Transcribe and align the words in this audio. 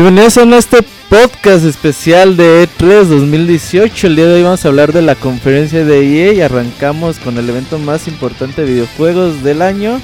Bienvenidos 0.00 0.38
a 0.38 0.56
este 0.56 0.84
podcast 1.10 1.64
especial 1.64 2.36
de 2.36 2.68
E3 2.68 3.06
2018. 3.06 4.06
El 4.06 4.14
día 4.14 4.26
de 4.26 4.34
hoy 4.34 4.42
vamos 4.44 4.64
a 4.64 4.68
hablar 4.68 4.92
de 4.92 5.02
la 5.02 5.16
conferencia 5.16 5.84
de 5.84 5.98
EA 5.98 6.32
y 6.34 6.40
arrancamos 6.40 7.18
con 7.18 7.36
el 7.36 7.48
evento 7.48 7.80
más 7.80 8.06
importante 8.06 8.64
de 8.64 8.74
videojuegos 8.74 9.42
del 9.42 9.60
año. 9.60 10.00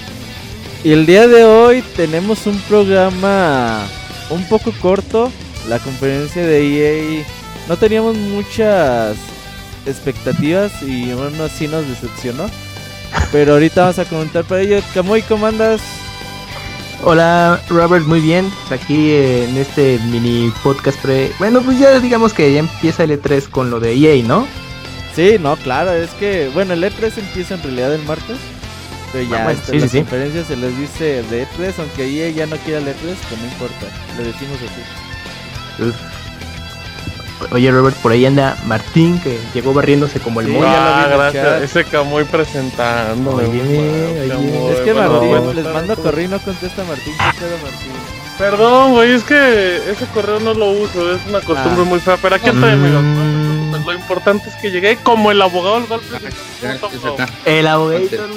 Y 0.83 0.91
el 0.91 1.07
día 1.07 1.29
de 1.29 1.45
hoy 1.45 1.85
tenemos 1.95 2.45
un 2.49 2.59
programa 2.63 3.87
un 4.31 4.45
poco 4.49 4.73
corto. 4.81 5.31
La 5.69 5.79
conferencia 5.79 6.45
de 6.45 7.21
EA 7.21 7.25
no 7.69 7.77
teníamos 7.77 8.17
muchas 8.17 9.17
expectativas 9.87 10.73
y 10.83 11.13
bueno, 11.13 11.45
así 11.45 11.69
nos 11.69 11.87
decepcionó. 11.87 12.51
Pero 13.31 13.53
ahorita 13.53 13.83
vamos 13.83 14.01
a 14.01 14.07
comentar 14.07 14.43
para 14.43 14.63
ello. 14.63 14.81
Camuy, 14.93 15.23
¿cómo 15.23 15.47
andas? 15.47 15.81
Hola 17.07 17.61
Robert, 17.69 18.07
muy 18.07 18.21
bien. 18.21 18.51
Aquí 18.71 19.13
en 19.15 19.57
este 19.57 19.99
mini 20.11 20.51
podcast 20.63 20.99
pre... 21.03 21.31
Bueno, 21.39 21.61
pues 21.63 21.79
ya 21.79 21.99
digamos 22.01 22.33
que 22.33 22.53
ya 22.53 22.61
empieza 22.61 23.05
el 23.05 23.11
E3 23.21 23.49
con 23.51 23.71
lo 23.71 23.79
de 23.79 23.93
EA, 23.95 24.23
¿no? 24.27 24.47
Sí, 25.15 25.37
no, 25.39 25.57
claro, 25.57 25.93
es 25.93 26.11
que, 26.13 26.51
bueno, 26.55 26.73
el 26.73 26.83
E3 26.83 27.19
empieza 27.19 27.55
en 27.55 27.63
realidad 27.63 27.95
el 27.95 28.03
martes. 28.05 28.39
Pero 29.13 29.29
ya 29.29 29.41
Ah, 29.41 29.45
bueno, 29.45 29.61
este, 29.61 29.73
sí, 29.73 29.79
las 29.79 29.91
sí, 29.91 29.99
sí. 29.99 30.03
conferencias 30.03 30.47
se 30.47 30.57
les 30.57 30.79
dice 30.79 31.23
de 31.25 31.47
E3, 31.47 31.75
aunque 31.79 32.07
EA 32.07 32.31
ya 32.31 32.47
no 32.47 32.57
quiera 32.57 32.81
el 32.81 32.87
E3, 32.87 32.95
pues 33.03 33.41
no 33.41 33.47
importa, 33.47 33.87
le 34.17 34.25
decimos 34.25 34.59
así. 34.59 35.83
Uf. 35.89 35.95
Oye 37.51 37.71
Robert, 37.71 37.97
por 37.97 38.13
ahí 38.13 38.25
anda 38.27 38.57
Martín, 38.65 39.21
que 39.21 39.39
llegó 39.53 39.75
barriéndose 39.75 40.21
como 40.21 40.41
el 40.41 40.47
Sí, 40.47 40.53
mono. 40.53 40.67
ah, 40.69 41.07
gracias. 41.11 41.63
Ese 41.63 41.85
Camuy 41.85 42.25
presentando. 42.25 43.33
Oye, 43.35 43.47
oye. 43.49 44.73
es 44.73 44.81
que 44.81 44.95
Martín, 44.95 45.57
les 45.57 45.65
mando 45.67 45.97
correo 45.97 46.25
y 46.25 46.29
no 46.29 46.39
contesta 46.41 46.85
Martín, 46.85 47.13
¿qué 47.19 47.41
pedo 47.41 47.59
Martín? 47.63 47.93
Perdón, 48.39 48.93
güey, 48.93 49.13
es 49.13 49.23
que 49.25 49.77
ese 49.91 50.07
correo 50.13 50.41
no 50.41 50.55
lo 50.55 50.67
uso, 50.73 51.15
es 51.15 51.21
una 51.29 51.41
costumbre 51.41 51.83
Ah. 51.83 51.89
muy 51.89 52.01
fea. 52.01 52.17
Pero 52.21 52.35
aquí 52.37 52.51
Mm. 52.51 52.65
amigos. 52.65 53.85
Lo 53.85 53.93
importante 53.93 54.49
es 54.49 54.55
que 54.57 54.71
llegué 54.71 54.97
como 54.97 55.31
el 55.31 55.41
abogado 55.43 55.77
del 55.81 55.87
golpe. 55.87 56.07
El 57.45 57.67
abogator, 57.67 58.29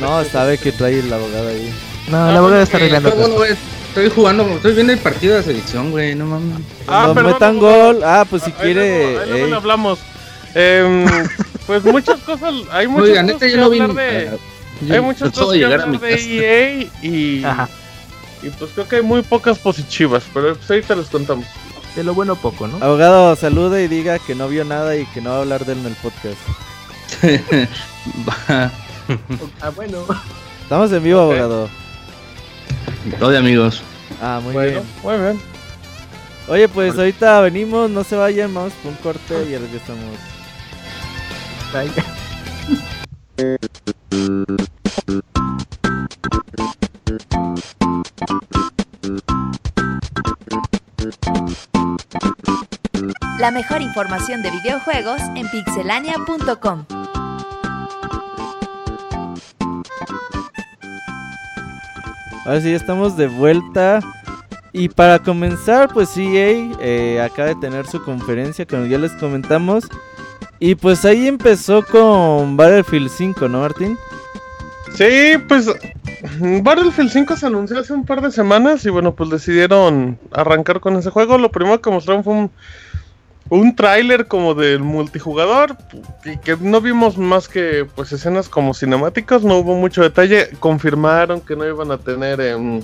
No, 0.00 0.24
sabe 0.24 0.58
que 0.58 0.72
trae 0.72 1.00
el 1.00 1.12
abogado 1.12 1.48
ahí. 1.48 1.72
No, 2.08 2.30
el 2.30 2.36
abogado 2.36 2.62
está 2.62 2.78
Eh, 2.78 2.80
arreglando 2.82 3.10
estoy 3.88 4.08
jugando, 4.10 4.44
estoy 4.48 4.74
viendo 4.74 4.92
el 4.92 4.98
partido 4.98 5.36
de 5.36 5.42
selección, 5.42 5.90
güey, 5.90 6.14
no 6.14 6.26
mames. 6.26 6.58
Ah, 6.86 7.10
Cuando 7.12 7.14
perdón, 7.14 7.32
metan 7.32 7.58
gol, 7.58 8.02
ah, 8.04 8.24
pues 8.28 8.42
si 8.42 8.50
Ahí 8.50 8.56
quiere... 8.60 9.02
luego- 9.14 9.20
ahí 9.20 9.28
luego 9.30 9.44
ey, 9.44 9.50
le 9.50 9.56
hablamos. 9.56 9.98
Em, 10.54 11.06
pues 11.66 11.84
muchas 11.84 12.20
cosas, 12.20 12.54
hay 12.70 12.86
muchas 12.88 13.22
cosas 13.22 13.36
que 13.40 13.50
yo 13.50 13.56
no 13.58 13.70
vi. 13.70 13.80
hablar 13.80 13.96
de, 13.96 14.28
ah, 14.28 14.36
hay 14.82 14.88
yo 14.88 15.02
muchas 15.02 15.30
cosas 15.32 15.50
de 15.52 15.58
que 15.58 15.64
hablar 15.64 15.90
de 15.90 15.98
casa. 15.98 16.08
EA 16.28 16.86
y, 17.02 17.44
Ajá. 17.44 17.68
y 18.42 18.48
pues 18.50 18.70
creo 18.74 18.88
que 18.88 18.96
hay 18.96 19.02
muy 19.02 19.22
pocas 19.22 19.58
positivas, 19.58 20.22
pero 20.32 20.54
pues 20.56 20.70
ahorita 20.70 20.94
les 20.96 21.06
contamos. 21.08 21.44
De 21.96 22.04
lo 22.04 22.14
bueno 22.14 22.36
poco, 22.36 22.68
¿no? 22.68 22.76
Abogado, 22.84 23.34
salude 23.34 23.82
y 23.84 23.88
diga 23.88 24.18
que 24.20 24.34
no 24.36 24.48
vio 24.48 24.64
nada 24.64 24.96
y 24.96 25.04
que 25.06 25.20
no 25.20 25.30
va 25.30 25.36
a 25.36 25.40
hablar 25.40 25.64
de 25.66 25.72
él 25.72 25.78
en 25.80 25.86
el 25.86 25.94
podcast. 25.94 26.36
Va. 28.28 28.70
Ah, 29.60 29.70
bueno. 29.74 30.04
Estamos 30.62 30.92
en 30.92 31.02
vivo, 31.02 31.20
abogado. 31.20 31.68
Todo 33.18 33.30
de 33.30 33.38
amigos. 33.38 33.82
Ah, 34.20 34.40
muy 34.42 34.52
bueno, 34.52 34.70
bien. 34.70 34.84
muy 35.02 35.18
bien. 35.18 35.40
Oye, 36.48 36.68
pues 36.68 36.96
ahorita 36.96 37.40
venimos, 37.42 37.90
no 37.90 38.04
se 38.04 38.16
vayan, 38.16 38.52
vamos 38.54 38.72
por 38.82 38.92
un 38.92 38.96
corte 38.98 39.44
y 39.46 39.52
ya 39.52 39.58
regresamos. 39.58 40.16
Bye. 41.72 41.90
La 53.38 53.50
mejor 53.52 53.82
información 53.82 54.42
de 54.42 54.50
videojuegos 54.50 55.20
en 55.36 55.48
pixelania.com. 55.48 56.97
Ahora 62.48 62.62
sí, 62.62 62.72
estamos 62.72 63.14
de 63.18 63.26
vuelta. 63.26 64.00
Y 64.72 64.88
para 64.88 65.18
comenzar, 65.18 65.92
pues 65.92 66.16
EA 66.16 66.72
eh, 66.80 67.20
acaba 67.20 67.48
de 67.48 67.56
tener 67.56 67.86
su 67.86 68.02
conferencia, 68.02 68.64
como 68.64 68.86
ya 68.86 68.96
les 68.96 69.12
comentamos. 69.12 69.84
Y 70.58 70.74
pues 70.74 71.04
ahí 71.04 71.28
empezó 71.28 71.84
con 71.84 72.56
Battlefield 72.56 73.10
5, 73.10 73.48
¿no, 73.50 73.60
Martín? 73.60 73.98
Sí, 74.94 75.36
pues 75.46 75.66
Battlefield 76.62 77.10
5 77.10 77.36
se 77.36 77.46
anunció 77.46 77.80
hace 77.80 77.92
un 77.92 78.06
par 78.06 78.22
de 78.22 78.30
semanas 78.30 78.82
y 78.86 78.88
bueno, 78.88 79.14
pues 79.14 79.28
decidieron 79.28 80.18
arrancar 80.32 80.80
con 80.80 80.96
ese 80.96 81.10
juego. 81.10 81.36
Lo 81.36 81.50
primero 81.50 81.82
que 81.82 81.90
mostraron 81.90 82.24
fue 82.24 82.32
un, 82.32 82.50
un 83.50 83.74
tráiler 83.74 84.26
como 84.26 84.54
del 84.54 84.80
multijugador 84.80 85.76
y 86.24 86.36
que 86.38 86.56
no 86.60 86.80
vimos 86.80 87.16
más 87.16 87.48
que 87.48 87.86
pues 87.94 88.12
escenas 88.12 88.48
como 88.48 88.74
cinemáticas, 88.74 89.42
no 89.42 89.56
hubo 89.58 89.74
mucho 89.74 90.02
detalle. 90.02 90.50
Confirmaron 90.60 91.40
que 91.40 91.56
no 91.56 91.66
iban 91.66 91.90
a 91.90 91.98
tener 91.98 92.40
em, 92.40 92.82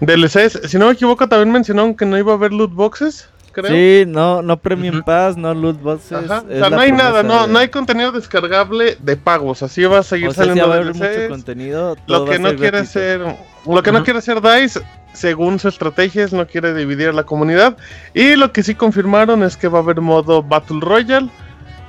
DLCs. 0.00 0.60
Si 0.68 0.78
no 0.78 0.86
me 0.86 0.92
equivoco, 0.92 1.28
también 1.28 1.52
mencionaron 1.52 1.94
que 1.94 2.06
no 2.06 2.16
iba 2.18 2.32
a 2.32 2.36
haber 2.36 2.52
loot 2.52 2.72
boxes, 2.72 3.28
creo. 3.52 3.70
Sí, 3.70 4.04
no, 4.06 4.42
no 4.42 4.56
Premium 4.58 4.96
Ujú. 4.96 5.04
Pass, 5.04 5.36
no 5.36 5.52
Loot 5.54 5.80
Boxes. 5.82 6.12
Ajá, 6.12 6.44
O 6.48 6.52
sea, 6.58 6.70
no 6.70 6.80
hay 6.80 6.92
nada, 6.92 7.22
no, 7.22 7.46
de- 7.46 7.52
no 7.52 7.58
hay 7.58 7.68
contenido 7.68 8.12
descargable 8.12 8.96
de 9.00 9.16
pagos, 9.16 9.62
así 9.62 9.82
va 9.84 9.98
a 9.98 10.02
seguir 10.04 10.28
O 10.28 10.32
sea, 10.32 10.44
sí 10.44 10.48
saliendo 10.50 10.68
va 10.70 10.76
a 10.76 10.78
haber 10.78 10.94
mucho 10.94 11.04
DLCs. 11.04 11.28
contenido. 11.28 11.96
todo 11.96 12.18
Lo 12.20 12.24
va 12.26 12.32
que 12.32 12.38
no 12.38 12.54
quiere 12.56 12.78
hacer, 12.78 13.20
lo 13.66 13.82
que 13.82 13.92
no 13.92 14.04
quiere 14.04 14.20
hacer 14.20 14.40
Dice, 14.40 14.80
según 15.12 15.58
su 15.58 15.68
estrategia, 15.68 16.24
es 16.24 16.32
no 16.32 16.46
quiere 16.46 16.72
dividir 16.74 17.08
a 17.08 17.12
la 17.12 17.24
comunidad. 17.24 17.76
Y 18.14 18.36
lo 18.36 18.52
que 18.52 18.62
sí 18.62 18.74
confirmaron 18.74 19.42
es 19.42 19.56
que 19.56 19.68
va 19.68 19.78
a 19.78 19.82
haber 19.82 20.00
modo 20.00 20.42
Battle 20.42 20.78
Royale, 20.80 21.28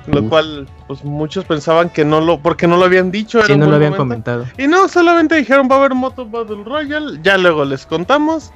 lo 0.08 0.22
Uf. 0.22 0.28
cual, 0.28 0.68
pues 0.88 1.04
muchos 1.04 1.44
pensaban 1.44 1.88
que 1.88 2.04
no 2.04 2.20
lo, 2.20 2.40
porque 2.40 2.66
no 2.66 2.76
lo 2.76 2.84
habían 2.84 3.10
dicho. 3.12 3.40
Sí, 3.44 3.56
no 3.56 3.66
lo 3.66 3.76
habían 3.76 3.92
momento. 3.92 3.98
comentado. 3.98 4.46
Y 4.58 4.66
no, 4.66 4.88
solamente 4.88 5.36
dijeron 5.36 5.68
va 5.70 5.76
a 5.76 5.78
haber 5.78 5.94
modo 5.94 6.26
Battle 6.26 6.64
Royale, 6.64 7.20
ya 7.22 7.38
luego 7.38 7.64
les 7.64 7.86
contamos 7.86 8.50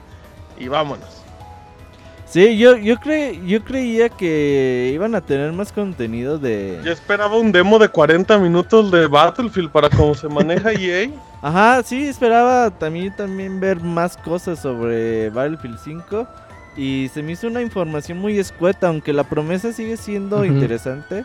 y 0.59 0.69
vámonos. 0.69 1.23
Sí, 2.29 2.59
yo, 2.59 2.77
yo, 2.77 2.97
cre- 2.97 3.41
yo 3.47 3.63
creía 3.65 4.09
que 4.09 4.91
iban 4.93 5.15
a 5.15 5.21
tener 5.21 5.53
más 5.53 5.71
contenido 5.71 6.39
de... 6.39 6.81
Yo 6.85 6.91
esperaba 6.91 7.37
un 7.39 7.53
demo 7.53 7.79
de 7.79 7.89
40 7.89 8.37
minutos 8.39 8.91
de 8.91 9.07
Battlefield 9.07 9.71
para 9.71 9.89
cómo 9.89 10.13
se 10.15 10.29
maneja 10.29 10.73
EA. 10.79 11.09
Ajá, 11.47 11.81
sí, 11.85 12.09
esperaba 12.09 12.73
también, 12.73 13.15
también 13.15 13.61
ver 13.61 13.81
más 13.81 14.17
cosas 14.17 14.59
sobre 14.59 15.31
Battlefield 15.31 15.79
5. 15.79 16.27
Y 16.77 17.09
se 17.15 17.23
me 17.23 17.33
hizo 17.33 17.47
una 17.47 17.63
información 17.63 18.19
muy 18.19 18.37
escueta, 18.37 18.89
aunque 18.89 19.13
la 19.13 19.23
promesa 19.23 19.73
sigue 19.73 19.97
siendo 19.97 20.45
interesante. 20.45 21.25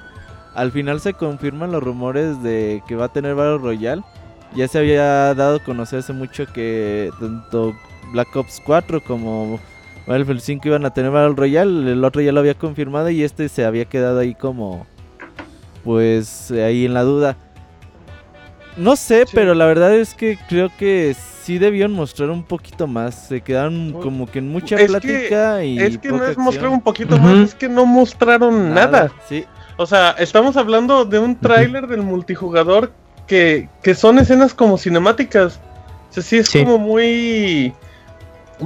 Al 0.54 0.72
final 0.72 1.00
se 1.00 1.16
confirman 1.16 1.72
los 1.72 1.82
rumores 1.82 2.44
de 2.44 2.84
que 2.88 2.96
va 2.96 3.06
a 3.06 3.12
tener 3.12 3.34
Battle 3.34 3.58
Royale. 3.58 4.04
Ya 4.56 4.68
se 4.68 4.78
había 4.78 5.34
dado 5.34 5.56
a 5.56 5.64
conocer 5.64 5.98
hace 5.98 6.14
mucho 6.14 6.46
que 6.54 7.10
tanto 7.20 7.74
Black 8.12 8.36
Ops 8.36 8.62
4 8.64 9.02
como 9.02 9.60
Battlefield 10.06 10.42
5 10.42 10.68
iban 10.68 10.86
a 10.86 10.94
tener 10.94 11.10
Battle 11.10 11.36
Royale. 11.36 11.94
El 11.94 12.06
otro 12.06 12.22
ya 12.22 12.32
lo 12.32 12.42
había 12.42 12.54
confirmado 12.54 13.10
y 13.10 13.24
este 13.24 13.50
se 13.50 13.66
había 13.66 13.86
quedado 13.86 14.20
ahí 14.20 14.36
como... 14.36 14.86
Pues 15.84 16.52
ahí 16.52 16.86
en 16.86 16.94
la 16.94 17.02
duda. 17.02 17.38
No 18.78 18.96
sé, 18.96 19.26
Sí. 19.26 19.32
pero 19.36 19.54
la 19.54 19.66
verdad 19.66 19.94
es 19.96 20.14
que 20.14 20.38
creo 20.50 20.70
que 20.78 21.16
sí 21.44 21.58
debieron 21.58 21.92
mostrar 21.94 22.30
un 22.30 22.44
poquito 22.44 22.88
más. 22.88 23.28
Se 23.28 23.42
quedaron 23.42 23.92
como 23.94 24.26
que 24.30 24.40
en 24.40 24.50
mucha 24.50 24.76
es 24.76 24.82
que- 24.82 24.88
plática 24.88 25.64
y 25.64 25.80
es 25.80 25.98
que 25.98 26.10
no 26.10 26.24
es 26.26 26.38
mostrar 26.38 26.66
acción. 26.66 26.74
un 26.74 26.82
poquito 26.82 27.18
más, 27.18 27.38
es 27.50 27.56
que 27.56 27.68
no 27.70 27.86
mostraron 27.86 28.74
nada. 28.74 29.12
Sí, 29.28 29.46
O 29.78 29.86
sea, 29.88 30.12
estamos 30.20 30.58
hablando 30.58 31.06
de 31.06 31.18
un 31.18 31.36
tráiler 31.36 31.88
del 31.88 32.04
multijugador 32.04 32.92
que, 33.26 33.68
que 33.82 33.96
son 33.96 34.20
escenas 34.20 34.54
como 34.54 34.78
cinemáticas. 34.78 35.60
O 36.10 36.14
sea, 36.14 36.22
sí 36.24 36.38
es 36.38 36.48
Sí. 36.50 36.60
como 36.64 36.78
muy... 36.78 37.74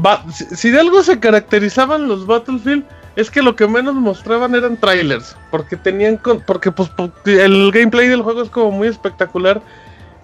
Va- 0.05 0.25
si, 0.33 0.43
si 0.55 0.71
de 0.71 0.79
algo 0.81 1.01
se 1.03 1.19
caracterizaban 1.19 2.07
los 2.09 2.25
Battlefield, 2.25 2.83
es 3.15 3.31
que 3.31 3.41
lo 3.41 3.55
que 3.55 3.65
menos 3.65 3.95
mostraban 3.95 4.55
eran 4.55 4.75
trailers. 4.75 5.37
Porque 5.51 5.77
tenían... 5.77 6.17
con- 6.17 6.41
porque 6.41 6.69
pues 6.71 6.89
porque 6.89 7.45
el 7.45 7.71
gameplay 7.71 8.09
del 8.09 8.21
juego 8.21 8.41
es 8.41 8.49
como 8.49 8.71
muy 8.71 8.89
espectacular. 8.89 9.61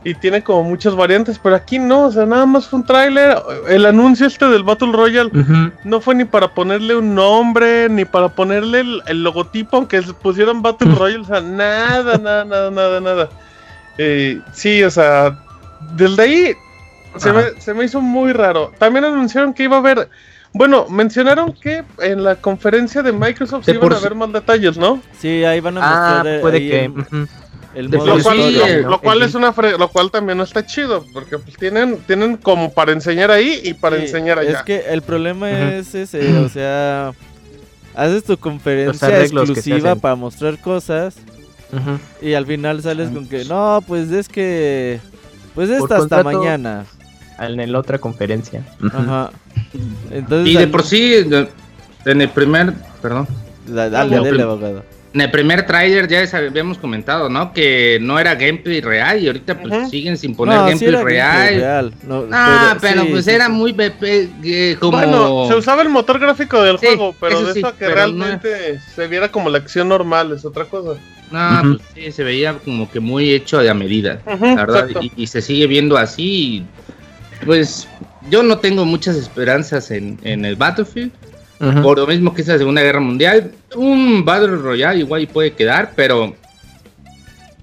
Y 0.03 0.15
tiene 0.15 0.41
como 0.43 0.63
muchas 0.63 0.95
variantes, 0.95 1.37
pero 1.37 1.55
aquí 1.55 1.77
no, 1.77 2.05
o 2.07 2.11
sea, 2.11 2.25
nada 2.25 2.45
más 2.47 2.67
fue 2.67 2.79
un 2.79 2.85
tráiler. 2.85 3.37
El 3.69 3.85
anuncio 3.85 4.25
este 4.25 4.47
del 4.47 4.63
Battle 4.63 4.91
Royale 4.91 5.29
no 5.83 6.01
fue 6.01 6.15
ni 6.15 6.25
para 6.25 6.53
ponerle 6.53 6.95
un 6.95 7.13
nombre, 7.13 7.87
ni 7.89 8.05
para 8.05 8.29
ponerle 8.29 8.79
el, 8.79 9.01
el 9.07 9.23
logotipo, 9.23 9.77
aunque 9.77 10.01
se 10.01 10.13
pusieran 10.13 10.61
Battle 10.63 10.95
Royale, 10.95 11.21
o 11.23 11.25
sea, 11.25 11.41
nada, 11.41 12.17
nada, 12.17 12.43
nada, 12.45 12.71
nada, 12.71 12.99
nada. 12.99 13.29
Eh, 13.97 14.39
sí, 14.53 14.83
o 14.83 14.89
sea, 14.89 15.37
desde 15.95 16.23
ahí 16.23 16.53
se 17.17 17.31
me, 17.31 17.43
se 17.59 17.73
me 17.73 17.83
hizo 17.85 18.01
muy 18.01 18.33
raro. 18.33 18.71
También 18.79 19.05
anunciaron 19.05 19.53
que 19.53 19.63
iba 19.63 19.75
a 19.75 19.79
haber, 19.79 20.09
bueno, 20.53 20.87
mencionaron 20.89 21.53
que 21.53 21.83
en 21.99 22.23
la 22.23 22.35
conferencia 22.37 23.03
de 23.03 23.11
Microsoft 23.11 23.65
De 23.67 23.73
iban 23.73 23.93
a 23.93 23.97
haber 23.97 24.15
más 24.15 24.33
detalles, 24.33 24.77
¿no? 24.77 24.99
Sí, 25.19 25.43
ahí 25.43 25.59
van 25.59 25.77
a 25.77 25.81
Ah, 25.83 26.13
mostrar 26.23 26.41
puede 26.41 26.57
ahí 26.57 26.69
que. 26.69 26.85
el, 26.85 26.91
ujú. 26.91 27.27
El 27.75 27.89
De 27.89 27.97
modo 27.97 28.17
Lo 28.17 28.23
cual, 28.23 28.39
historia. 28.39 28.77
lo 28.81 28.99
cual 29.01 29.21
es 29.23 29.35
una 29.35 29.53
fre- 29.53 29.77
lo 29.77 29.87
cual 29.87 30.11
también 30.11 30.39
está 30.41 30.65
chido, 30.65 31.05
porque 31.13 31.37
pues 31.37 31.55
tienen, 31.57 31.97
tienen 32.07 32.37
como 32.37 32.73
para 32.73 32.91
enseñar 32.91 33.31
ahí 33.31 33.61
y 33.63 33.73
para 33.73 33.97
Sí, 33.97 34.03
enseñar 34.03 34.39
allá. 34.39 34.51
Es 34.59 34.63
que 34.63 34.79
el 34.89 35.01
problema 35.01 35.49
es 35.51 35.93
ese, 35.95 36.37
o 36.39 36.49
sea, 36.49 37.13
haces 37.95 38.23
tu 38.23 38.37
conferencia 38.37 39.19
exclusiva 39.21 39.95
para 39.95 40.15
mostrar 40.15 40.59
cosas 40.59 41.15
y 42.21 42.33
al 42.33 42.45
final 42.45 42.81
sales 42.81 43.09
con 43.09 43.27
que 43.27 43.45
no, 43.45 43.81
pues 43.87 44.11
es 44.11 44.27
que 44.27 44.99
pues 45.55 45.69
esta 45.69 45.97
hasta 45.97 46.23
mañana. 46.23 46.85
En 47.39 47.71
la 47.71 47.79
otra 47.79 47.97
conferencia. 47.97 48.63
Ujú. 48.83 48.95
Ajá. 48.95 49.31
Entonces 50.11 50.53
Y 50.53 50.57
de 50.57 50.63
al- 50.63 50.69
por 50.69 50.83
sí, 50.83 51.23
de- 51.23 51.49
en 52.05 52.21
el 52.21 52.29
primer, 52.29 52.73
perdón, 53.01 53.27
da- 53.65 53.89
dale, 53.89 54.15
No, 54.17 54.23
dale, 54.23 54.43
abogado. 54.43 54.83
En 55.13 55.21
el 55.21 55.29
primer 55.31 55.65
tráiler 55.65 56.07
ya 56.07 56.21
les 56.21 56.33
habíamos 56.33 56.77
comentado, 56.77 57.27
¿no? 57.29 57.51
Que 57.53 57.97
no 58.01 58.17
era 58.19 58.35
gameplay 58.35 58.79
real 58.81 59.21
y 59.21 59.27
ahorita 59.27 59.59
pues 59.61 59.89
siguen 59.89 60.17
sin 60.17 60.35
poner 60.35 60.55
No, 60.55 60.63
sí 60.67 60.69
gameplay 60.85 60.93
era 60.93 61.03
real. 61.03 61.37
gameplay 61.37 61.59
real. 61.59 61.93
No, 62.03 62.25
Ah, 62.31 62.77
pero, 62.79 63.01
sí, 63.03 63.07
pues 63.11 63.25
sí, 63.25 63.31
era 63.31 63.45
sí. 63.47 63.51
muy 63.51 63.71
BP, 63.73 64.03
eh, 64.43 64.77
como... 64.79 64.97
Bueno, 64.97 65.47
se 65.47 65.55
usaba 65.55 65.81
el 65.81 65.89
motor 65.89 66.17
gráfico 66.19 66.61
del 66.63 66.79
Sí, 66.79 66.85
juego, 66.87 67.13
pero 67.19 67.37
eso 67.39 67.47
de 67.47 67.53
sí, 67.53 67.59
eso 67.59 67.67
a 67.67 67.75
que 67.77 67.87
realmente 67.89 68.79
se 68.95 69.07
viera 69.07 69.29
como 69.31 69.49
la 69.49 69.57
acción 69.57 69.89
normal 69.89 70.31
es 70.31 70.45
otra 70.45 70.65
cosa. 70.65 70.99
No, 71.29 71.77
pues 71.77 71.81
sí, 71.93 72.11
se 72.11 72.23
veía 72.23 72.53
como 72.59 72.89
que 72.91 72.99
muy 72.99 73.31
hecho 73.31 73.59
de 73.59 73.69
a 73.69 73.73
medida, 73.73 74.19
la 74.25 74.35
verdad, 74.55 74.89
y, 75.01 75.11
y 75.15 75.27
se 75.27 75.41
sigue 75.41 75.65
viendo 75.67 75.97
así. 75.97 76.65
y, 77.41 77.45
pues 77.45 77.87
yo 78.29 78.43
no 78.43 78.59
tengo 78.59 78.85
muchas 78.85 79.15
esperanzas 79.15 79.91
en, 79.91 80.19
en 80.23 80.45
el 80.45 80.55
Battlefield, 80.55 81.11
Por 81.83 81.99
lo 81.99 82.07
mismo 82.07 82.33
que 82.33 82.41
es 82.41 82.47
la 82.47 82.57
Segunda 82.57 82.81
Guerra 82.81 82.99
Mundial. 82.99 83.51
Un 83.75 84.25
Battle 84.25 84.55
Royale 84.57 84.99
igual 84.99 85.21
y 85.21 85.27
puede 85.27 85.53
quedar, 85.53 85.91
pero 85.95 86.35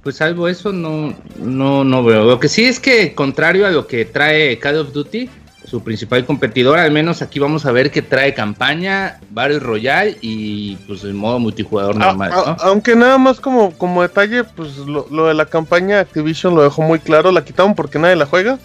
pues 0.02 0.16
salvo 0.16 0.48
eso 0.48 0.72
no, 0.72 1.12
no, 1.38 1.84
no 1.84 2.04
veo. 2.04 2.24
Lo 2.24 2.38
que 2.40 2.48
sí 2.48 2.64
es 2.64 2.78
que 2.80 3.14
contrario 3.14 3.66
a 3.66 3.70
lo 3.70 3.86
que 3.86 4.04
trae 4.04 4.58
Call 4.58 4.76
of 4.78 4.92
Duty, 4.92 5.28
su 5.66 5.82
principal 5.82 6.24
competidor, 6.24 6.78
al 6.78 6.92
menos 6.92 7.20
aquí 7.20 7.38
vamos 7.40 7.66
a 7.66 7.72
ver 7.72 7.90
que 7.90 8.00
trae 8.00 8.32
campaña, 8.32 9.18
Battle 9.30 9.58
Royale 9.58 10.16
y 10.22 10.76
pues 10.86 11.04
el 11.04 11.12
modo 11.14 11.38
multijugador 11.38 11.96
A- 11.96 12.06
normal, 12.06 12.32
a- 12.32 12.36
¿no? 12.36 12.56
Aunque 12.60 12.94
nada 12.96 13.18
más 13.18 13.38
como, 13.40 13.72
como 13.76 14.00
detalle, 14.02 14.44
pues 14.44 14.78
lo, 14.78 15.06
lo 15.10 15.26
de 15.26 15.34
la 15.34 15.44
campaña 15.46 16.00
Activision 16.00 16.54
lo 16.54 16.62
dejó 16.62 16.82
muy 16.82 17.00
claro, 17.00 17.32
la 17.32 17.44
quitaron 17.44 17.74
porque 17.74 17.98
nadie 17.98 18.16
la 18.16 18.24
juega. 18.26 18.58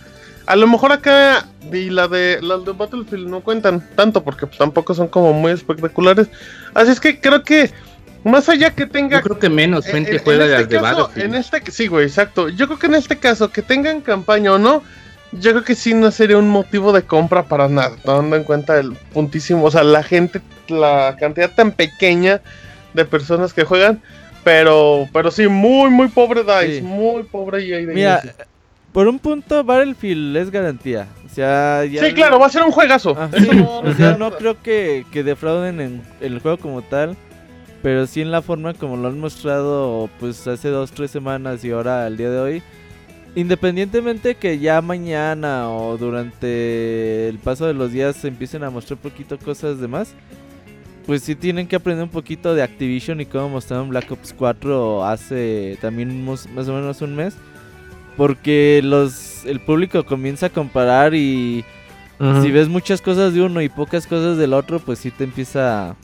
A 0.45 0.55
lo 0.55 0.67
mejor 0.67 0.91
acá 0.91 1.45
y 1.71 1.89
la 1.89 2.07
de 2.07 2.39
las 2.41 2.65
de 2.65 2.73
Battlefield 2.73 3.27
no 3.29 3.41
cuentan 3.41 3.81
tanto 3.95 4.23
porque 4.23 4.45
pues, 4.45 4.57
tampoco 4.57 4.93
son 4.93 5.07
como 5.07 5.33
muy 5.33 5.51
espectaculares. 5.51 6.27
Así 6.73 6.91
es 6.91 6.99
que 6.99 7.19
creo 7.19 7.43
que 7.43 7.71
más 8.23 8.47
allá 8.49 8.71
que 8.71 8.85
tenga 8.85 9.17
Yo 9.19 9.23
creo 9.23 9.39
que 9.39 9.49
menos 9.49 9.85
En- 9.87 9.93
gente 9.93 10.15
en- 10.17 10.23
juega 10.23 10.45
en 10.45 10.51
las 10.51 10.61
este 10.61 10.75
de 10.75 10.81
Battlefield. 10.81 11.25
En 11.25 11.35
este, 11.35 11.71
sí, 11.71 11.87
güey, 11.87 12.05
exacto. 12.05 12.49
Yo 12.49 12.67
creo 12.67 12.79
que 12.79 12.87
en 12.87 12.95
este 12.95 13.17
caso, 13.17 13.49
que 13.51 13.61
tengan 13.61 14.01
campaña 14.01 14.53
o 14.53 14.57
no, 14.59 14.83
yo 15.31 15.51
creo 15.51 15.63
que 15.63 15.75
sí 15.75 15.93
no 15.93 16.11
sería 16.11 16.37
un 16.37 16.49
motivo 16.49 16.91
de 16.93 17.03
compra 17.03 17.43
para 17.43 17.67
nada, 17.67 17.95
tomando 18.03 18.35
en 18.35 18.43
cuenta 18.43 18.77
el 18.79 18.93
puntísimo, 19.13 19.63
o 19.65 19.71
sea, 19.71 19.83
la 19.83 20.03
gente, 20.03 20.41
la 20.67 21.15
cantidad 21.19 21.49
tan 21.55 21.71
pequeña 21.71 22.41
de 22.93 23.03
personas 23.05 23.51
que 23.53 23.63
juegan, 23.63 24.01
pero, 24.43 25.07
pero 25.11 25.31
sí, 25.31 25.47
muy, 25.47 25.89
muy 25.89 26.07
pobre 26.09 26.43
DICE, 26.43 26.75
Sí. 26.75 26.81
muy 26.83 27.23
pobre 27.23 27.65
EA 27.65 27.77
de 27.77 27.93
Mira, 27.93 28.21
inicio. 28.23 28.45
Por 28.93 29.07
un 29.07 29.19
punto 29.19 29.63
Battlefield 29.63 30.37
es 30.37 30.49
garantía. 30.51 31.07
O 31.25 31.29
sea, 31.33 31.83
ya 31.85 32.05
Sí, 32.05 32.13
claro, 32.13 32.39
va 32.39 32.45
a 32.45 32.49
ser 32.49 32.63
un 32.63 32.71
juegazo. 32.71 33.15
Ah, 33.17 33.29
sí, 33.37 33.47
no- 33.53 33.79
o 33.79 33.93
sea, 33.93 34.15
no 34.17 34.31
creo 34.37 34.61
que, 34.61 35.05
que 35.11 35.23
defrauden 35.23 35.81
en 35.81 36.01
el 36.21 36.39
juego 36.39 36.57
como 36.57 36.81
tal, 36.83 37.17
pero 37.81 38.05
sí 38.07 38.21
en 38.21 38.31
la 38.31 38.41
forma 38.41 38.73
como 38.75 38.95
lo 38.97 39.07
han 39.09 39.19
mostrado 39.19 40.09
pues 40.19 40.47
hace 40.47 40.69
dos, 40.69 40.91
tres 40.91 41.11
semanas 41.11 41.65
y 41.65 41.71
ahora 41.71 42.05
al 42.05 42.15
día 42.17 42.29
de 42.29 42.39
hoy. 42.39 42.63
Independientemente 43.35 44.35
que 44.35 44.59
ya 44.59 44.79
mañana 44.81 45.69
o 45.71 45.97
durante 45.97 47.27
el 47.29 47.39
paso 47.39 47.65
de 47.65 47.73
los 47.73 47.91
días 47.91 48.15
se 48.15 48.27
empiecen 48.27 48.63
a 48.63 48.69
mostrar 48.69 48.99
poquito 48.99 49.39
cosas 49.39 49.79
de 49.79 49.87
más, 49.87 50.13
pues 51.07 51.23
sí 51.23 51.33
tienen 51.33 51.67
que 51.67 51.75
aprender 51.75 52.03
un 52.03 52.11
poquito 52.11 52.53
de 52.53 52.61
Activision 52.61 53.19
y 53.21 53.25
cómo 53.25 53.49
mostraron 53.49 53.89
Black 53.89 54.11
Ops 54.11 54.33
4 54.37 55.03
hace 55.03 55.79
también 55.81 56.23
más 56.23 56.45
o 56.69 56.73
menos 56.73 57.01
un 57.01 57.15
mes. 57.15 57.35
Porque 58.17 58.81
los 58.83 59.45
el 59.45 59.59
público 59.59 60.05
comienza 60.05 60.45
a 60.45 60.49
comparar 60.49 61.13
y 61.15 61.65
si 62.41 62.51
ves 62.51 62.69
muchas 62.69 63.01
cosas 63.01 63.33
de 63.33 63.41
uno 63.41 63.61
y 63.61 63.67
pocas 63.67 64.07
cosas 64.07 64.37
del 64.37 64.53
otro, 64.53 64.79
pues 64.79 64.99
sí 64.99 65.11
te 65.11 65.25
empieza 65.25 65.95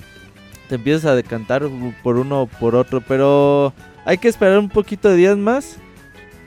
te 0.67 0.75
empiezas 0.75 1.05
a 1.05 1.15
decantar 1.15 1.63
por 2.03 2.17
uno 2.17 2.41
o 2.41 2.47
por 2.47 2.75
otro, 2.75 2.99
pero 3.01 3.73
hay 4.05 4.17
que 4.17 4.27
esperar 4.27 4.59
un 4.59 4.67
poquito 4.69 5.09
de 5.09 5.15
días 5.15 5.37
más. 5.37 5.77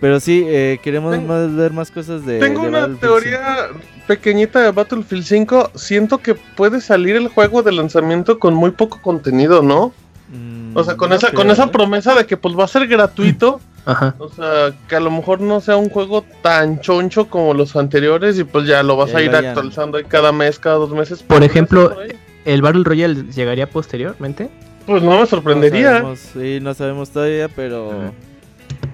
Pero 0.00 0.19
sí, 0.21 0.45
eh, 0.47 0.78
queremos 0.83 1.14
Tengo- 1.14 1.28
más, 1.28 1.54
ver 1.57 1.73
más 1.73 1.90
cosas 1.90 2.26
de 2.26 2.38
Tengo 2.40 2.62
de 2.62 2.69
una 2.69 2.88
teoría 2.97 3.69
pequeñita 4.09 4.61
de 4.61 4.73
Battlefield 4.73 5.23
5. 5.25 5.71
Siento 5.76 6.19
que 6.19 6.35
puede 6.35 6.81
salir 6.81 7.14
el 7.16 7.28
juego 7.28 7.62
de 7.62 7.71
lanzamiento 7.73 8.38
con 8.40 8.52
muy 8.54 8.73
poco 8.73 9.00
contenido, 9.00 9.62
¿no? 9.62 9.92
5. 10.33 10.38
Mm, 10.38 10.76
O 10.76 10.85
sea, 10.85 10.97
con 10.97 11.11
no 11.11 11.14
esa, 11.14 11.33
con 11.33 11.50
esa 11.50 11.64
¿eh? 11.64 11.69
promesa 11.69 12.14
de 12.16 12.26
que 12.26 12.37
pues 12.37 12.59
va 12.59 12.64
a 12.64 12.69
ser 12.69 12.87
gratuito. 12.88 13.61
Ajá. 13.84 14.14
O 14.18 14.28
sea, 14.28 14.72
que 14.88 14.94
a 14.96 15.00
lo 15.00 15.10
mejor 15.10 15.40
no 15.40 15.60
sea 15.60 15.76
un 15.76 15.88
juego 15.88 16.24
tan 16.42 16.80
choncho 16.80 17.28
como 17.28 17.52
los 17.54 17.74
anteriores 17.74 18.38
y 18.38 18.44
pues 18.44 18.66
ya 18.66 18.82
lo 18.82 18.96
vas 18.96 19.10
Ya 19.12 19.18
a 19.18 19.22
ir 19.22 19.30
vayan. 19.32 19.46
actualizando 19.50 19.98
ahí 19.98 20.04
cada 20.04 20.30
mes, 20.32 20.58
cada 20.58 20.76
dos 20.76 20.90
meses. 20.90 21.22
Por 21.22 21.38
Pero 21.38 21.46
ejemplo, 21.50 21.94
por 21.94 22.06
¿El 22.44 22.62
Battle 22.62 22.84
Royale 22.84 23.24
llegaría 23.32 23.68
posteriormente? 23.68 24.50
pues 24.86 25.02
no 25.02 25.10
me 25.12 25.20
No 25.20 25.26
sorprendería. 25.26 25.90
sabemos, 25.92 26.18
sí, 26.18 26.58
no 26.60 26.74
sabemos 26.74 27.10
todavía, 27.10 27.48
pero 27.48 28.12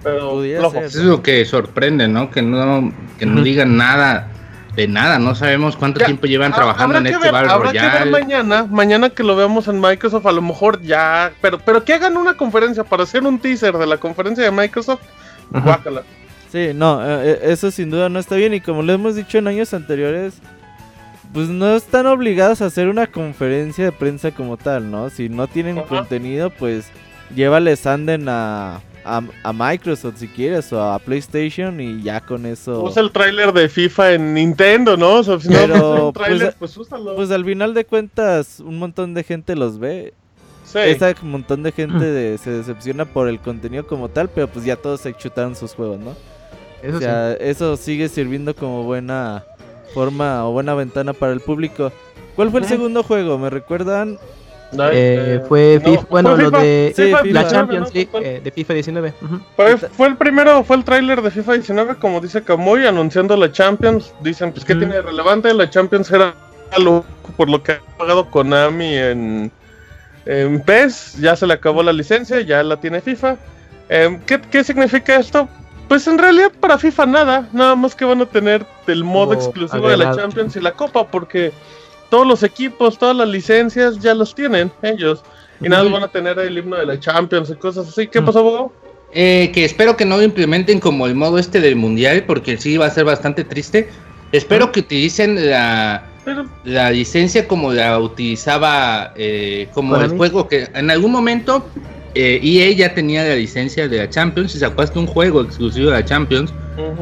pero 0.03 0.43
ser. 0.71 0.85
Eso 0.85 0.99
es 1.01 1.05
lo 1.07 1.23
que 1.23 1.45
sorprende, 1.45 2.09
¿no? 2.09 2.31
Que 2.31 2.43
no, 2.43 2.93
que 3.19 3.27
no 3.27 3.43
digan 3.43 3.77
nada 3.77 4.31
de 4.79 4.87
nada. 4.87 5.19
No 5.19 5.35
sabemos 5.35 5.77
cuánto 5.77 5.99
Ya, 5.99 6.07
tiempo 6.07 6.27
llevan 6.29 6.53
Ha- 6.53 6.57
trabajando 6.57 6.99
en 6.99 7.07
este 7.09 7.19
ver- 7.19 7.33
Battle 7.33 7.51
Habrá 7.53 7.73
que 7.73 7.81
ver 7.81 7.91
Royale. 7.91 8.11
mañana, 8.13 8.65
mañana 8.71 9.11
que 9.11 9.25
lo 9.25 9.35
veamos 9.35 9.67
en 9.67 9.81
Microsoft, 9.81 10.25
a 10.27 10.31
lo 10.33 10.41
mejor 10.41 10.81
ya, 10.83 11.33
pero, 11.43 11.59
pero 11.59 11.83
que 11.85 11.95
hagan 11.95 12.17
una 12.17 12.35
conferencia 12.37 12.85
para 12.85 13.03
hacer 13.03 13.25
un 13.25 13.41
teaser 13.41 13.77
de 13.77 13.87
la 13.89 13.97
conferencia 13.97 14.45
de 14.45 14.53
Microsoft, 14.53 15.01
guácala. 15.51 16.03
Sí, 16.53 16.71
no, 16.75 17.05
eh, 17.05 17.33
eh, 17.33 17.39
eso 17.53 17.71
sin 17.73 17.91
duda 17.91 18.09
no 18.09 18.21
está 18.21 18.37
bien 18.37 18.55
y 18.55 18.61
como 18.61 18.83
lo 18.83 18.93
hemos 18.93 19.17
dicho 19.17 19.37
en 19.39 19.49
años 19.49 19.75
anteriores, 19.75 20.35
pues 21.35 21.49
no 21.49 21.75
están 21.75 22.07
obligados 22.07 22.63
a 22.63 22.67
hacer 22.67 22.87
una 22.89 23.09
conferencia 23.09 23.85
de 23.85 23.93
prensa 23.93 24.31
como 24.31 24.57
tal, 24.57 24.91
¿no? 24.93 25.11
Si 25.11 25.29
no 25.29 25.49
tienen 25.49 25.79
Ajá. 25.79 25.89
contenido, 25.89 26.51
pues 26.51 26.87
llévales 27.35 27.85
anden 27.87 28.29
a, 28.29 28.81
a, 29.17 29.23
a 29.43 29.53
Microsoft 29.53 30.19
si 30.19 30.29
quieres 30.29 30.73
o 30.73 30.83
a 30.83 30.99
PlayStation 30.99 31.81
y 31.81 32.03
ya 32.03 32.21
con 32.21 32.45
eso... 32.47 32.83
Usa 32.83 33.03
el 33.03 33.11
tráiler 33.11 33.53
de 33.53 33.69
FIFA 33.69 34.13
en 34.15 34.35
Nintendo, 34.35 34.97
¿no? 34.97 35.15
O 35.17 35.23
sea, 35.25 35.41
si 35.41 35.49
no 35.49 35.59
Pero, 35.59 36.13
pues, 36.13 36.27
tráiler, 36.27 36.57
pues, 36.59 36.77
úsalo. 36.77 37.17
Pues 37.17 37.31
al 37.31 37.45
final 37.45 37.75
de 37.75 37.85
cuentas, 37.85 38.61
un 38.61 38.79
montón 38.79 39.15
de 39.15 39.25
gente 39.25 39.57
los 39.57 39.79
ve. 39.79 40.13
sí. 40.65 40.79
Ese 40.79 41.15
montón 41.23 41.63
de 41.63 41.73
gente 41.73 42.05
de- 42.05 42.39
se 42.39 42.51
decepciona 42.51 43.05
por 43.05 43.29
el 43.29 43.39
contenido 43.41 43.87
como 43.87 44.09
tal, 44.09 44.29
pero 44.29 44.49
pues 44.49 44.65
ya 44.65 44.77
todos 44.77 45.01
se 45.01 45.15
chutaron 45.15 45.57
sus 45.57 45.75
juegos, 45.75 45.99
¿no? 45.99 46.15
Eso 46.83 46.97
o 46.99 47.01
sea, 47.01 47.33
eso 47.35 47.77
sigue 47.77 48.09
sirviendo 48.09 48.55
como 48.55 48.85
buena 48.85 49.45
forma 49.95 50.47
o 50.47 50.53
buena 50.53 50.75
ventana 50.75 51.13
para 51.13 51.33
el 51.33 51.41
público. 51.41 51.91
¿Cuál 52.37 52.51
fue 52.51 52.61
el 52.61 52.67
segundo 52.67 53.03
juego? 53.03 53.37
¿Me 53.39 53.51
recuerdan? 53.51 54.17
Sí. 54.71 54.79
Eh, 54.93 55.43
fue 55.49 55.81
no, 55.83 55.91
FIFA, 55.91 56.07
bueno, 56.11 56.31
fue 56.31 56.43
lo 56.43 56.51
FIFA. 56.51 56.63
de 56.63 56.93
Sí, 56.97 57.03
FIFA 57.03 57.17
la 57.19 57.23
19, 57.23 57.51
Champions 57.51 57.91
eh, 57.95 58.41
de 58.45 58.51
FIFA 58.51 58.75
19. 58.75 59.15
Ujú. 59.23 59.41
Fue, 59.57 59.77
fue 59.77 60.07
el 60.09 60.17
primero, 60.17 60.65
fue 60.65 60.77
el 60.77 60.85
tráiler 60.85 61.23
de 61.23 61.31
FIFA 61.31 61.53
19, 61.55 61.95
como 61.97 62.21
dice 62.21 62.43
Kamui, 62.43 62.87
anunciando 62.87 63.37
la 63.37 63.51
Champions. 63.51 64.13
Dicen, 64.21 64.53
pues, 64.53 64.65
¿qué 64.65 64.75
tiene 64.75 64.95
de 64.95 65.03
relevante? 65.03 65.53
La 65.55 65.69
Champions 65.71 66.11
era 66.11 66.35
algo 66.73 67.05
por 67.37 67.49
lo 67.49 67.63
que 67.63 67.73
ha 67.73 67.81
pagado 67.97 68.31
Konami 68.31 68.95
en, 68.97 69.51
en 70.27 70.61
PES. 70.61 71.17
Ya 71.21 71.37
se 71.37 71.47
le 71.47 71.55
acabó 71.55 71.83
la 71.83 71.93
licencia, 71.93 72.41
ya 72.41 72.63
la 72.63 72.77
tiene 72.81 73.01
FIFA. 73.01 73.37
Em, 73.89 74.21
¿qué, 74.21 74.41
qué 74.41 74.63
significa 74.65 75.17
esto? 75.17 75.49
Pues 75.89 76.07
en 76.07 76.19
realidad 76.19 76.53
para 76.61 76.77
FIFA 76.77 77.07
nada, 77.07 77.49
nada 77.53 77.75
más 77.75 77.95
que 77.95 78.05
van 78.05 78.21
a 78.21 78.27
tener 78.27 78.67
el 78.87 79.05
modo 79.05 79.33
exclusivo 79.33 79.89
de 79.89 79.97
la. 79.97 80.15
Champions 80.15 80.55
y 80.57 80.61
la 80.61 80.73
Copa, 80.73 81.07
porque 81.07 81.51
todos 82.11 82.27
los 82.27 82.43
equipos, 82.43 82.99
todas 82.99 83.17
las 83.17 83.29
licencias 83.29 83.99
ya 83.99 84.15
los 84.15 84.35
tienen 84.35 84.71
ellos. 84.83 85.23
Y 85.61 85.69
nada, 85.69 85.89
van 85.91 86.05
a 86.05 86.09
tener 86.09 86.39
el 86.39 86.57
himno 86.57 86.77
de 86.77 86.87
la 86.87 87.01
Champions 87.01 87.51
y 87.51 87.55
cosas 87.55 87.89
así. 87.89 88.07
¿Qué 88.07 88.21
Mm. 88.21 88.25
pasó, 88.25 88.39
abogado? 88.41 88.73
Eh, 89.13 89.51
que 89.53 89.65
espero 89.65 89.97
que 89.97 90.05
no 90.05 90.19
lo 90.19 90.23
implementen 90.23 90.81
como 90.81 91.07
el 91.07 91.15
modo 91.15 91.39
este 91.39 91.61
del 91.61 91.77
mundial, 91.77 92.25
porque 92.27 92.57
sí 92.59 92.77
va 92.77 92.87
a 92.87 92.91
ser 92.91 93.05
bastante 93.05 93.43
triste. 93.45 93.89
Espero 94.33 94.71
que 94.71 94.81
utilicen 94.81 95.51
la, 95.51 96.05
Pero, 96.25 96.47
la 96.65 96.91
licencia 96.91 97.49
como 97.49 97.73
la 97.73 97.99
utilizaba 97.99 99.15
eh, 99.17 99.69
como 99.73 99.97
el 99.97 100.11
juego 100.11 100.47
que 100.47 100.69
en 100.75 100.91
algún 100.91 101.11
momento 101.11 101.67
eh, 102.15 102.39
EA 102.43 102.71
ya 102.77 102.95
tenía 102.95 103.25
la 103.25 103.35
licencia 103.35 103.89
de 103.89 103.97
la 103.99 104.11
Champions 104.11 104.55
y 104.55 104.59
sacaste 104.59 104.99
un 104.99 105.07
juego 105.07 105.41
exclusivo 105.41 105.87
de 105.91 105.95
la 106.01 106.05
Champions 106.05 106.53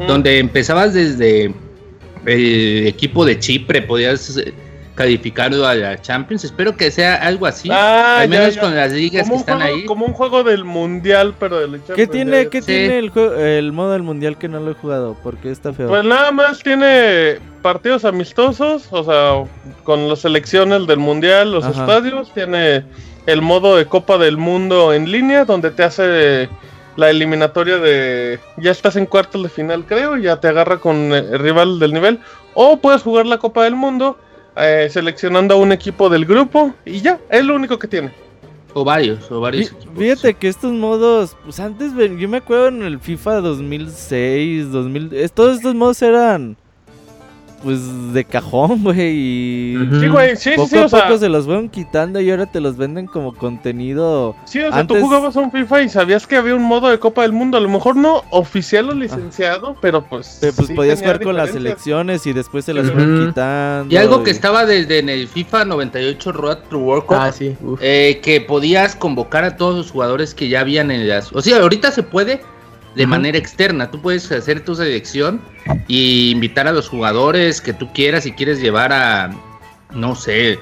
donde 0.07 0.39
empezabas 0.39 0.93
desde 0.93 1.53
el 2.25 2.87
equipo 2.87 3.25
de 3.25 3.37
Chipre, 3.37 3.81
podías 3.81 4.37
eh, 4.37 4.53
calificarlo 4.97 5.65
a 5.67 5.75
la 5.75 6.01
Champions. 6.01 6.43
Espero 6.43 6.75
que 6.75 6.89
sea 6.89 7.15
algo 7.15 7.45
así, 7.45 7.69
Ah, 7.71 8.21
al 8.21 8.29
menos 8.29 8.55
ya. 8.55 8.61
con 8.61 8.75
las 8.75 8.91
ligas 8.91 9.29
como 9.29 9.33
que 9.33 9.35
un, 9.35 9.39
están 9.41 9.59
juego, 9.61 9.75
ahí. 9.77 9.85
como 9.85 10.05
un 10.07 10.13
juego 10.13 10.43
del 10.43 10.63
mundial, 10.65 11.35
pero 11.39 11.59
del 11.59 11.79
¿Qué 11.79 11.87
Champions, 11.87 12.11
tiene, 12.11 12.43
ya. 12.45 12.49
qué 12.49 12.61
Sí. 12.61 12.65
tiene 12.67 12.97
el, 12.97 13.09
juego, 13.11 13.35
el 13.35 13.71
modo 13.71 13.91
del 13.93 14.01
mundial 14.01 14.37
que 14.39 14.47
no 14.47 14.59
lo 14.59 14.71
he 14.71 14.73
jugado? 14.73 15.15
Porque 15.21 15.51
está 15.51 15.71
feo. 15.71 15.87
Pues 15.87 16.03
nada 16.03 16.31
más 16.31 16.63
tiene 16.63 17.37
partidos 17.61 18.05
amistosos, 18.05 18.87
o 18.91 19.03
sea, 19.03 19.43
con 19.83 20.09
las 20.09 20.19
selecciones 20.19 20.87
del 20.87 20.97
mundial, 20.97 21.51
los 21.51 21.63
Ajá. 21.63 21.81
estadios, 21.81 22.33
tiene 22.33 22.83
el 23.27 23.41
modo 23.43 23.77
de 23.77 23.85
Copa 23.85 24.17
del 24.17 24.37
Mundo 24.37 24.93
en 24.93 25.11
línea, 25.11 25.45
donde 25.45 25.69
te 25.69 25.83
hace 25.83 26.49
la 26.95 27.11
eliminatoria 27.11 27.77
de 27.77 28.39
ya 28.57 28.71
estás 28.71 28.95
en 28.95 29.05
cuartos 29.05 29.43
de 29.43 29.49
final, 29.49 29.85
creo, 29.85 30.17
y 30.17 30.23
ya 30.23 30.39
te 30.39 30.47
agarra 30.47 30.79
con 30.79 31.13
el 31.13 31.37
rival 31.37 31.77
del 31.77 31.93
nivel, 31.93 32.19
o 32.55 32.77
puedes 32.77 33.03
jugar 33.03 33.27
la 33.27 33.37
Copa 33.37 33.63
del 33.65 33.75
Mundo 33.75 34.17
eh, 34.59 34.87
seleccionando 34.89 35.55
a 35.55 35.57
un 35.57 35.71
equipo 35.71 36.09
del 36.09 36.25
grupo 36.25 36.73
y 36.85 37.01
ya, 37.01 37.19
es 37.29 37.43
lo 37.45 37.55
único 37.55 37.77
que 37.79 37.87
tiene. 37.87 38.11
O 38.73 38.83
varios, 38.83 39.31
o 39.31 39.39
varios. 39.41 39.71
Equipos. 39.71 39.97
Fíjate 39.97 40.33
que 40.35 40.47
estos 40.47 40.71
modos, 40.71 41.35
pues 41.43 41.59
antes 41.59 41.93
yo 42.19 42.29
me 42.29 42.37
acuerdo 42.37 42.67
en 42.67 42.83
el 42.83 42.99
FIFA 42.99 43.41
2006, 43.41 44.71
2000, 44.71 45.13
es- 45.13 45.31
todos 45.31 45.57
estos 45.57 45.73
modos 45.73 46.01
eran 46.01 46.57
pues 47.63 47.79
de 48.13 48.23
cajón, 48.25 48.83
güey, 48.83 48.99
y. 49.01 49.89
Sí, 49.99 50.07
güey, 50.07 50.35
sí, 50.35 50.51
sí, 50.51 50.55
poco 50.55 50.67
sí, 50.69 50.77
a 50.77 50.85
o 50.85 50.89
sea, 50.89 51.03
poco 51.07 51.17
se 51.17 51.29
los 51.29 51.45
fueron 51.45 51.69
quitando 51.69 52.19
y 52.21 52.29
ahora 52.31 52.45
te 52.45 52.59
los 52.59 52.77
venden 52.77 53.07
como 53.07 53.33
contenido. 53.33 54.35
Sí, 54.45 54.59
o 54.59 54.69
sea, 54.71 54.79
Antes- 54.81 54.97
tú 54.99 55.03
jugabas 55.05 55.35
un 55.35 55.51
FIFA 55.51 55.81
y 55.83 55.89
sabías 55.89 56.27
que 56.27 56.35
había 56.37 56.55
un 56.55 56.63
modo 56.63 56.89
de 56.89 56.99
Copa 56.99 57.23
del 57.23 57.33
Mundo, 57.33 57.57
a 57.57 57.61
lo 57.61 57.69
mejor 57.69 57.95
no 57.95 58.23
oficial 58.29 58.89
o 58.89 58.93
licenciado, 58.93 59.75
pero 59.81 60.03
pues... 60.03 60.37
Pero, 60.41 60.53
pues 60.53 60.67
sí 60.67 60.73
podías 60.73 60.99
jugar 60.99 61.21
con 61.23 61.35
las 61.35 61.51
selecciones 61.51 62.25
y 62.27 62.33
después 62.33 62.65
se 62.65 62.73
las 62.73 62.91
fueron 62.91 63.27
quitando. 63.27 63.93
Y 63.93 63.97
algo 63.97 64.23
que 64.23 64.31
estaba 64.31 64.65
desde 64.65 64.99
en 64.99 65.09
el 65.09 65.27
FIFA 65.27 65.65
98 65.65 66.31
Road 66.31 66.57
to 66.69 66.77
World 66.79 67.05
Cup, 67.05 67.17
Ah, 67.19 67.31
sí. 67.31 67.55
eh, 67.81 68.19
que 68.23 68.41
podías 68.41 68.95
convocar 68.95 69.43
a 69.43 69.57
todos 69.57 69.75
los 69.75 69.91
jugadores 69.91 70.33
que 70.33 70.47
ya 70.49 70.61
habían 70.61 70.91
en 70.91 71.07
las... 71.07 71.33
O 71.33 71.41
sea, 71.41 71.57
ahorita 71.61 71.91
se 71.91 72.03
puede 72.03 72.41
de 72.97 73.07
manera 73.07 73.37
externa. 73.37 73.91
Tú 73.91 74.01
puedes 74.01 74.31
hacer 74.31 74.65
tu 74.65 74.75
selección 74.75 75.39
y 75.87 76.31
invitar 76.31 76.67
a 76.67 76.71
los 76.71 76.89
jugadores 76.89 77.61
que 77.61 77.71
tú 77.73 77.93
quieras 77.93 78.23
si 78.23 78.31
quieres 78.33 78.59
llevar 78.59 78.91
a... 78.91 79.29
No 79.93 80.15
sé... 80.15 80.59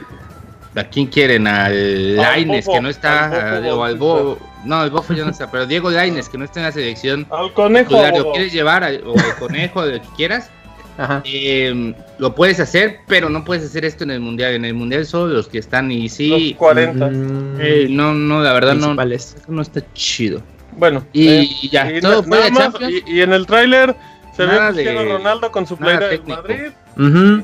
¿A 0.76 0.84
quién 0.84 1.08
quieren? 1.08 1.48
Al 1.48 2.18
Laines, 2.18 2.68
que 2.68 2.82
no 2.82 2.90
está... 2.90 3.56
al 3.56 3.66
o 3.68 3.84
al 3.84 3.98
Bo... 3.98 4.38
No, 4.66 4.84
el 4.84 4.90
Bofo 4.90 5.14
ya 5.14 5.24
no 5.24 5.32
está, 5.32 5.50
pero 5.50 5.66
Diego 5.66 5.90
Laines, 5.90 6.28
que 6.28 6.38
no 6.38 6.44
está 6.44 6.60
en 6.60 6.66
la 6.66 6.72
selección. 6.72 7.26
Al 7.30 7.54
conejo. 7.54 7.92
lo 7.92 8.32
quieres 8.34 8.52
llevar 8.52 8.84
al- 8.84 9.04
o 9.06 9.14
al 9.18 9.36
conejo, 9.40 9.86
lo 9.86 10.02
que 10.02 10.08
quieras. 10.18 10.50
Ajá. 10.98 11.22
Eh, 11.24 11.94
lo 12.18 12.36
puedes 12.36 12.60
hacer, 12.60 13.00
pero 13.08 13.30
no 13.30 13.46
puedes 13.46 13.64
hacer 13.66 13.86
esto 13.86 14.04
en 14.04 14.12
el 14.12 14.20
mundial. 14.20 14.54
En 14.54 14.66
el 14.66 14.74
mundial 14.74 15.06
solo 15.06 15.34
los 15.34 15.48
que 15.48 15.60
están 15.60 15.92
y 15.92 16.04
Los 16.04 16.14
sí. 16.14 16.56
40. 16.58 17.08
Mm, 17.08 17.58
eh, 17.62 17.88
no, 17.90 18.14
no, 18.14 18.42
la 18.42 18.54
verdad 18.54 18.76
no, 18.76 18.96
no 18.96 19.62
está 19.62 19.82
chido. 19.94 20.42
Bueno. 20.78 21.04
Y 21.14 21.28
eh, 21.30 21.50
ya, 21.72 21.92
y 21.92 22.02
todo 22.02 22.24
fue 22.24 22.52
más, 22.52 22.74
y, 22.82 23.04
y 23.14 23.22
en 23.22 23.34
el 23.34 23.46
tráiler 23.46 23.96
se 24.36 24.46
Nada 24.46 24.72
vio 24.72 24.74
Cristiano 24.74 25.02
de- 25.04 25.14
Ronaldo 25.18 25.52
con 25.52 25.66
su 25.66 25.78
playera 25.78 26.08
del. 26.10 26.22
Madrid, 26.28 26.72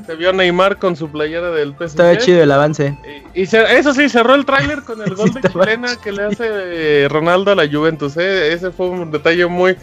se 0.06 0.16
vio 0.16 0.34
Neymar 0.34 0.78
con 0.78 0.96
su 0.96 1.10
playera 1.10 1.52
del 1.52 1.74
PSG. 1.74 1.84
Estaba 1.86 2.18
chido 2.18 2.44
el 2.44 2.52
avance. 2.52 2.98
Y, 3.34 3.42
y 3.44 3.46
se- 3.46 3.78
eso 3.78 3.94
sí, 3.94 4.10
cerró 4.10 4.36
el 4.36 4.46
tráiler 4.46 4.82
con 4.84 5.02
el 5.02 5.14
gol 5.16 5.30
Sí, 5.32 5.40
de 5.42 5.50
chilena 5.50 5.88
chido. 5.90 6.02
que 6.02 6.12
le 6.12 6.24
hace 6.24 6.46
eh, 6.50 7.08
Ronaldo 7.10 7.52
a 7.52 7.56
la 7.56 7.68
Juventus. 7.70 8.18
eh. 8.18 8.54
Ese 8.54 8.72
fue 8.72 8.90
un 8.90 9.12
detalle 9.12 9.46
muy 9.46 9.76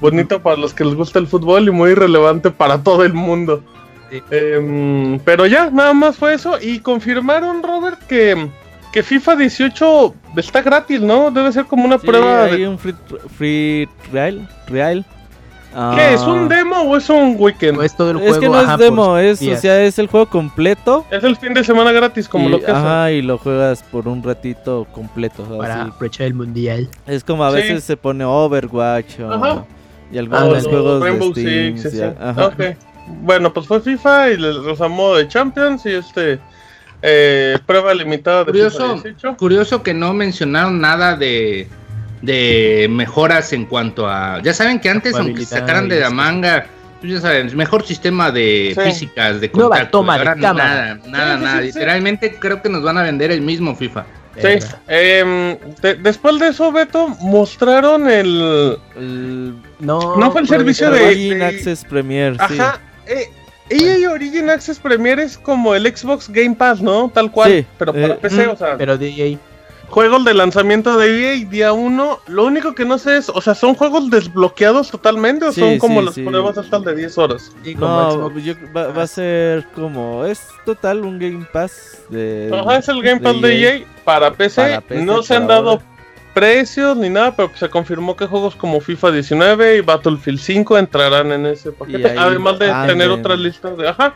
bonito 0.00 0.40
para 0.42 0.56
los 0.56 0.72
que 0.74 0.84
les 0.84 0.94
gusta 0.94 1.18
el 1.18 1.26
fútbol 1.26 1.68
y 1.68 1.70
muy 1.70 1.94
relevante 1.94 2.50
para 2.50 2.82
todo 2.82 3.04
el 3.04 3.12
mundo. 3.14 3.62
Sí. 4.10 4.22
Em, 4.30 5.18
pero 5.20 5.46
ya, 5.46 5.70
nada 5.70 5.92
más 5.92 6.16
fue 6.16 6.34
eso. 6.34 6.58
Y 6.60 6.80
confirmaron, 6.80 7.62
Robert, 7.62 8.00
que, 8.06 8.48
que 8.94 9.02
FIFA 9.02 9.34
18 9.34 10.14
está 10.36 10.62
gratis, 10.62 11.00
¿no? 11.00 11.28
Debe 11.32 11.50
ser 11.52 11.64
como 11.64 11.84
una 11.84 11.98
Sí, 11.98 12.06
prueba 12.06 12.44
hay 12.44 12.60
de... 12.60 12.68
un 12.68 12.78
free, 12.78 12.94
free 13.36 13.88
trial, 14.08 14.48
real. 14.68 15.04
¿Qué? 15.96 16.14
¿Es 16.14 16.20
un 16.22 16.44
Ah, 16.44 16.48
demo 16.48 16.76
o 16.82 16.96
es 16.96 17.10
un 17.10 17.34
weekend? 17.36 17.82
Es 17.82 17.96
todo 17.96 18.12
el 18.12 18.18
juego. 18.18 18.32
Es 18.32 18.38
que 18.38 18.48
no 18.48 18.54
ajá, 18.54 18.74
es 18.74 18.78
demo, 18.78 19.18
es, 19.18 19.42
o 19.42 19.56
sea, 19.56 19.82
es 19.82 19.98
el 19.98 20.06
juego 20.06 20.26
completo. 20.26 21.04
Es 21.10 21.24
el 21.24 21.34
fin 21.36 21.52
de 21.52 21.64
semana 21.64 21.90
gratis, 21.90 22.28
como 22.28 22.46
y, 22.48 22.52
lo 22.52 22.58
que 22.60 22.66
es. 22.66 22.70
ajá, 22.70 23.10
y 23.10 23.22
lo 23.22 23.36
juegas 23.38 23.82
por 23.82 24.06
un 24.06 24.22
ratito 24.22 24.86
completo. 24.92 25.42
o 25.42 25.48
sea, 25.48 25.58
para 25.58 25.82
aprovechar 25.86 26.28
el 26.28 26.34
mundial. 26.34 26.88
Es 27.08 27.24
como 27.24 27.44
a 27.44 27.50
Sí. 27.50 27.56
veces 27.56 27.82
se 27.82 27.96
pone 27.96 28.24
Overwatch 28.24 29.18
o, 29.18 29.32
Ajá. 29.32 29.64
y 30.12 30.18
algunos 30.18 30.42
Ándale. 30.44 30.62
juegos 30.68 31.02
Rainbow 31.02 31.32
de 31.34 31.40
Steam. 31.42 31.78
Six, 31.78 31.90
sí, 31.90 31.96
ya, 31.98 32.10
sí. 32.10 32.16
ajá. 32.20 32.46
Ok. 32.46 32.62
Bueno, 33.22 33.52
pues 33.52 33.66
fue 33.66 33.80
FIFA 33.80 34.30
y 34.30 34.36
les 34.36 34.54
los 34.54 34.78
modo 34.88 35.16
de 35.16 35.26
Champions 35.26 35.84
y 35.86 35.90
este 35.94 36.38
eh, 37.06 37.58
prueba 37.66 37.92
limitada 37.92 38.38
de 38.40 38.44
Curioso, 38.46 38.96
FIFA 38.96 39.02
18. 39.08 39.36
curioso 39.36 39.82
que 39.82 39.92
no 39.92 40.12
mencionaron 40.14 40.80
nada 40.80 41.16
de, 41.16 41.68
de 42.22 42.86
mejoras 42.90 43.52
en 43.52 43.66
cuanto 43.66 44.08
a. 44.08 44.40
Ya 44.42 44.54
saben 44.54 44.80
que 44.80 44.88
antes, 44.88 45.14
aunque 45.14 45.44
sacaran 45.44 45.88
de 45.88 46.00
la 46.00 46.08
manga, 46.10 46.66
pues 47.00 47.12
ya 47.12 47.20
saben, 47.20 47.54
mejor 47.56 47.84
sistema 47.84 48.30
de 48.30 48.72
Sí. 48.74 48.80
físicas, 48.80 49.40
de 49.40 49.50
Nueva 49.52 49.68
contacto. 49.70 49.98
toma 49.98 50.14
de 50.14 50.18
ahora 50.20 50.34
cámara. 50.40 50.74
Nada, 50.74 50.98
nada, 51.06 51.36
Sí, 51.38 51.44
nada. 51.44 51.56
sí, 51.60 51.66
sí. 51.66 51.78
Literalmente 51.78 52.34
creo 52.38 52.62
que 52.62 52.68
nos 52.70 52.82
van 52.82 52.96
a 52.96 53.02
vender 53.02 53.30
el 53.30 53.42
mismo 53.42 53.76
FIFA. 53.76 54.06
Sí. 54.36 54.48
em, 54.88 55.56
de- 55.80 55.94
después 55.94 56.40
de 56.40 56.48
eso, 56.48 56.72
Beto, 56.72 57.06
mostraron 57.20 58.08
el. 58.10 58.76
El 58.96 59.54
No, 59.78 60.16
No 60.16 60.32
fue 60.32 60.40
el 60.40 60.48
servicio 60.48 60.90
de- 60.90 61.04
Origin 61.06 61.42
Access 61.42 61.84
Premier, 61.84 62.34
sí. 62.48 62.58
Ajá. 62.58 62.80
Eh, 63.06 63.28
EA 63.70 64.10
Origin 64.10 64.50
Access 64.50 64.78
Premier 64.78 65.18
es 65.20 65.38
como 65.38 65.74
el 65.74 65.84
Xbox 65.96 66.28
Game 66.28 66.54
Pass, 66.54 66.80
¿no? 66.82 67.10
Tal 67.12 67.30
cual. 67.30 67.50
Sí, 67.50 67.66
pero 67.78 67.92
para 67.92 68.06
eh, 68.08 68.18
PC, 68.20 68.46
mm, 68.46 68.50
o 68.50 68.56
sea. 68.56 68.76
Pero 68.76 68.98
DJ. 68.98 69.38
Juegos 69.88 70.24
de 70.24 70.34
lanzamiento 70.34 70.96
de 70.98 71.34
EA 71.36 71.44
día 71.48 71.72
1. 71.72 72.18
Lo 72.26 72.44
único 72.46 72.74
que 72.74 72.84
no 72.84 72.98
sé 72.98 73.18
es, 73.18 73.28
o 73.28 73.40
sea, 73.40 73.54
¿son 73.54 73.74
juegos 73.74 74.10
desbloqueados 74.10 74.90
totalmente 74.90 75.44
o 75.44 75.52
Sí, 75.52 75.60
son 75.60 75.78
como 75.78 76.00
sí, 76.00 76.06
las 76.06 76.14
sí. 76.16 76.22
pruebas 76.22 76.58
hasta 76.58 76.78
de 76.80 76.94
10 76.96 77.18
horas? 77.18 77.52
Como 77.78 77.86
No, 77.86 78.10
Xbox. 78.12 78.44
yo- 78.44 78.54
va, 78.76 78.88
va 78.88 79.02
a 79.02 79.06
ser 79.06 79.66
como. 79.74 80.24
Es 80.24 80.48
total 80.64 81.02
un 81.04 81.18
Game 81.18 81.46
Pass 81.52 82.00
de. 82.10 82.50
Ajá, 82.52 82.78
es 82.78 82.88
el 82.88 83.02
Game 83.02 83.20
Pass 83.20 83.40
de 83.40 83.62
EA 83.78 83.84
para 84.04 84.32
PC. 84.32 84.62
Para 84.62 84.80
PC 84.80 85.02
no 85.04 85.22
se 85.22 85.36
han 85.36 85.46
dado 85.46 85.70
ahora. 85.70 85.84
Precios 86.34 86.96
ni 86.96 87.08
nada, 87.08 87.34
pero 87.34 87.50
se 87.54 87.68
confirmó 87.70 88.16
que 88.16 88.26
juegos 88.26 88.54
como 88.56 88.80
FIFA 88.80 89.12
19 89.12 89.76
y 89.76 89.80
Battlefield 89.80 90.38
5 90.40 90.76
entrarán 90.78 91.32
en 91.32 91.46
ese 91.46 91.72
paquete. 91.72 92.10
ahí 92.10 92.16
Además 92.18 92.58
de 92.58 92.66
tener 92.86 93.10
en- 93.10 93.18
otras 93.20 93.38
listas 93.38 93.76
de. 93.78 93.88
Ajá. 93.88 94.14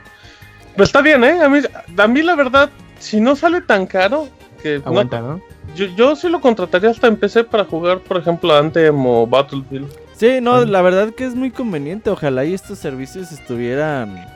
Pues 0.76 0.88
está 0.90 1.00
bien, 1.00 1.24
¿eh? 1.24 1.40
A 1.42 1.48
mí, 1.48 1.60
a 1.96 2.06
mí 2.08 2.22
la 2.22 2.34
verdad, 2.36 2.70
si 2.98 3.20
no 3.20 3.34
sale 3.36 3.60
tan 3.62 3.86
caro, 3.86 4.28
que 4.62 4.78
no- 4.80 4.86
Aguanta, 4.86 5.20
¿no? 5.20 5.40
yo, 5.74 5.86
yo 5.96 6.14
sí 6.16 6.28
lo 6.28 6.40
contrataría 6.40 6.90
hasta 6.90 7.06
en 7.06 7.16
PC 7.16 7.44
para 7.44 7.64
jugar, 7.64 8.00
por 8.00 8.16
ejemplo, 8.18 8.54
Anthem 8.56 9.06
o 9.06 9.26
Battlefield. 9.26 9.88
Sí, 10.16 10.40
no, 10.40 10.64
la 10.64 10.82
verdad 10.82 11.14
que 11.14 11.24
es 11.24 11.34
muy 11.36 11.50
conveniente. 11.52 12.10
Ojalá 12.10 12.44
y 12.44 12.52
estos 12.52 12.78
servicios 12.78 13.30
estuvieran 13.30 14.26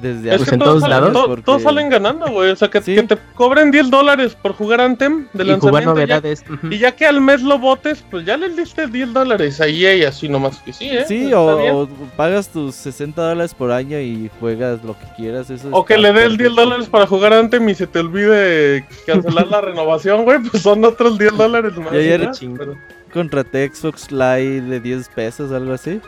desde 0.00 0.30
Es 0.30 0.36
Pues 0.38 0.48
que 0.48 0.54
en 0.56 0.58
todos, 0.60 0.70
todos 0.74 0.82
salen, 0.82 0.98
lados, 1.00 1.12
to- 1.22 1.26
porque- 1.28 1.42
todos 1.42 1.62
salen 1.62 1.88
ganando, 1.88 2.26
güey. 2.30 2.50
O 2.50 2.56
sea, 2.56 2.68
que, 2.68 2.82
Sí. 2.82 2.94
que 2.94 3.02
te 3.04 3.16
cobren 3.34 3.70
10 3.70 3.90
dólares 3.90 4.36
por 4.40 4.52
jugar 4.52 4.80
Anthem 4.80 5.26
de 5.32 5.44
Y 5.44 5.46
lanzamiento. 5.46 5.80
ya- 5.80 5.86
novedades. 5.86 6.44
ujú. 6.50 6.66
Y 6.70 6.78
ya 6.78 6.92
que 6.92 7.06
al 7.06 7.20
mes 7.20 7.42
lo 7.42 7.58
votes, 7.58 8.04
pues 8.10 8.24
ya 8.26 8.36
les 8.36 8.56
diste 8.56 8.86
10 8.86 9.12
dólares 9.12 9.60
a 9.60 9.66
EA 9.66 9.94
y 9.96 10.02
así 10.04 10.28
nomás 10.28 10.58
que 10.60 10.72
sí, 10.72 10.88
¿eh? 10.90 11.04
Sí, 11.08 11.32
o, 11.32 11.82
o 11.82 11.88
pagas 12.16 12.48
tus 12.48 12.74
60 12.74 13.22
dólares 13.22 13.54
por 13.54 13.70
año 13.72 13.98
y 14.00 14.30
juegas 14.40 14.82
lo 14.84 14.98
que 14.98 15.06
quieras. 15.16 15.48
Eso 15.50 15.68
O 15.70 15.84
que 15.84 15.96
le 15.96 16.12
des 16.12 16.28
10 16.30 16.36
perfecto. 16.38 16.60
dólares 16.62 16.88
para 16.88 17.06
jugar 17.06 17.32
Anthem 17.32 17.68
y 17.68 17.74
se 17.74 17.86
te 17.86 18.00
olvide 18.00 18.86
cancelar 19.06 19.46
la 19.48 19.60
renovación, 19.60 20.24
güey, 20.24 20.38
pues 20.40 20.62
son 20.62 20.84
otros 20.84 21.18
10 21.18 21.36
dólares 21.36 21.76
más. 21.76 21.92
Y 21.92 21.96
ayer- 21.96 22.30
¿no? 22.42 22.74
Contraté 23.12 23.70
Xbox 23.72 24.10
Live 24.10 24.62
de 24.62 24.80
10 24.80 25.08
pesos, 25.08 25.52
algo 25.52 25.72
así. 25.72 26.00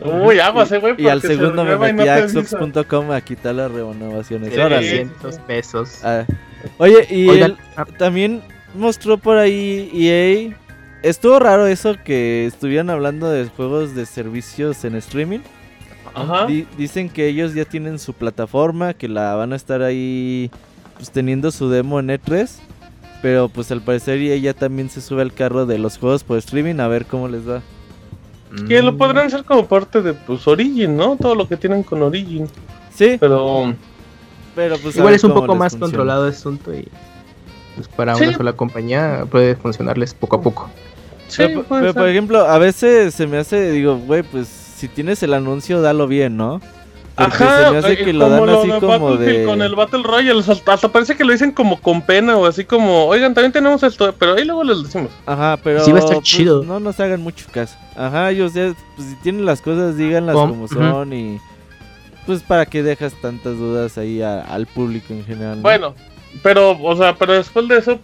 Uy, 0.00 0.38
aguas, 0.40 0.70
eh, 0.72 0.78
güey. 0.78 0.94
Y 0.98 1.08
al 1.08 1.20
se 1.20 1.28
segundo 1.28 1.64
me 1.64 1.72
y 1.74 1.74
no 1.74 1.78
metí 1.94 2.08
a. 2.08 2.28
Xbox.com 2.28 3.10
a 3.12 3.20
quitar 3.20 3.54
las 3.54 3.70
renovaciones. 3.70 4.52
Sí, 4.52 4.60
Órale. 4.60 4.88
300 4.88 5.38
pesos. 5.40 6.00
Ah, 6.04 6.24
Oye, 6.78 7.06
y 7.10 7.28
Oigan, 7.28 7.52
él 7.52 7.56
ah, 7.76 7.84
también 7.98 8.42
mostró 8.74 9.18
por 9.18 9.36
ahí 9.38 9.90
EA. 9.94 10.56
Estuvo 11.02 11.38
raro 11.38 11.66
eso 11.66 11.96
que 12.02 12.46
estuvieran 12.46 12.88
hablando 12.90 13.30
de 13.30 13.44
juegos 13.46 13.94
de 13.94 14.06
servicios 14.06 14.84
en 14.84 14.94
streaming. 14.96 15.40
Ajá. 16.14 16.46
Di- 16.46 16.66
dicen 16.78 17.08
que 17.10 17.26
ellos 17.28 17.54
ya 17.54 17.64
tienen 17.64 17.98
su 17.98 18.14
plataforma, 18.14 18.94
que 18.94 19.08
la 19.08 19.34
van 19.34 19.52
a 19.52 19.56
estar 19.56 19.82
ahí 19.82 20.50
pues 20.96 21.10
teniendo 21.10 21.50
su 21.50 21.68
demo 21.68 22.00
en 22.00 22.08
E3. 22.08 22.48
Pero 23.20 23.48
pues 23.48 23.70
al 23.72 23.80
parecer 23.80 24.18
EA 24.18 24.36
ya 24.36 24.54
también 24.54 24.90
se 24.90 25.00
sube 25.00 25.22
al 25.22 25.32
carro 25.32 25.66
de 25.66 25.78
los 25.78 25.98
juegos 25.98 26.24
por 26.24 26.38
streaming 26.38 26.80
a 26.80 26.88
ver 26.88 27.06
cómo 27.06 27.28
les 27.28 27.48
va. 27.48 27.62
Que 28.68 28.82
lo 28.82 28.92
Mm. 28.92 28.98
podrán 28.98 29.26
hacer 29.26 29.44
como 29.44 29.66
parte 29.66 30.00
de 30.02 30.14
pues 30.14 30.46
Origin, 30.46 30.96
¿no? 30.96 31.16
Todo 31.16 31.34
lo 31.34 31.48
que 31.48 31.56
tienen 31.56 31.82
con 31.82 32.02
Origin. 32.02 32.46
Sí, 32.94 33.16
Pero 33.18 33.74
pero 34.54 34.78
pues 34.78 34.94
Igual 34.96 35.14
es 35.14 35.24
un 35.24 35.34
poco 35.34 35.54
más 35.56 35.72
funciona. 35.72 35.86
controlado 35.86 36.26
el 36.28 36.32
asunto 36.32 36.72
y 36.72 36.86
pues 37.74 37.88
para 37.88 38.14
Sí. 38.14 38.22
una 38.24 38.36
sola 38.36 38.52
compañía 38.52 39.26
puede 39.28 39.56
funcionarles 39.56 40.14
poco 40.14 40.36
a 40.36 40.40
poco. 40.42 40.70
sí, 41.26 41.42
pero, 41.46 41.62
puede 41.64 41.80
pero, 41.82 41.92
ser. 41.92 42.00
por 42.02 42.08
ejemplo, 42.08 42.38
a 42.46 42.58
veces 42.58 43.14
se 43.14 43.26
me 43.26 43.38
hace, 43.38 43.72
digo, 43.72 43.96
güey, 43.96 44.22
pues 44.22 44.46
si 44.46 44.86
tienes 44.86 45.22
el 45.24 45.34
anuncio, 45.34 45.80
dalo 45.82 46.06
bien, 46.06 46.36
¿no? 46.36 46.60
Porque 47.16 47.44
Ajá, 47.44 47.66
se 47.66 47.70
me 47.70 47.78
hace 47.78 47.96
que 47.96 48.12
lo 48.12 48.24
como 48.24 48.36
dan 48.36 48.46
lo 48.46 48.58
así 48.60 48.70
de 48.72 48.80
como 48.80 49.16
de... 49.16 49.44
con 49.44 49.62
el 49.62 49.74
Battle 49.76 50.02
Royale, 50.02 50.42
hasta 50.66 50.88
parece 50.88 51.16
que 51.16 51.22
lo 51.24 51.30
dicen 51.32 51.52
como 51.52 51.80
con 51.80 52.02
pena 52.02 52.36
o 52.36 52.44
así 52.44 52.64
como, 52.64 53.04
oigan, 53.06 53.34
también 53.34 53.52
tenemos 53.52 53.84
esto, 53.84 54.12
pero 54.18 54.34
ahí 54.34 54.44
luego 54.44 54.64
les 54.64 54.82
decimos. 54.82 55.12
Ajá, 55.24 55.56
pero 55.62 55.84
Sí 55.84 55.92
va 55.92 55.98
a 55.98 56.00
estar 56.00 56.16
pues, 56.16 56.26
chido. 56.28 56.64
no 56.64 56.80
nos 56.80 56.98
hagan 56.98 57.20
mucho 57.20 57.46
caso. 57.52 57.76
Ajá, 57.96 58.32
yo 58.32 58.48
sé, 58.48 58.74
pues 58.96 59.08
si 59.08 59.14
tienen 59.16 59.46
las 59.46 59.60
cosas, 59.60 59.96
díganlas 59.96 60.34
Com- 60.34 60.50
como 60.50 60.66
son 60.68 61.12
y... 61.12 61.40
Pues 62.26 62.42
para 62.42 62.66
que 62.66 62.82
dejas 62.82 63.12
tantas 63.20 63.58
dudas 63.58 63.96
ahí 63.96 64.20
a- 64.20 64.40
al 64.40 64.66
público 64.66 65.12
en 65.12 65.24
general. 65.24 65.56
¿no? 65.58 65.62
Bueno, 65.62 65.94
pero, 66.42 66.76
o 66.82 66.96
sea, 66.96 67.14
pero 67.14 67.34
después 67.34 67.68
de 67.68 67.78
eso 67.78 68.00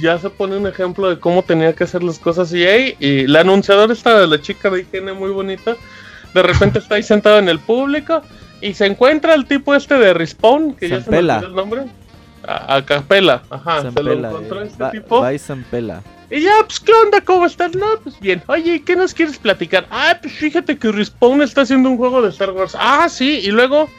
ya 0.00 0.18
se 0.18 0.28
pone 0.28 0.56
un 0.58 0.66
ejemplo 0.66 1.08
de 1.08 1.18
cómo 1.18 1.42
tenía 1.42 1.72
que 1.74 1.84
hacer 1.84 2.02
las 2.02 2.18
cosas 2.18 2.52
EA 2.52 2.94
y 2.98 3.26
la 3.28 3.40
anunciadora 3.40 3.92
esta 3.92 4.18
de 4.20 4.26
la 4.26 4.40
chica 4.42 4.68
de 4.68 4.80
higiene 4.82 5.12
muy 5.14 5.30
bonita, 5.30 5.76
de 6.34 6.42
repente 6.42 6.80
está 6.80 6.96
ahí 6.96 7.02
sentado 7.02 7.38
en 7.38 7.48
el 7.48 7.58
público 7.60 8.20
y 8.62 8.74
se 8.74 8.86
encuentra 8.86 9.34
el 9.34 9.44
tipo 9.46 9.74
este 9.74 9.96
de 9.98 10.14
Respawn, 10.14 10.74
que 10.74 10.88
ya 10.88 11.02
se 11.02 11.10
me 11.10 11.18
el 11.18 11.54
nombre. 11.54 11.82
A, 12.46 12.76
a 12.76 12.84
Capela, 12.84 13.42
ajá, 13.50 13.82
San 13.82 13.94
se 13.94 14.02
lo 14.02 14.10
Pela, 14.10 14.28
encontró 14.30 14.62
eh, 14.62 14.66
este 14.66 14.84
tipo. 14.92 15.30
y 15.30 15.38
San 15.38 15.62
Pela. 15.64 16.02
Y 16.30 16.40
ya, 16.40 16.52
pues, 16.66 16.80
¿qué 16.80 16.92
onda? 16.92 17.20
¿Cómo 17.20 17.44
estás? 17.44 17.74
No, 17.74 17.86
pues 18.02 18.18
bien. 18.18 18.42
Oye, 18.46 18.82
¿qué 18.82 18.96
nos 18.96 19.12
quieres 19.12 19.36
platicar? 19.36 19.86
Ah, 19.90 20.16
pues 20.20 20.32
fíjate 20.34 20.78
que 20.78 20.90
Respawn 20.90 21.42
está 21.42 21.60
haciendo 21.60 21.90
un 21.90 21.98
juego 21.98 22.22
de 22.22 22.30
Star 22.30 22.50
Wars. 22.52 22.74
Ah, 22.78 23.08
sí, 23.08 23.40
y 23.44 23.50
luego. 23.50 23.90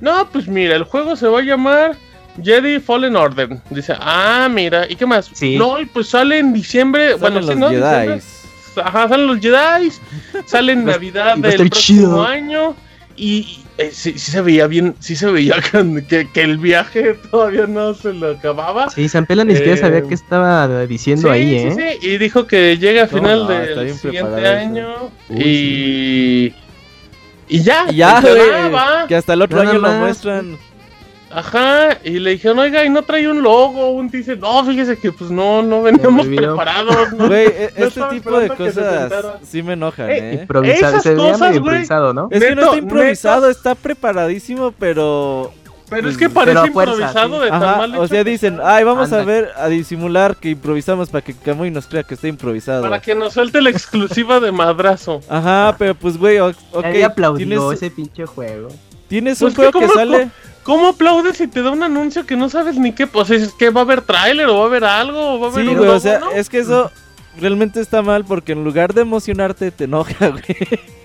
No, 0.00 0.28
pues 0.30 0.46
mira, 0.46 0.76
el 0.76 0.84
juego 0.84 1.16
se 1.16 1.26
va 1.26 1.40
a 1.40 1.42
llamar 1.42 1.96
Jedi 2.42 2.78
Fallen 2.78 3.16
Order. 3.16 3.58
Dice, 3.70 3.94
ah, 3.98 4.48
mira, 4.50 4.86
¿y 4.88 4.96
qué 4.96 5.06
más? 5.06 5.30
Sí. 5.32 5.56
No, 5.56 5.80
y 5.80 5.86
pues 5.86 6.08
sale 6.08 6.38
en 6.38 6.52
diciembre. 6.52 7.14
bueno, 7.14 7.42
Salen 7.42 7.56
sí, 7.56 7.60
los 7.60 7.72
¿no? 7.82 7.88
Jedi. 7.90 8.20
Ajá, 8.82 9.08
salen 9.08 9.26
los 9.26 9.40
Jedi. 9.40 9.92
Sale 10.46 10.72
en 10.72 10.84
Navidad 10.86 11.36
del 11.38 11.56
próximo 11.56 12.00
chido. 12.00 12.24
año. 12.24 12.76
Y, 13.16 13.63
eh, 13.78 13.90
sí, 13.92 14.12
sí 14.18 14.30
se 14.30 14.40
veía 14.40 14.66
bien, 14.66 14.94
sí 15.00 15.16
se 15.16 15.26
veía 15.30 15.56
que, 16.08 16.28
que- 16.32 16.42
el 16.42 16.58
viaje 16.58 17.14
todavía 17.30 17.66
no 17.66 17.94
se 17.94 18.12
lo 18.12 18.30
acababa. 18.32 18.88
Sí, 18.90 19.08
San 19.08 19.26
Pela 19.26 19.44
ni 19.44 19.54
siquiera 19.54 19.74
Eh, 19.74 19.80
sabía 19.80 20.02
qué 20.02 20.14
estaba 20.14 20.86
diciendo 20.86 21.28
Sí, 21.28 21.34
ahí, 21.34 21.58
sí, 21.72 21.80
¿eh? 21.80 21.98
sí, 22.00 22.08
Y 22.08 22.18
dijo 22.18 22.46
que 22.46 22.78
llega 22.78 23.04
a 23.04 23.06
final 23.08 23.40
no, 23.40 23.48
del 23.48 23.94
siguiente 23.94 24.46
año. 24.46 25.10
Uy, 25.28 25.42
y. 25.44 26.54
Y 27.48 27.62
ya. 27.62 27.86
Y 27.90 27.96
ya, 27.96 28.22
que 29.08 29.16
hasta 29.16 29.34
el 29.34 29.42
otro 29.42 29.58
Nada 29.58 29.70
año 29.70 29.80
lo 29.80 29.92
muestran. 29.92 30.56
Ajá. 31.34 31.98
Y 32.04 32.18
le 32.18 32.30
dijeron, 32.30 32.58
oiga, 32.60 32.84
y 32.84 32.90
no 32.90 33.02
trae 33.02 33.28
un 33.28 33.42
logo. 33.42 33.90
Un 33.90 34.08
dice, 34.08 34.36
no, 34.36 34.64
fíjese 34.64 34.96
que 34.98 35.12
pues 35.12 35.30
no, 35.30 35.62
no 35.62 35.82
veníamos 35.82 36.26
preparados. 36.26 37.12
¿no? 37.12 37.26
Güey, 37.26 37.46
e- 37.46 37.70
No 37.78 37.86
este 37.86 38.02
tipo 38.10 38.38
de 38.38 38.48
cosas 38.50 39.12
sí 39.42 39.62
me 39.62 39.72
enojan, 39.74 40.10
Eh, 40.10 40.18
¿eh? 40.34 40.38
Improvisado, 40.42 40.88
Esas 40.98 41.02
se 41.02 41.14
veía 41.14 41.32
cosas, 41.32 41.40
medio 41.48 41.60
güey. 41.62 41.72
improvisado, 41.74 42.14
¿no? 42.14 42.28
Es 42.30 42.44
que 42.44 42.54
no 42.54 42.62
está 42.62 42.76
improvisado, 42.76 43.50
está 43.50 43.74
preparadísimo, 43.74 44.72
pero... 44.78 45.52
Pero 45.90 46.08
es 46.08 46.16
que 46.16 46.30
parece 46.30 46.70
fuerza, 46.72 46.94
improvisado 46.94 47.36
sí. 47.38 47.44
de 47.44 47.50
tan 47.50 47.62
Ajá, 47.62 47.76
mal 47.76 47.96
o 47.96 48.08
sea, 48.08 48.24
dicen, 48.24 48.58
ay, 48.64 48.84
vamos 48.84 49.12
a 49.12 49.22
ver, 49.22 49.50
a 49.54 49.68
disimular 49.68 50.34
que 50.34 50.48
improvisamos 50.50 51.10
para 51.10 51.22
que 51.22 51.34
Camuy 51.34 51.70
nos 51.70 51.86
crea 51.86 52.02
que 52.02 52.14
está 52.14 52.26
improvisado. 52.26 52.82
Para 52.82 53.00
que 53.00 53.14
nos 53.14 53.34
suelte 53.34 53.60
la 53.60 53.68
exclusiva 53.68 54.40
de 54.40 54.50
madrazo. 54.50 55.20
Ajá, 55.28 55.76
pero 55.78 55.94
pues, 55.94 56.16
güey, 56.16 56.38
ok, 56.40 56.56
Nadie 56.82 57.04
aplaudió 57.04 57.46
tienes, 57.46 57.72
ese 57.74 57.90
pinche 57.90 58.24
juego. 58.24 58.68
tienes 59.08 59.38
Pues 59.38 59.52
un 59.52 59.62
que 59.62 59.70
juego 59.72 59.80
que 59.86 59.88
sale... 59.94 60.30
¿Cómo 60.64 60.88
aplaudes 60.88 61.36
si 61.36 61.46
te 61.46 61.62
da 61.62 61.70
un 61.70 61.82
anuncio 61.82 62.24
que 62.26 62.36
no 62.36 62.48
sabes 62.48 62.76
ni 62.78 62.92
qué? 62.92 63.06
Pues 63.06 63.30
es 63.30 63.52
que 63.52 63.70
va 63.70 63.82
a 63.82 63.84
haber 63.84 64.00
tráiler 64.02 64.46
o 64.48 64.56
va 64.56 64.62
a 64.64 64.66
haber 64.66 64.84
algo 64.84 65.34
o 65.34 65.38
va 65.40 65.48
a 65.48 65.50
haber 65.52 65.64
Sí, 65.64 65.70
un 65.70 65.76
güey, 65.78 65.88
o 65.90 66.00
sea, 66.00 66.18
¿no? 66.20 66.30
es 66.32 66.48
que 66.48 66.58
eso 66.58 66.90
realmente 67.38 67.80
está 67.80 68.00
mal 68.02 68.24
porque 68.24 68.52
en 68.52 68.64
lugar 68.64 68.94
de 68.94 69.02
emocionarte 69.02 69.70
te 69.70 69.84
enoja, 69.84 70.28
güey. 70.30 70.42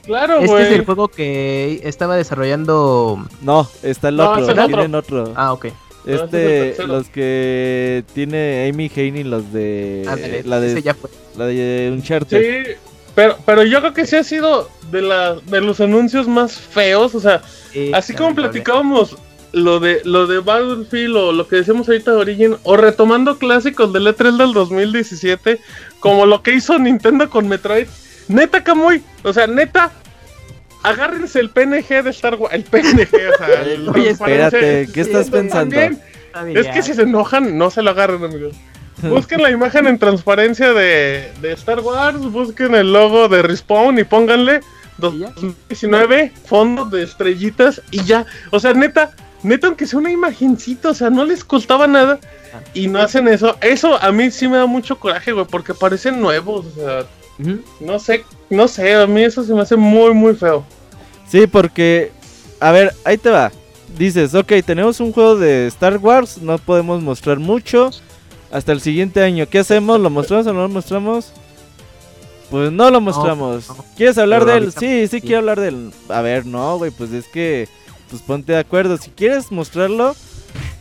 Claro, 0.06 0.36
Este 0.36 0.48
güey. 0.48 0.63
es 0.65 0.72
el 0.72 0.86
juego 0.86 1.08
que 1.10 1.82
estaba 1.84 2.15
desarrollando. 2.15 3.28
No, 3.41 3.69
está 3.84 4.10
el 4.10 4.15
No, 4.15 4.32
otro, 4.32 4.43
el 4.45 4.50
otro. 4.60 4.65
tienen 4.67 4.95
otro. 4.95 5.34
Ah, 5.36 5.54
ok. 5.54 5.65
es 5.65 5.74
Este, 6.22 6.30
tercero. 6.30 6.88
los 6.88 7.10
que 7.10 8.04
tiene 8.13 8.69
Amy 8.74 8.89
Haney, 8.95 9.24
los 9.26 9.52
de 9.52 10.06
Ándale, 10.08 10.43
la 10.43 10.58
ese 10.65 10.76
de 10.76 10.82
ya 10.82 10.93
fue. 10.93 11.10
la 11.38 11.45
de 11.48 11.89
Uncharted. 11.93 12.41
Sí, 12.65 12.72
pero, 13.13 13.38
pero 13.45 13.63
yo 13.63 13.82
creo 13.82 13.93
que 13.93 14.06
sí 14.08 14.15
ha 14.15 14.24
sido 14.24 14.69
de, 14.89 15.02
la, 15.02 15.36
de 15.36 15.60
los 15.62 15.82
anuncios 15.82 16.28
más 16.28 16.54
feos. 16.54 17.13
O 17.13 17.19
sea, 17.19 17.41
Sí, 17.74 17.91
así 17.93 18.13
como 18.15 18.34
platicábamos 18.34 19.15
lo 19.51 19.79
de 19.79 20.01
lo 20.05 20.27
de 20.27 20.39
Battlefield 20.39 21.15
o 21.15 21.31
lo 21.31 21.47
que 21.47 21.57
decíamos 21.57 21.88
ahorita 21.88 22.12
de 22.12 22.17
Origin, 22.17 22.57
o 22.63 22.77
retomando 22.77 23.38
clásicos 23.38 23.91
del 23.93 24.07
E3 24.07 24.38
del 24.38 24.53
2017, 24.53 25.59
como 25.99 26.25
lo 26.25 26.43
que 26.43 26.53
hizo 26.53 26.77
Nintendo 26.77 27.29
con 27.29 27.47
Metroid. 27.47 27.88
Neta, 28.27 28.63
Camuy, 28.63 29.01
o 29.23 29.33
sea, 29.33 29.47
neta, 29.47 29.91
agárrense 30.83 31.39
el 31.39 31.49
PNG 31.49 32.03
de 32.03 32.09
Star 32.12 32.35
Wars. 32.35 32.53
El 32.53 32.63
PNG, 32.63 33.09
o 33.33 33.38
sea, 33.38 33.63
el 33.63 33.89
Oye, 33.95 34.09
espérate, 34.12 34.88
¿qué 34.93 35.01
estás 35.01 35.29
pensando? 35.29 35.75
También, 35.75 36.57
es 36.57 36.67
que 36.67 36.83
si 36.83 36.93
se 36.93 37.03
enojan, 37.03 37.57
no 37.57 37.71
se 37.71 37.81
lo 37.81 37.89
agarren, 37.89 38.23
amigos. 38.23 38.55
Busquen 39.01 39.41
la 39.41 39.49
imagen 39.49 39.88
en 39.88 39.97
transparencia 39.97 40.73
de, 40.73 41.31
de 41.41 41.53
Star 41.53 41.79
Wars, 41.79 42.19
busquen 42.19 42.75
el 42.75 42.91
logo 42.91 43.29
de 43.29 43.41
Respawn 43.41 43.97
y 43.97 44.03
pónganle 44.03 44.59
¿Y 45.07 45.19
ya? 45.19 45.27
2019, 45.29 46.33
fondo 46.45 46.85
de 46.85 47.03
estrellitas 47.03 47.81
y 47.91 48.03
ya. 48.03 48.25
O 48.51 48.59
sea, 48.59 48.73
neta, 48.73 49.12
neta, 49.43 49.67
aunque 49.67 49.88
sea 49.88 49.99
una 49.99 50.12
imagencita, 50.12 50.89
o 50.89 50.93
sea, 50.93 51.10
no 51.10 51.25
les 51.25 51.43
costaba 51.43 51.88
nada 51.88 52.19
y 52.73 52.88
no 52.88 52.99
hacen 52.99 53.28
eso. 53.28 53.58
Eso 53.62 54.02
a 54.02 54.12
mí 54.12 54.32
sí 54.32 54.47
me 54.47 54.58
da 54.58 54.65
mucho 54.65 54.99
coraje, 54.99 55.32
güey, 55.32 55.45
porque 55.45 55.73
parecen 55.73 56.19
nuevos, 56.21 56.65
o 56.65 56.71
sea, 56.75 57.06
no 57.80 57.99
sé, 57.99 58.25
no 58.49 58.67
sé, 58.67 58.95
a 58.95 59.08
mí 59.08 59.23
eso 59.23 59.43
se 59.43 59.54
me 59.54 59.62
hace 59.62 59.75
muy, 59.75 60.13
muy 60.13 60.36
feo. 60.36 60.65
Sí, 61.28 61.47
porque 61.47 62.12
a 62.60 62.71
ver, 62.71 62.93
ahí 63.04 63.17
te 63.17 63.30
va. 63.30 63.52
Dices, 63.97 64.36
ok, 64.36 64.54
tenemos 64.65 64.99
un 64.99 65.12
juego 65.12 65.36
de 65.36 65.67
Star 65.67 65.97
Wars, 65.97 66.39
no 66.39 66.58
podemos 66.58 67.02
mostrar 67.02 67.39
mucho 67.39 67.89
hasta 68.52 68.71
el 68.71 68.82
siguiente 68.82 69.21
año. 69.23 69.47
¿Qué 69.47 69.60
hacemos? 69.60 69.99
¿Lo 69.99 70.10
mostramos 70.10 70.45
o 70.47 70.54
no 70.54 70.62
lo 70.63 70.69
mostramos? 70.69 71.32
Pues 72.49 72.71
no 72.71 72.89
lo 72.89 72.99
mostramos. 73.02 73.67
no. 73.69 73.86
¿Quieres 73.95 74.17
hablar 74.17 74.41
Pero 74.41 74.52
de 74.52 74.58
él? 74.58 74.71
Sí, 74.71 74.80
sí, 74.80 75.08
sí. 75.08 75.21
quiero 75.21 75.39
hablar 75.39 75.60
de 75.60 75.67
él. 75.69 75.91
A 76.10 76.21
ver, 76.21 76.45
no, 76.45 76.78
güey, 76.78 76.91
pues 76.91 77.12
es 77.12 77.28
que 77.28 77.67
pues 78.10 78.22
ponte 78.22 78.54
de 78.54 78.60
acuerdo. 78.60 78.98
Si 78.98 79.10
quieres 79.12 79.52
mostrarlo, 79.52 80.15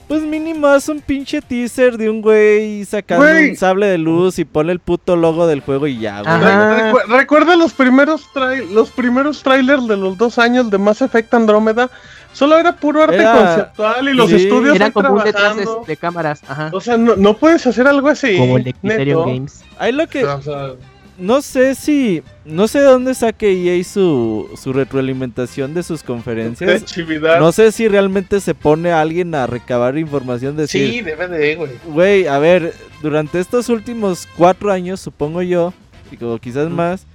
pues 0.08 0.22
mínimo 0.22 0.66
haz 0.68 0.88
un 0.88 1.00
pinche 1.00 1.42
teaser 1.42 1.98
de 1.98 2.08
un 2.08 2.22
güey 2.22 2.84
sacando 2.86 3.24
Güey. 3.26 3.50
un 3.50 3.56
sable 3.56 3.86
de 3.86 3.98
luz 3.98 4.38
y 4.38 4.44
ponle 4.44 4.72
el 4.72 4.78
puto 4.80 5.16
logo 5.16 5.46
del 5.46 5.60
juego 5.60 5.86
y 5.86 5.98
ya, 5.98 6.22
güey. 6.22 6.34
Ajá. 6.34 6.92
Recuerda 7.08 7.56
los 7.56 7.74
primeros 7.74 8.22
trai- 8.34 8.68
los 8.70 8.90
primeros 8.90 9.42
trailers 9.42 9.86
de 9.86 9.96
los 9.96 10.16
dos 10.16 10.38
años 10.38 10.70
de 10.70 10.78
Mass 10.78 11.02
Effect 11.02 11.32
Andrómeda. 11.34 11.90
Solo 12.32 12.56
era 12.58 12.76
puro 12.76 13.02
arte 13.02 13.16
Era- 13.16 13.32
conceptual 13.34 14.08
y 14.08 14.14
los 14.14 14.30
sí, 14.30 14.36
estudios 14.36 14.76
Era 14.76 14.86
ahí 14.86 14.92
como 14.92 15.12
un 15.14 15.24
detrás 15.24 15.56
de, 15.86 15.96
cámaras. 15.96 16.40
Ajá. 16.46 16.70
O 16.72 16.80
sea, 16.80 16.96
no, 16.96 17.16
no 17.16 17.36
puedes 17.36 17.66
hacer 17.66 17.86
algo 17.86 18.08
así. 18.08 18.36
como 18.38 18.58
el 18.58 18.64
de. 18.64 18.74
Games. 18.82 19.62
Ahí 19.78 19.92
lo 19.92 20.06
que 20.06 20.24
O 20.24 20.40
sea, 20.42 20.72
no 21.18 21.42
sé 21.42 21.74
si 21.74 22.22
no 22.44 22.68
sé 22.68 22.78
de 22.78 22.84
dónde 22.86 23.14
saque 23.14 23.50
EA 23.50 23.82
su 23.84 24.48
su 24.56 24.72
retroalimentación 24.72 25.74
de 25.74 25.82
sus 25.82 26.02
conferencias. 26.02 26.84
No 27.40 27.52
sé 27.52 27.72
si 27.72 27.88
realmente 27.88 28.40
se 28.40 28.54
pone 28.54 28.92
a 28.92 29.00
alguien 29.00 29.34
a 29.34 29.46
recabar 29.46 29.98
información 29.98 30.56
de 30.56 30.62
decir, 30.62 30.90
sí, 30.90 31.00
debe 31.02 31.28
de, 31.28 31.56
güey. 31.56 31.70
Güey, 31.86 32.26
a 32.26 32.38
ver, 32.38 32.72
durante 33.02 33.40
estos 33.40 33.68
últimos 33.68 34.28
cuatro 34.36 34.70
años, 34.70 35.00
supongo 35.00 35.42
yo, 35.42 35.72
y 36.10 36.16
como 36.16 36.38
quizás 36.38 36.68
Mm. 36.68 36.74
más, 36.74 37.06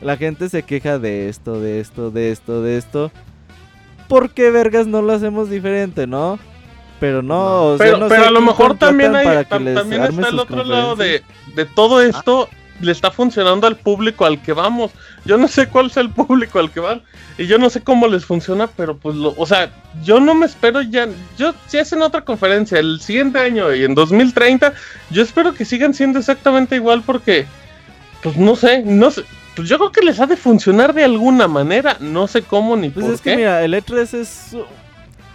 la 0.00 0.16
gente 0.16 0.48
se 0.48 0.62
queja 0.64 0.98
de 0.98 1.28
esto, 1.28 1.60
de 1.60 1.80
esto, 1.80 2.10
de 2.10 2.32
esto, 2.32 2.62
de 2.62 2.76
esto. 2.76 3.12
¿Por 4.08 4.30
qué 4.30 4.50
vergas 4.50 4.86
no 4.86 5.00
lo 5.00 5.12
hacemos 5.12 5.48
diferente, 5.48 6.06
no? 6.06 6.38
Pero 7.00 7.22
no, 7.22 7.64
o 7.66 7.76
sea, 7.78 7.86
Pero, 7.86 7.98
no 7.98 8.08
pero 8.08 8.22
sé 8.22 8.28
a 8.28 8.32
lo 8.32 8.40
mejor 8.40 8.76
también 8.78 9.14
hay, 9.16 9.24
para 9.24 9.44
que 9.44 9.58
les 9.60 9.74
también 9.74 10.02
está 10.02 10.28
el 10.28 10.38
otro 10.38 10.64
lado 10.64 10.96
de, 10.96 11.22
de 11.54 11.64
todo 11.64 12.00
esto. 12.02 12.48
Le 12.82 12.92
está 12.92 13.10
funcionando 13.10 13.66
al 13.66 13.76
público 13.76 14.26
al 14.26 14.42
que 14.42 14.52
vamos. 14.52 14.90
Yo 15.24 15.38
no 15.38 15.48
sé 15.48 15.68
cuál 15.68 15.86
es 15.86 15.96
el 15.96 16.10
público 16.10 16.58
al 16.58 16.70
que 16.70 16.80
van. 16.80 17.00
Y 17.38 17.46
yo 17.46 17.56
no 17.58 17.70
sé 17.70 17.80
cómo 17.80 18.08
les 18.08 18.26
funciona, 18.26 18.66
pero 18.66 18.96
pues 18.98 19.16
lo, 19.16 19.34
o 19.38 19.46
sea, 19.46 19.70
yo 20.04 20.20
no 20.20 20.34
me 20.34 20.44
espero 20.46 20.82
ya. 20.82 21.08
Yo 21.38 21.54
si 21.66 21.78
hacen 21.78 22.02
otra 22.02 22.22
conferencia 22.24 22.78
el 22.78 23.00
siguiente 23.00 23.38
año 23.38 23.72
y 23.74 23.84
en 23.84 23.94
2030, 23.94 24.74
yo 25.10 25.22
espero 25.22 25.54
que 25.54 25.64
sigan 25.64 25.94
siendo 25.94 26.18
exactamente 26.18 26.76
igual 26.76 27.02
porque, 27.06 27.46
pues 28.22 28.36
no 28.36 28.54
sé, 28.56 28.82
no 28.84 29.10
sé. 29.10 29.22
Pues 29.54 29.68
yo 29.68 29.78
creo 29.78 29.92
que 29.92 30.00
les 30.02 30.18
ha 30.18 30.26
de 30.26 30.36
funcionar 30.36 30.92
de 30.92 31.04
alguna 31.04 31.46
manera. 31.48 31.96
No 32.00 32.26
sé 32.26 32.42
cómo 32.42 32.76
ni 32.76 32.90
Pues 32.90 33.06
por 33.06 33.14
es 33.14 33.20
qué. 33.20 33.30
que 33.30 33.36
mira, 33.36 33.62
el 33.62 33.74
E3 33.74 34.14
es, 34.14 34.56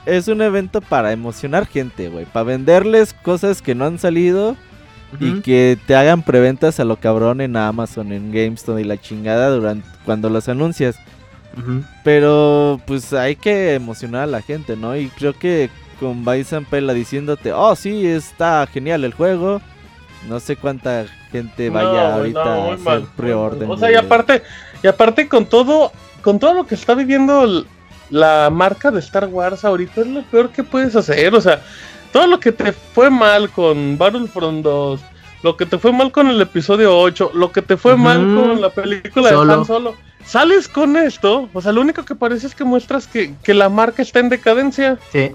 es 0.05 0.27
un 0.27 0.41
evento 0.41 0.81
para 0.81 1.12
emocionar 1.12 1.65
gente, 1.67 2.10
güey. 2.10 2.25
Para 2.25 2.43
venderles 2.43 3.13
cosas 3.13 3.62
que 3.62 3.73
no 3.75 3.86
han 3.86 3.99
salido. 3.99 4.55
Y 5.19 5.41
que 5.41 5.77
te 5.87 5.95
hagan 5.95 6.21
preventas 6.21 6.79
a 6.79 6.85
lo 6.85 6.97
cabrón 6.97 7.41
en 7.41 7.55
Amazon, 7.55 8.11
en 8.11 8.31
GameStop 8.31 8.79
y 8.79 8.83
la 8.83 8.99
chingada 8.99 9.49
durante 9.49 9.87
cuando 10.05 10.29
las 10.29 10.49
anuncias. 10.49 10.97
Pero 12.03 12.79
pues 12.85 13.13
hay 13.13 13.35
que 13.35 13.73
emocionar 13.73 14.23
a 14.23 14.27
la 14.27 14.41
gente, 14.41 14.75
¿no? 14.75 14.95
Y 14.95 15.07
creo 15.09 15.33
que 15.33 15.71
con 15.99 16.23
Bison 16.23 16.65
Pela 16.65 16.93
diciéndote, 16.93 17.51
oh 17.51 17.75
sí, 17.75 18.05
está 18.05 18.67
genial 18.71 19.03
el 19.03 19.13
juego. 19.13 19.61
No 20.27 20.39
sé 20.39 20.55
cuánta 20.55 21.05
gente 21.31 21.69
vaya 21.69 21.87
No, 21.87 21.99
ahorita 21.99 22.43
no, 22.43 22.71
a 22.71 22.73
hacer 22.73 23.07
preorden. 23.15 23.71
O 23.71 23.77
sea, 23.77 23.91
y 23.91 23.95
aparte, 23.95 24.43
y 24.83 24.87
aparte 24.87 25.27
con 25.27 25.45
todo, 25.45 25.91
con 26.21 26.37
todo 26.37 26.53
lo 26.53 26.67
que 26.67 26.75
está 26.75 26.93
viviendo 26.93 27.65
la 28.09 28.49
marca 28.51 28.91
de 28.91 28.99
Star 28.99 29.25
Wars 29.25 29.65
ahorita 29.65 30.01
es 30.01 30.07
lo 30.07 30.23
peor 30.23 30.49
que 30.49 30.63
puedes 30.63 30.95
hacer. 30.95 31.33
O 31.33 31.41
sea, 31.41 31.61
todo 32.17 32.25
lo 32.25 32.39
que 32.39 32.51
te 32.51 32.71
fue 32.73 33.12
mal 33.12 33.51
con 33.51 33.95
Battlefront 33.99 34.63
2, 34.63 34.99
lo 35.43 35.56
que 35.56 35.67
te 35.67 35.77
fue 35.77 35.91
mal 35.93 36.12
con 36.12 36.27
el 36.30 36.41
episodio 36.41 36.97
8, 36.99 37.30
lo 37.36 37.51
que 37.51 37.62
te 37.62 37.77
fue 37.77 37.95
mal 37.95 38.17
con 38.17 38.60
la 38.60 38.71
película 38.71 39.30
Solo. 39.30 39.45
de 39.45 39.53
Han 39.60 39.65
Solo. 39.65 39.95
Sales 40.25 40.67
con 40.67 40.97
esto, 40.97 41.47
o 41.53 41.62
sea, 41.62 41.71
lo 41.71 41.82
único 41.82 42.03
que 42.06 42.15
parece 42.15 42.47
es 42.47 42.56
que 42.56 42.63
muestras 42.63 43.06
que, 43.06 43.36
que 43.43 43.53
la 43.53 43.69
marca 43.69 44.01
está 44.01 44.19
en 44.19 44.30
decadencia. 44.30 44.97
Sí. 45.12 45.32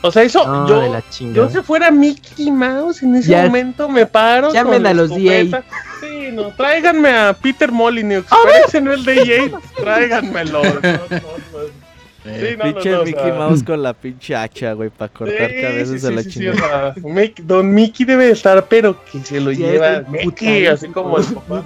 O 0.00 0.10
sea, 0.10 0.22
eso, 0.22 0.46
No, 0.46 0.66
yo, 0.66 0.80
de 0.80 0.88
la 0.88 1.02
yo 1.34 1.50
si 1.50 1.60
fuera 1.60 1.90
Mickey 1.90 2.50
Mouse 2.50 3.02
en 3.02 3.14
ese 3.16 3.28
Ya- 3.28 3.44
momento 3.44 3.90
me 3.90 4.06
paro. 4.06 4.54
Llamen 4.54 4.86
a 4.86 4.94
los 4.94 5.10
escopeta. 5.10 5.64
Sí, 6.00 6.30
no, 6.32 6.44
tráiganme 6.56 7.10
a 7.10 7.34
Peter 7.34 7.70
Molyneux. 7.70 8.24
A 8.32 8.80
no 8.80 8.92
es 8.94 9.04
de 9.04 9.16
EA, 9.22 9.50
tráiganmelo. 9.76 10.62
No, 10.64 10.72
no, 10.72 10.80
no. 10.80 11.81
Sí, 12.24 12.30
no, 12.56 12.64
no, 12.66 12.74
Pinche 12.74 12.90
no, 12.90 13.00
o 13.00 13.04
Mickey 13.04 13.22
sea, 13.24 13.34
Mouse 13.34 13.62
con 13.64 13.82
la 13.82 13.92
pinche 13.94 14.36
hacha, 14.36 14.72
güey, 14.74 14.90
para 14.90 15.12
cortar 15.12 15.50
sí, 15.50 15.60
cabezas 15.60 16.00
sí, 16.02 16.06
a 16.06 16.10
la 16.12 16.22
sí, 16.22 16.30
sí, 16.30 16.38
chingada. 16.40 16.94
o 17.02 17.14
sea, 17.14 17.32
Don 17.42 17.74
Mickey 17.74 18.06
debe 18.06 18.30
estar, 18.30 18.64
pero 18.68 18.96
que 19.04 19.18
se 19.20 19.40
lo 19.40 19.50
Sí, 19.50 19.56
lleva 19.56 20.04
Mickey, 20.08 20.66
así 20.66 20.88
como 20.88 21.18
el 21.18 21.24
papá. 21.24 21.64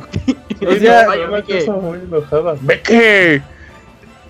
O 0.67 0.73
Sí, 0.73 0.81
sea, 0.81 1.03
no, 1.03 1.09
Vaya, 1.09 1.29
una 1.29 1.37
Mickey. 1.39 1.59
cosa 1.67 1.73
muy 1.79 1.99
enojada. 1.99 2.55
Mickey. 2.63 3.43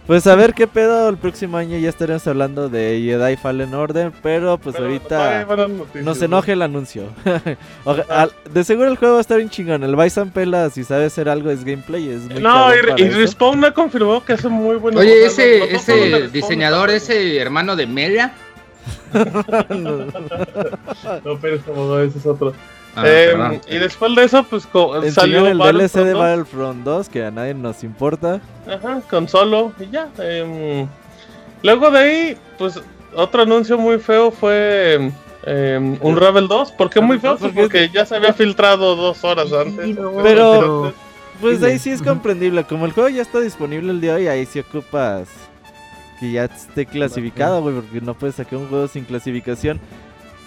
Pues 0.06 0.24
a 0.28 0.36
ver 0.36 0.54
qué 0.54 0.68
pedo, 0.68 1.08
el 1.08 1.16
próximo 1.16 1.56
año 1.56 1.76
ya 1.78 1.88
estaremos 1.88 2.24
hablando 2.28 2.68
de 2.68 3.00
Jedi 3.04 3.36
Fallen 3.36 3.74
Order, 3.74 4.12
pero 4.22 4.56
pues 4.56 4.76
Pero, 4.76 4.86
ahorita 4.86 5.44
noticias, 5.44 6.04
nos 6.04 6.18
¿no? 6.20 6.24
enoje 6.26 6.52
el 6.52 6.62
anuncio. 6.62 7.08
Oja- 7.84 8.28
de 8.48 8.62
seguro 8.62 8.88
el 8.88 8.96
juego 8.98 9.14
va 9.14 9.18
a 9.18 9.22
estar 9.22 9.36
bien 9.38 9.50
chingón, 9.50 9.82
el 9.82 9.96
Bison 9.96 10.30
Pela, 10.30 10.70
si 10.70 10.84
sabe 10.84 11.06
hacer 11.06 11.28
algo 11.28 11.50
es 11.50 11.64
gameplay, 11.64 12.08
es 12.08 12.20
muy 12.30 12.40
No, 12.40 12.68
y, 12.72 13.02
y. 13.02 13.08
Respawn 13.10 13.64
ha 13.64 13.74
confirmado 13.74 14.24
que 14.24 14.34
hace 14.34 14.48
muy 14.48 14.76
buenos 14.76 15.00
Oye, 15.00 15.26
ese, 15.26 15.42
de 15.42 15.74
ese 15.74 15.92
Respawn 15.94 16.32
diseñador, 16.32 16.90
ese 16.90 17.38
hermano 17.38 17.74
de 17.74 17.86
Melia. 17.88 18.32
No, 21.24 21.36
pero 21.40 21.56
ese 21.56 21.70
modo, 21.72 22.00
ese 22.02 22.18
es 22.18 22.26
otro. 22.26 22.52
Ah, 22.96 23.02
Eh, 23.06 23.60
y 23.68 23.76
después 23.78 24.14
de 24.16 24.24
eso, 24.24 24.42
pues 24.44 24.66
salió 25.12 25.46
el 25.46 25.58
DLC 25.58 26.02
de 26.02 26.14
Battlefront 26.14 26.16
Battlefront 26.18 26.84
2, 26.84 27.08
que 27.10 27.24
a 27.24 27.30
nadie 27.30 27.54
nos 27.54 27.84
importa. 27.84 28.40
2, 28.66 28.74
Ajá, 28.76 29.00
con 29.10 29.28
solo 29.28 29.72
y 29.78 29.90
ya. 29.90 30.08
em, 30.18 30.86
luego 31.62 31.90
de 31.90 31.98
ahí, 31.98 32.36
pues 32.58 32.80
otro 33.14 33.42
anuncio 33.42 33.76
muy 33.78 33.98
feo 33.98 34.30
fue 34.30 35.10
em, 35.44 35.98
un 36.00 36.16
Rebel 36.16 36.48
2. 36.48 36.72
¿Por 36.72 36.90
qué 36.90 37.00
muy 37.00 37.18
feo? 37.18 37.36
Pues 37.36 37.52
Porque- 37.52 37.60
porque 37.62 37.90
ya 37.92 38.04
se 38.06 38.16
había 38.16 38.32
filtrado 38.32 38.96
dos 38.96 39.22
horas 39.24 39.52
antes. 39.52 39.84
Sí, 39.84 39.92
no, 39.94 40.12
Pero- 40.22 40.92
Pues 41.40 41.62
ahí 41.62 41.78
sí 41.78 41.90
es 41.90 42.00
comprendible, 42.02 42.64
como 42.64 42.86
el 42.86 42.92
juego 42.92 43.10
ya 43.10 43.20
está 43.20 43.40
disponible 43.40 43.92
el 43.92 44.00
día 44.00 44.12
de 44.14 44.22
hoy, 44.22 44.28
ahí 44.28 44.46
sí 44.46 44.58
ocupas 44.58 45.28
que 46.18 46.32
ya 46.32 46.46
esté 46.46 46.86
clasificado, 46.86 47.60
güey, 47.60 47.74
porque 47.74 48.00
no 48.00 48.14
puedes 48.14 48.36
sacar 48.36 48.58
un 48.58 48.68
juego 48.68 48.88
sin 48.88 49.04
clasificación. 49.04 49.78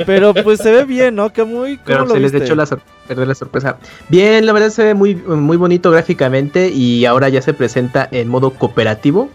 Pero 0.06 0.34
pues 0.34 0.60
se 0.60 0.72
ve 0.72 0.86
bien, 0.86 1.16
¿no? 1.16 1.32
Que 1.32 1.44
muy... 1.44 1.76
¿Cómo 1.78 1.86
Pero 1.86 2.06
lo 2.06 2.14
se 2.14 2.20
les 2.20 2.32
viste? 2.32 2.46
echó 2.46 2.56
la, 2.56 2.66
sor- 2.66 2.82
perder 3.08 3.28
la 3.28 3.36
sorpresa. 3.36 3.78
Bien, 4.10 4.46
la 4.46 4.54
verdad 4.54 4.70
se 4.70 4.84
ve 4.84 4.94
muy, 4.94 5.16
muy 5.16 5.58
bonito 5.58 5.92
gráficamente 5.92 6.70
y 6.70 7.06
ahora 7.06 7.30
ya 7.30 7.42
se 7.42 7.54
presenta 7.54 8.08
en 8.12 8.28
modo 8.30 8.52
cooperativo. 8.52 9.30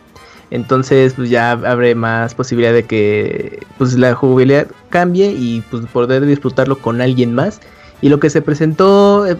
Entonces, 0.50 1.14
pues 1.14 1.31
ya 1.31 1.53
abre 1.53 1.94
más 1.94 2.35
posibilidad 2.35 2.72
de 2.72 2.85
que 2.85 3.61
pues 3.79 3.94
la 3.98 4.14
jugabilidad 4.14 4.68
cambie 4.90 5.33
y 5.33 5.62
pues 5.70 5.87
poder 5.87 6.24
disfrutarlo 6.27 6.79
con 6.79 7.00
alguien 7.00 7.35
más. 7.35 7.61
Y 8.03 8.09
lo 8.09 8.20
que 8.20 8.29
se 8.31 8.42
presentó, 8.42 9.27
eh, 9.27 9.37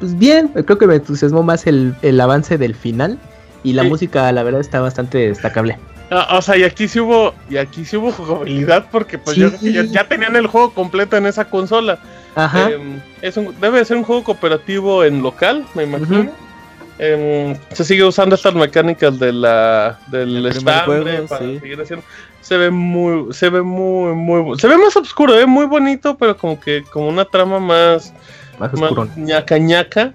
pues 0.00 0.18
bien, 0.18 0.48
creo 0.48 0.78
que 0.78 0.86
me 0.86 0.94
entusiasmó 0.96 1.42
más 1.42 1.66
el, 1.66 1.94
el 2.02 2.20
avance 2.20 2.56
del 2.58 2.74
final. 2.74 3.18
Y 3.64 3.72
la 3.74 3.82
Sí. 3.82 3.88
música, 3.88 4.30
la 4.32 4.42
verdad, 4.44 4.60
está 4.60 4.80
bastante 4.80 5.18
destacable. 5.18 5.78
O 6.10 6.40
sea, 6.42 6.56
y 6.56 6.62
aquí 6.64 6.88
sí 6.88 7.00
hubo, 7.00 7.34
y 7.50 7.58
aquí 7.58 7.84
sí 7.84 7.96
hubo 7.96 8.10
jugabilidad 8.12 8.86
porque 8.90 9.18
pues 9.18 9.34
Sí. 9.34 9.42
yo 9.42 9.48
creo 9.50 9.60
que 9.60 9.72
ya, 9.72 9.82
ya 9.84 10.04
tenían 10.08 10.36
el 10.36 10.46
juego 10.46 10.72
completo 10.72 11.16
en 11.16 11.26
esa 11.26 11.44
consola. 11.44 11.98
Ajá. 12.34 12.70
Em, 12.70 13.00
es 13.20 13.36
un, 13.36 13.54
debe 13.60 13.78
de 13.78 13.84
ser 13.84 13.96
un 13.96 14.04
juego 14.04 14.24
cooperativo 14.24 15.04
en 15.04 15.22
local, 15.22 15.66
me 15.74 15.82
imagino. 15.84 16.30
Em, 17.00 17.56
se 17.72 17.84
sigue 17.84 18.02
usando 18.04 18.34
estas 18.34 18.54
mecánicas 18.54 19.18
de 19.18 19.32
la 19.32 19.98
del 20.08 20.44
estambre 20.46 21.22
para 21.28 21.42
sí. 21.44 21.58
seguir 21.60 21.80
haciendo. 21.80 22.04
Se 22.40 22.56
ve 22.56 22.70
muy, 22.70 23.32
se 23.34 23.50
ve 23.50 23.62
muy, 23.62 24.14
muy, 24.14 24.58
se 24.58 24.66
ve 24.66 24.78
más 24.78 24.96
oscuro, 24.96 25.38
eh, 25.38 25.46
muy 25.46 25.66
bonito, 25.66 26.16
pero 26.16 26.36
como 26.36 26.58
que 26.58 26.82
como 26.84 27.08
una 27.08 27.24
trama 27.24 27.60
más, 27.60 28.12
más 28.58 28.72
más 28.72 29.16
ñaca 29.16 29.58
ñaca. 29.58 30.14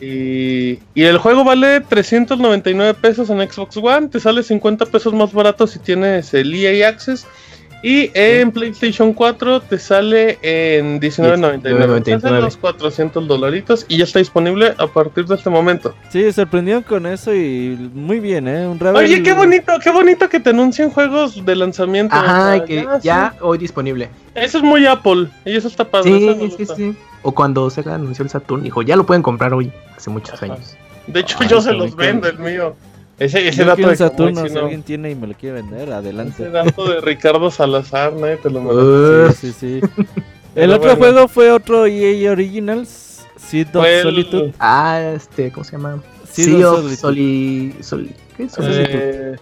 Y, 0.00 0.78
y 0.94 1.02
el 1.04 1.18
juego 1.18 1.44
vale 1.44 1.80
399 1.80 2.94
pesos 2.94 3.30
en 3.30 3.38
Xbox 3.38 3.76
One, 3.76 4.08
te 4.08 4.20
sale 4.20 4.42
50 4.42 4.86
pesos 4.86 5.12
más 5.12 5.32
barato 5.32 5.66
si 5.66 5.78
tienes 5.78 6.32
el 6.34 6.54
EA 6.54 6.88
Access. 6.88 7.26
Y 7.82 8.10
en 8.14 8.50
PlayStation 8.52 9.12
4 9.12 9.60
te 9.60 9.78
sale 9.78 10.38
en 10.42 11.00
19.99. 11.00 12.02
Te 12.02 12.14
hacen 12.14 12.30
19.99. 12.30 12.40
los 12.40 12.56
400 12.56 13.28
dolaritos 13.28 13.86
y 13.88 13.98
ya 13.98 14.04
está 14.04 14.18
disponible 14.18 14.74
a 14.78 14.86
partir 14.86 15.26
de 15.26 15.34
este 15.34 15.50
momento. 15.50 15.94
Sí, 16.08 16.32
sorprendieron 16.32 16.82
con 16.82 17.06
eso 17.06 17.34
y 17.34 17.90
muy 17.94 18.18
bien, 18.20 18.48
¿eh? 18.48 18.66
Un 18.66 18.78
Rebel... 18.78 19.04
Oye, 19.04 19.22
qué 19.22 19.32
bonito, 19.32 19.72
qué 19.82 19.90
bonito 19.90 20.28
que 20.28 20.40
te 20.40 20.50
anuncien 20.50 20.90
juegos 20.90 21.44
de 21.44 21.54
lanzamiento. 21.54 22.16
Ajá, 22.16 22.64
que 22.64 22.86
ya, 23.02 23.32
sí. 23.32 23.38
hoy 23.42 23.58
disponible. 23.58 24.08
Eso 24.34 24.58
es 24.58 24.64
muy 24.64 24.86
Apple 24.86 25.28
y 25.44 25.56
eso 25.56 25.68
está 25.68 25.84
padre. 25.84 26.18
Sí, 26.18 26.28
eso 26.28 26.34
sí, 26.34 26.56
gusta. 26.58 26.76
sí. 26.76 26.96
O 27.22 27.32
cuando 27.32 27.68
se 27.70 27.80
anunció 27.88 28.22
el 28.22 28.30
Saturn, 28.30 28.62
dijo, 28.62 28.82
ya 28.82 28.96
lo 28.96 29.04
pueden 29.04 29.22
comprar 29.22 29.52
hoy, 29.52 29.70
hace 29.96 30.10
muchos 30.10 30.34
Ajá. 30.34 30.46
años. 30.46 30.76
De 31.06 31.20
hecho, 31.20 31.36
Ay, 31.40 31.48
yo 31.48 31.60
se 31.60 31.72
los 31.72 31.94
vendo, 31.94 32.28
el 32.28 32.38
mío. 32.38 32.74
Ese, 33.18 33.48
ese 33.48 33.58
Yo 33.58 33.64
dato 33.64 33.88
de 33.88 33.96
Saturno, 33.96 34.46
si 34.46 34.52
no. 34.54 34.60
alguien 34.60 34.82
tiene 34.82 35.10
y 35.10 35.14
me 35.14 35.26
lo 35.26 35.34
quiere 35.34 35.62
vender, 35.62 35.90
adelante. 35.92 36.42
Ese 36.42 36.50
dato 36.50 36.88
de 36.88 37.00
Ricardo 37.00 37.50
Salazar, 37.50 38.12
nadie 38.12 38.36
te 38.36 38.50
lo 38.50 38.60
merece. 38.60 38.80
Uh, 38.82 39.32
Sí, 39.32 39.52
sí, 39.58 39.80
sí. 39.80 40.04
El 40.54 40.70
otro 40.70 40.96
bueno. 40.96 40.96
juego 41.14 41.28
fue 41.28 41.50
otro 41.50 41.86
EA 41.86 42.30
Originals, 42.32 43.26
Seed 43.36 43.74
of 43.76 43.84
el- 43.86 44.02
Solitude. 44.02 44.54
ah, 44.58 45.00
este, 45.14 45.50
¿cómo 45.52 45.64
se 45.64 45.72
llama? 45.72 46.02
Seed 46.30 46.56
Sea 46.58 46.70
of 46.70 46.78
of 46.78 46.94
Solitude. 46.94 46.96
Soli... 46.96 47.74
Soli- 47.80 48.14
¿Qué? 48.36 48.48
Solitude. 48.48 48.88
Eh, 48.92 49.36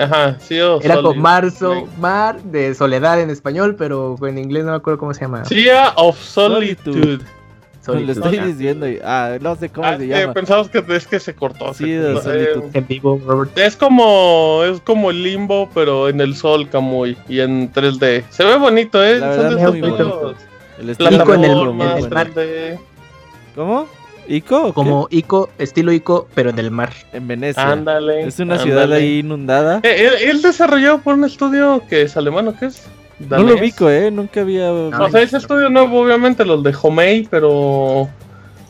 ajá, 0.00 0.38
sí 0.40 0.58
o 0.60 0.80
Era 0.82 0.94
Solid 0.96 1.06
con 1.06 1.18
marzo, 1.20 1.88
mar 1.98 2.42
de 2.42 2.74
soledad 2.74 3.20
en 3.20 3.30
español, 3.30 3.76
pero 3.76 4.16
en 4.26 4.36
inglés 4.38 4.64
no 4.64 4.70
me 4.72 4.76
acuerdo 4.76 4.98
cómo 4.98 5.14
se 5.14 5.22
llama. 5.22 5.44
Sea 5.46 5.92
of 5.96 6.18
Solitude. 6.22 7.18
Lo 7.18 7.35
Solitude. 7.86 8.12
estoy 8.12 8.38
Ah, 8.38 8.46
diciendo. 8.46 8.88
y- 8.88 8.98
Ah, 9.02 9.38
no 9.40 9.56
sé 9.56 9.68
cómo 9.70 9.86
Ah, 9.86 9.96
se 9.96 10.04
eh, 10.04 10.08
llama. 10.08 10.34
pensamos 10.34 10.68
que 10.68 10.84
es 10.88 11.06
que 11.06 11.18
se 11.20 11.34
cortó. 11.34 11.72
Sí, 11.74 11.84
se 11.84 11.98
de 12.00 12.12
cortó. 12.14 12.30
Solitude. 12.30 12.70
En 12.74 12.86
vivo, 12.86 13.20
Robert. 13.26 13.56
Eh, 13.56 13.66
es 13.66 13.76
como 13.76 14.62
es 14.64 14.80
como 14.80 15.10
el 15.10 15.22
limbo, 15.22 15.70
pero 15.74 16.08
en 16.08 16.20
el 16.20 16.34
sol, 16.36 16.68
Camuy, 16.68 17.16
y 17.28 17.40
en 17.40 17.72
3D. 17.72 18.24
Se 18.30 18.44
ve 18.44 18.56
bonito, 18.56 19.02
¿eh? 19.02 19.18
La 19.18 19.34
Son 19.34 19.42
verdad, 19.44 19.50
de 19.56 19.62
esos 19.62 19.80
bonito. 19.80 20.10
juegos 20.10 20.36
El 20.78 20.90
estilo 20.90 21.10
Ico 21.12 21.34
en 21.34 21.44
el- 21.44 21.50
el 21.58 21.72
mar. 22.10 22.28
3D. 22.34 22.78
¿Cómo? 23.54 23.86
¿Ico? 24.28 24.60
o 24.62 24.66
qué? 24.66 24.72
Como 24.74 25.06
Ico, 25.10 25.50
estilo 25.56 25.92
Ico, 25.92 26.28
pero 26.34 26.50
en 26.50 26.58
el 26.58 26.70
mar. 26.72 26.92
En 27.12 27.28
Venecia. 27.28 27.70
Ándale. 27.70 28.26
Es 28.26 28.38
una 28.40 28.54
ándale. 28.54 28.70
ciudad 28.72 28.92
ahí 28.92 29.18
inundada. 29.20 29.78
Eh, 29.84 30.08
él, 30.20 30.30
él 30.30 30.42
desarrollado 30.42 30.98
por 30.98 31.14
un 31.14 31.24
estudio 31.24 31.80
que 31.88 32.02
es 32.02 32.16
alemán, 32.16 32.48
¿o 32.48 32.58
qué 32.58 32.66
es? 32.66 32.88
No 33.18 33.38
lo 33.38 33.54
ubico, 33.56 33.88
eh. 33.90 34.10
Nunca 34.10 34.42
había. 34.42 34.70
O 34.72 35.10
sea, 35.10 35.22
ese 35.22 35.38
estudio 35.38 35.70
nuevo, 35.70 36.00
obviamente, 36.02 36.44
los 36.44 36.62
de 36.62 36.74
Homei, 36.82 37.26
pero 37.30 38.08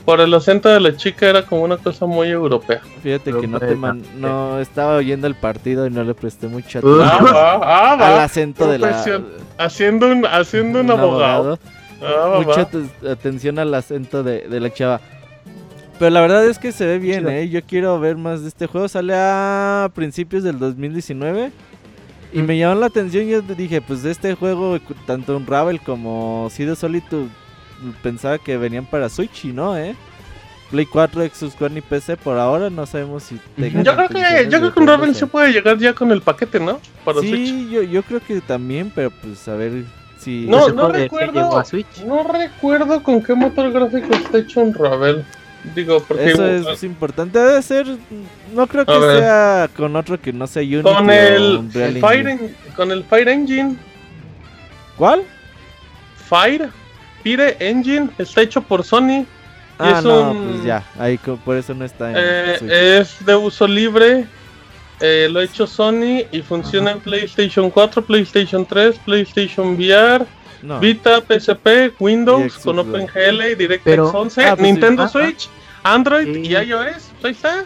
por 0.04 0.20
el 0.20 0.32
acento 0.34 0.68
de 0.68 0.78
la 0.78 0.96
chica 0.96 1.28
era 1.28 1.42
como 1.42 1.62
una 1.64 1.76
cosa 1.78 2.06
muy 2.06 2.28
europea. 2.28 2.80
Fíjate 3.02 3.32
que 3.32 3.46
no 3.48 3.58
te 3.58 3.74
man- 3.74 4.02
no 4.18 4.60
estaba 4.60 4.96
oyendo 4.96 5.26
el 5.26 5.34
partido 5.34 5.84
y 5.86 5.90
no 5.90 6.04
le 6.04 6.14
presté 6.14 6.46
mucha 6.46 6.78
atención 6.78 7.02
Ah, 7.02 7.18
va, 7.22 7.52
ah, 7.62 7.92
al 7.94 8.00
va. 8.00 8.24
acento 8.24 8.70
de 8.70 8.78
la. 8.78 9.04
Haciendo 9.58 10.06
un, 10.08 10.24
haciendo 10.26 10.80
un, 10.80 10.90
abogado. 10.92 11.58
Ah, 12.02 12.40
Mucha 12.44 12.68
atención 13.10 13.58
al 13.58 13.74
acento 13.74 14.22
de, 14.22 14.46
de 14.48 14.60
la 14.60 14.72
chava. 14.72 15.00
Pero 15.98 16.10
la 16.10 16.20
verdad 16.20 16.44
es 16.46 16.58
que 16.58 16.72
se 16.72 16.84
ve 16.84 16.98
bien, 16.98 17.20
Chido. 17.20 17.30
eh. 17.30 17.48
Yo 17.48 17.62
quiero 17.62 17.98
ver 17.98 18.16
más 18.16 18.42
de 18.42 18.48
este 18.48 18.66
juego. 18.66 18.86
Sale 18.86 19.14
a 19.16 19.90
principios 19.94 20.42
del 20.44 20.58
2019. 20.58 21.50
Y 22.36 22.42
me 22.42 22.58
llamó 22.58 22.74
la 22.78 22.86
atención. 22.86 23.26
Yo 23.26 23.40
dije, 23.40 23.80
pues 23.80 24.02
de 24.02 24.10
este 24.10 24.34
juego, 24.34 24.78
tanto 25.06 25.36
un 25.36 25.46
Ravel 25.46 25.80
como 25.80 26.48
Seed 26.50 26.72
of 26.72 26.78
Solitude, 26.78 27.28
pensaba 28.02 28.38
que 28.38 28.56
venían 28.58 28.84
para 28.84 29.08
Switch 29.08 29.46
y 29.46 29.52
no, 29.52 29.76
eh. 29.76 29.96
Play 30.70 30.84
4, 30.84 31.22
Xbox 31.32 31.62
One 31.62 31.78
y 31.78 31.82
PC 31.82 32.16
por 32.16 32.38
ahora 32.38 32.70
no 32.70 32.86
sabemos 32.86 33.22
si 33.22 33.38
tengan 33.54 33.84
Yo 33.84 33.94
creo 33.94 34.08
que, 34.08 34.48
yo 34.50 34.58
creo 34.58 34.74
que 34.74 34.80
un 34.80 34.86
Raven 34.88 35.14
se 35.14 35.26
puede 35.26 35.52
llegar 35.52 35.78
ya 35.78 35.94
con 35.94 36.10
el 36.10 36.20
paquete, 36.20 36.58
¿no? 36.58 36.80
Para 37.04 37.20
Switch. 37.20 37.48
Sí, 37.48 37.68
yo, 37.70 37.82
yo 37.82 38.02
creo 38.02 38.20
que 38.20 38.40
también, 38.40 38.90
pero 38.94 39.10
pues 39.10 39.46
a 39.46 39.54
ver 39.54 39.84
Sí. 40.18 40.46
No, 40.48 40.68
no 40.70 40.88
recuerdo. 40.88 41.56
a 41.56 41.64
Switch. 41.64 42.02
No 42.04 42.24
recuerdo 42.24 43.02
con 43.02 43.22
qué 43.22 43.34
motor 43.34 43.70
gráfico 43.70 44.12
está 44.12 44.38
hecho 44.38 44.60
un 44.60 44.74
Ravel. 44.74 45.24
Digo, 45.74 46.02
porque. 46.06 46.30
Eso 46.30 46.70
es 46.70 46.82
importante. 46.84 47.38
Debe 47.38 47.60
ser. 47.62 47.86
No 48.54 48.66
creo 48.66 48.86
que 48.86 48.98
ver. 48.98 49.18
sea 49.18 49.68
con 49.76 49.94
otro 49.96 50.20
que 50.20 50.32
no 50.32 50.46
sea 50.46 50.62
Unity. 50.62 50.82
Con 50.82 51.08
o 51.08 51.12
el, 51.12 51.70
Fire 52.00 52.28
en- 52.28 52.56
con 52.76 52.90
el 52.92 53.04
Fire 53.04 53.28
Engine. 53.28 53.76
¿Cuál? 54.96 55.22
Fire. 56.28 56.70
Fire 57.22 57.56
Engine 57.60 58.08
está 58.18 58.42
hecho 58.42 58.60
por 58.62 58.84
Sony. 58.84 59.24
Y 59.24 59.26
Ah, 59.78 59.96
es 59.98 60.04
no, 60.04 60.30
un- 60.30 60.48
pues 60.52 60.64
ya. 60.64 60.82
Ahí 60.98 61.18
por 61.18 61.56
eso 61.56 61.74
no 61.74 61.84
está 61.84 62.10
en 62.10 62.16
Eh, 62.18 62.98
es 63.00 63.24
de 63.26 63.34
uso 63.36 63.66
libre. 63.66 64.24
eh, 65.00 65.28
lo 65.30 65.40
ha 65.40 65.44
hecho 65.44 65.66
Sony 65.66 66.24
y 66.32 66.40
funciona 66.40 66.92
en 66.92 67.00
PlayStation 67.00 67.68
4, 67.70 68.02
PlayStation 68.02 68.64
3, 68.64 68.96
PlayStation 69.04 69.74
VR, 69.74 70.24
no. 70.62 70.80
Vita, 70.80 71.20
PSP, 71.20 71.92
Windows 72.00 72.56
con. 72.56 72.78
OpenGL 72.78 73.50
y 73.50 73.54
DirectX 73.56 73.84
Pero- 73.84 74.08
11, 74.08 74.42
Ah, 74.46 74.56
pues. 74.56 74.62
Nintendo 74.62 75.02
Ah, 75.02 75.06
ah. 75.06 75.08
Switch, 75.10 75.50
Android 75.94 76.32
Sí. 76.34 76.40
y 76.48 76.52
iOS. 76.56 77.10
Ahí 77.22 77.30
está. 77.32 77.64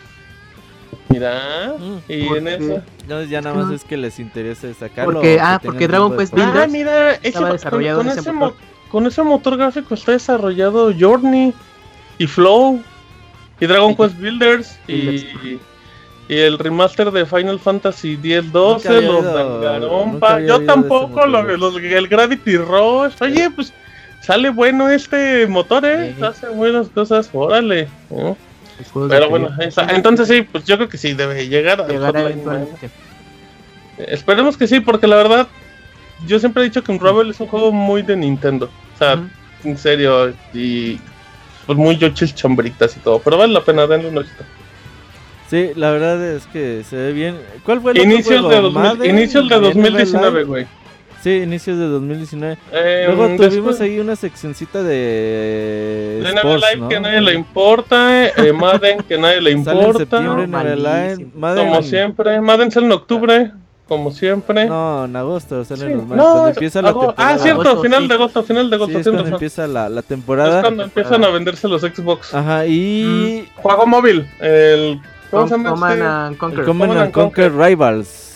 Mira. 1.09 1.75
Mm. 1.79 1.99
Y 2.09 2.25
¿Por 2.25 2.39
en 2.39 2.45
qué? 2.45 2.55
eso. 2.55 2.83
No, 3.09 3.23
ya 3.25 3.41
nada 3.41 3.57
más 3.65 3.73
es 3.73 3.85
que 3.85 3.97
les 3.97 4.19
interese 4.21 4.73
sacarlo. 4.75 5.15
Porque- 5.15 5.39
ah, 5.41 5.61
porque 5.63 5.89
Dragon 5.89 6.17
Quest. 6.17 6.33
Builders 6.35 6.65
Ah, 6.65 6.67
mira, 6.69 7.13
ese, 7.15 7.29
estaba 7.29 7.49
con- 7.49 7.57
desarrollado 7.57 7.99
con, 7.99 8.07
en 8.11 8.19
ese 8.19 8.33
motor. 8.33 8.55
mo- 8.55 8.89
con 8.91 9.07
ese 9.07 9.23
motor 9.23 9.57
gráfico 9.57 9.95
está 9.95 10.13
desarrollado 10.13 10.93
Journey 10.99 11.53
y 12.19 12.27
Flow 12.27 12.81
y 13.59 13.67
Dragon 13.67 13.97
Quest 13.97 14.17
Builders 14.19 14.79
y, 14.87 14.93
Builders. 15.01 15.27
y 16.29 16.37
el 16.37 16.59
remaster 16.59 17.11
de 17.11 17.27
Final 17.27 17.59
Fantasy 17.59 18.13
X-12, 18.15 18.53
Nunca 18.53 18.89
había 18.91 19.79
los 19.81 20.23
había 20.23 20.47
Yo 20.47 20.65
tampoco, 20.65 21.27
lo- 21.27 21.43
los- 21.57 21.77
el 21.77 22.07
Gravity 22.09 22.57
Rush. 22.57 23.15
Oye, 23.21 23.51
pues 23.51 23.73
sale 24.21 24.51
bueno 24.51 24.89
este 24.89 25.47
motor, 25.47 25.85
eh. 25.85 26.15
Sí. 26.17 26.25
Hace 26.25 26.49
buenas 26.49 26.89
cosas, 26.89 27.29
órale. 27.33 27.89
Pero 29.09 29.29
bueno, 29.29 29.51
esa- 29.61 29.91
entonces 29.95 30.27
sí, 30.29 30.43
pues 30.43 30.65
yo 30.65 30.77
creo 30.77 30.89
que 30.89 30.97
sí 30.99 31.13
debe 31.13 31.47
llegar 31.49 31.81
a 31.81 31.85
eventualmente. 31.87 32.91
Esperemos 33.99 34.57
que 34.57 34.67
sí, 34.67 34.81
porque 34.81 35.07
la 35.07 35.17
verdad, 35.17 35.47
yo 36.27 36.39
siempre 36.39 36.63
he 36.63 36.67
dicho 36.67 36.83
que 36.83 36.93
Unravel 36.93 37.31
es 37.31 37.41
un 37.41 37.47
juego 37.49 37.73
muy 37.73 38.03
de 38.03 38.17
Nintendo. 38.17 38.71
O 38.95 38.99
sea, 38.99 39.23
en 39.65 39.77
serio, 39.77 40.33
y 40.55 40.99
pues 41.67 41.77
muy 41.79 41.97
yochis 41.99 42.35
chambritas 42.35 42.97
y 42.97 43.01
todo. 43.01 43.19
Pero 43.19 43.37
vale 43.37 43.53
la 43.53 43.63
pena, 43.63 43.87
denle 43.87 44.09
un 44.09 44.19
ojito. 44.19 44.43
Sí, 45.51 45.71
la 45.75 45.91
verdad 45.91 46.25
es 46.35 46.47
que 46.47 46.83
se 46.89 46.97
ve 46.97 47.13
bien. 47.13 47.37
¿Cuál 47.65 47.81
fue 47.83 47.93
el 47.93 47.99
otro 47.99 48.11
Inicios 48.13 48.41
juego? 48.41 48.49
de, 48.49 48.61
2000 48.63 48.83
Madden, 48.83 49.11
inicios 49.19 49.49
de 49.49 49.57
Never 49.57 49.75
2019, 49.75 50.31
Live. 50.39 50.45
güey. 50.45 50.67
Sí, 51.23 51.31
inicios 51.43 51.77
de 51.79 51.85
2019. 51.87 52.57
Eh, 52.73 53.05
Luego 53.07 53.25
tuvimos 53.37 53.51
después 53.55 53.81
ahí 53.83 54.01
una 54.01 54.17
seccioncita 54.17 54.83
de 54.83 56.21
de 56.23 56.31
sports, 56.35 56.65
Live 56.71 56.81
¿no? 56.81 56.89
que 56.89 56.97
a 56.97 57.01
nadie 57.01 57.21
le 57.21 57.35
importa, 57.35 58.27
eh, 58.29 58.53
Madden 58.55 58.99
que 59.07 59.15
a 59.15 59.19
nadie 59.19 59.41
le 59.43 59.51
Sale 59.65 59.81
en 59.83 59.87
importa. 59.89 60.21
malísimo. 60.47 61.31
Madden- 61.37 61.69
Como 61.69 61.83
siempre. 61.83 62.41
Madden 62.41 62.71
sale 62.71 62.87
en 62.87 62.93
octubre, 62.93 63.53
como 63.87 64.11
siempre. 64.13 64.65
No, 64.67 65.05
en 65.05 65.15
agosto 65.17 65.63
salen 65.65 65.89
Sí, 65.89 65.95
los 65.95 66.07
Madden. 66.07 66.17
no, 66.25 66.49
es- 66.49 66.57
empieza 66.57 66.81
la 66.81 66.89
ago- 66.89 67.01
temporada. 67.09 67.35
Ah, 67.35 67.39
cierto, 67.39 67.61
Agosto, 67.63 67.83
final 67.83 68.01
sí. 68.03 68.09
de 68.09 68.15
agosto, 68.15 68.43
final 68.45 68.71
de 68.71 68.77
Sí, 68.77 68.83
agosto. 68.83 68.99
es 68.99 69.05
tienes 69.05 69.21
cuando 69.21 69.37
empieza 69.37 69.67
la, 69.67 69.89
la 69.91 70.01
Es 70.01 70.07
temporada. 70.07 70.61
cuando 70.63 70.83
empiezan 70.85 71.25
a 71.25 71.29
venderse 71.29 71.69
los 71.69 71.83
Xbox. 71.83 72.35
Ajá, 72.35 72.65
y 72.67 73.47
Juego 73.57 73.87
móvil. 73.87 74.27
El. 74.41 75.01
¿Cómo 75.31 75.47
se 75.47 75.51
llama? 75.53 75.71
Command 75.71 75.93
este? 75.93 76.05
and 76.07 76.33
el 76.33 76.39
Conquer. 76.39 76.65
Command 76.65 76.91
Command 76.91 77.05
and. 77.05 77.13
Conquer 77.13 77.53
Rivals. 77.55 78.30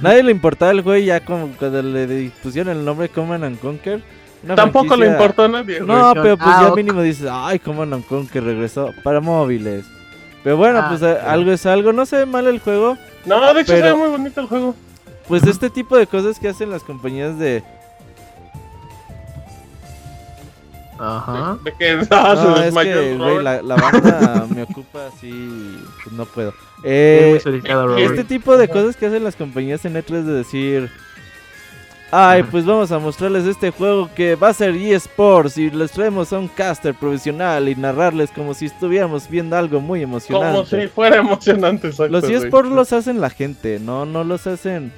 Nadie 0.00 0.22
le 0.22 0.30
importaba 0.32 0.70
el 0.70 0.82
güey 0.82 1.04
ya 1.04 1.20
como 1.20 1.48
cuando 1.58 1.82
le 1.82 2.30
pusieron 2.42 2.76
el 2.76 2.84
nombre 2.84 3.08
Command 3.08 3.44
and 3.44 3.58
Conquer. 3.60 4.02
una 4.44 4.54
Tampoco 4.54 4.96
le 4.96 5.06
importó 5.08 5.44
a 5.44 5.48
nadie. 5.48 5.80
No, 5.80 6.12
pero 6.14 6.36
pues 6.36 6.48
Ah, 6.52 6.66
ya 6.68 6.74
mínimo 6.74 7.02
dices, 7.02 7.28
ay, 7.30 7.58
Command 7.58 7.94
and 7.94 8.06
Conquer 8.06 8.42
regresó 8.44 8.90
para 9.02 9.20
móviles. 9.20 9.84
Pero 10.42 10.56
bueno, 10.56 10.78
Ah, 10.82 10.86
pues 10.88 11.02
eh, 11.02 11.18
algo 11.26 11.50
es 11.52 11.66
algo, 11.66 11.92
no 11.92 12.06
se 12.06 12.16
ve 12.18 12.26
mal 12.26 12.46
el 12.46 12.60
juego. 12.60 12.96
No, 13.26 13.52
de 13.52 13.60
hecho 13.60 13.72
Pero- 13.74 13.86
se 13.86 13.92
ve 13.92 13.98
muy 13.98 14.08
bonito 14.08 14.40
el 14.40 14.46
juego. 14.46 14.74
Pues 15.28 15.42
este 15.44 15.68
tipo 15.70 15.96
de 15.96 16.06
cosas 16.06 16.38
que 16.38 16.48
hacen 16.48 16.70
las 16.70 16.82
compañías 16.82 17.38
de... 17.38 17.62
Ajá. 21.00 21.58
De 21.64 21.72
que 21.72 22.04
se 22.04 22.10
no, 22.10 22.56
es 22.56 22.64
desmayó 22.66 23.00
que, 23.00 23.16
güey, 23.16 23.42
la, 23.42 23.62
la 23.62 23.76
banda 23.76 24.46
me 24.54 24.62
ocupa 24.64 25.06
así, 25.06 25.78
pues 26.04 26.14
no 26.14 26.26
puedo. 26.26 26.52
Eh, 26.84 27.40
este 27.98 28.24
tipo 28.24 28.58
de 28.58 28.68
cosas 28.68 28.96
que 28.96 29.06
hacen 29.06 29.24
las 29.24 29.34
compañías 29.34 29.84
en 29.86 29.94
E3 29.94 30.22
de 30.22 30.32
decir... 30.32 30.90
Ay, 32.12 32.42
pues 32.42 32.66
vamos 32.66 32.90
a 32.90 32.98
mostrarles 32.98 33.46
este 33.46 33.70
juego 33.70 34.10
que 34.16 34.34
va 34.34 34.48
a 34.48 34.54
ser 34.54 34.74
eSports 34.74 35.56
y 35.56 35.70
les 35.70 35.92
traemos 35.92 36.32
a 36.32 36.40
un 36.40 36.48
caster 36.48 36.92
profesional 36.92 37.68
y 37.68 37.76
narrarles 37.76 38.32
como 38.32 38.52
si 38.52 38.66
estuviéramos 38.66 39.30
viendo 39.30 39.56
algo 39.56 39.80
muy 39.80 40.02
emocionante. 40.02 40.56
Como 40.56 40.66
si 40.66 40.88
fuera 40.88 41.18
emocionante, 41.18 41.86
exacto. 41.86 42.12
Los 42.12 42.24
eSports 42.24 42.70
los 42.70 42.92
hacen 42.92 43.20
la 43.20 43.30
gente, 43.30 43.78
no, 43.78 44.06
no 44.06 44.24
los 44.24 44.48
hacen. 44.48 44.92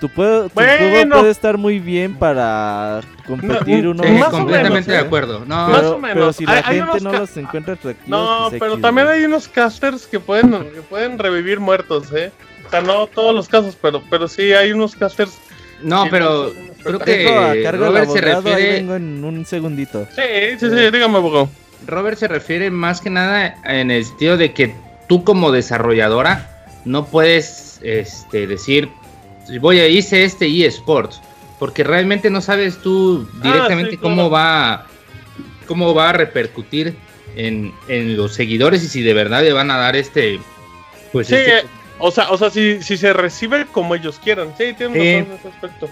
Tu, 0.00 0.08
puedo- 0.08 0.48
tu 0.48 0.54
Bueno. 0.54 0.72
juego 0.90 1.10
puede 1.20 1.30
estar 1.30 1.56
muy 1.56 1.78
bien 1.78 2.14
para 2.16 3.00
competir 3.26 3.84
No, 3.84 3.90
uno 3.92 4.02
Sí, 4.02 4.10
Más 4.10 4.28
o 4.28 4.30
completamente 4.32 4.70
menos, 4.74 4.86
de 4.86 4.94
¿eh? 4.94 4.98
acuerdo. 4.98 5.44
No, 5.46 5.68
Más 5.68 5.76
Pero, 5.80 5.90
o 5.94 5.98
menos. 5.98 6.14
pero 6.14 6.32
si 6.32 6.46
la 6.46 6.52
Hay- 6.52 6.62
gente 6.80 7.00
no 7.00 7.12
ca- 7.12 7.18
los 7.20 7.36
encuentra 7.36 7.74
atractivos, 7.74 8.08
No, 8.08 8.46
pues 8.50 8.60
pero 8.60 8.78
también 8.78 9.06
hay 9.08 9.24
unos 9.24 9.48
casters 9.48 10.06
que 10.06 10.20
pueden, 10.20 10.50
que 10.50 10.82
pueden 10.88 11.18
revivir 11.18 11.60
muertos, 11.60 12.12
¿eh? 12.12 12.32
O 12.66 12.70
sea, 12.70 12.80
no 12.80 13.06
todos 13.06 13.34
los 13.34 13.48
casos, 13.48 13.76
pero, 13.80 14.02
pero 14.10 14.26
sí 14.28 14.52
hay 14.52 14.72
unos 14.72 14.94
casters. 14.96 15.32
no, 15.82 16.06
pero 16.10 16.50
creo 16.82 16.96
a 17.00 17.04
que 17.52 17.60
cargo 17.62 17.86
Robert 17.86 18.10
se 18.10 18.18
abogado, 18.18 18.42
refiere, 18.56 18.72
vengo 18.78 18.94
en 18.96 19.24
un 19.24 19.44
segundito. 19.46 20.06
Sí, 20.14 20.22
sí, 20.58 20.70
sí, 20.70 20.90
dígame, 20.90 21.18
abogado. 21.18 21.48
Robert 21.86 22.18
se 22.18 22.26
refiere 22.28 22.70
más 22.70 23.00
que 23.00 23.10
nada 23.10 23.56
en 23.64 23.90
el 23.90 24.04
sentido 24.04 24.36
de 24.38 24.52
que 24.54 24.74
tú 25.08 25.22
como 25.24 25.52
desarrolladora 25.52 26.50
no 26.86 27.04
puedes 27.06 27.78
este, 27.82 28.46
decir, 28.46 28.88
voy 29.60 29.80
a 29.80 29.88
hice 29.88 30.24
este 30.24 30.46
eSports, 30.66 31.20
porque 31.58 31.84
realmente 31.84 32.30
no 32.30 32.40
sabes 32.40 32.78
tú 32.78 33.26
directamente 33.42 33.92
sí, 33.92 33.96
claro. 33.98 34.16
cómo 34.16 34.30
va 34.30 34.86
cómo 35.66 35.94
va 35.94 36.10
a 36.10 36.12
repercutir 36.12 36.94
en, 37.36 37.72
en 37.88 38.16
los 38.16 38.34
seguidores 38.34 38.82
y 38.84 38.88
si 38.88 39.02
de 39.02 39.14
verdad 39.14 39.42
le 39.42 39.52
van 39.52 39.70
a 39.70 39.78
dar 39.78 39.96
este 39.96 40.38
pues 41.12 41.28
Sí, 41.28 41.34
este- 41.36 41.58
eh, 41.58 41.62
o 41.98 42.10
sea, 42.10 42.30
o 42.30 42.36
sea 42.36 42.50
si, 42.50 42.82
si 42.82 42.96
se 42.96 43.12
recibe 43.12 43.66
como 43.72 43.94
ellos 43.94 44.20
quieran. 44.22 44.48
Sí, 44.58 44.74
tienen 44.76 44.92
Sí. 45.00 45.14
razón 45.20 45.32
en 45.32 45.38
ese 45.38 45.48
aspecto. 45.48 45.88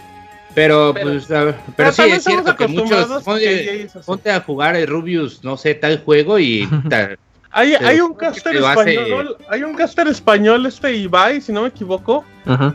pero, 0.55 0.91
pero- 0.93 1.11
pues 1.13 1.31
a 1.31 1.45
ver, 1.45 1.55
pero, 1.55 1.75
pero 1.77 1.93
sí 1.93 2.03
es 2.11 2.25
cierto 2.25 2.57
que 2.57 2.67
muchos 2.69 3.23
ponte, 3.23 3.41
que 3.45 3.89
ponte 4.05 4.31
a 4.31 4.41
jugar 4.41 4.77
el 4.77 4.87
Rubius 4.87 5.43
no 5.45 5.57
sé 5.57 5.75
tal 5.75 6.03
juego 6.05 6.39
y 6.39 6.69
ta- 6.91 7.17
Hay, 7.55 8.01
un 8.01 8.15
caster 8.15 8.57
hace- 8.65 8.95
español, 8.95 9.37
hay 9.49 9.63
un 9.63 9.75
caster 9.75 10.09
español, 10.09 10.65
este 10.65 10.95
Ibai, 10.97 11.41
si 11.41 11.53
no 11.53 11.63
me 11.63 11.69
equivoco. 11.69 12.25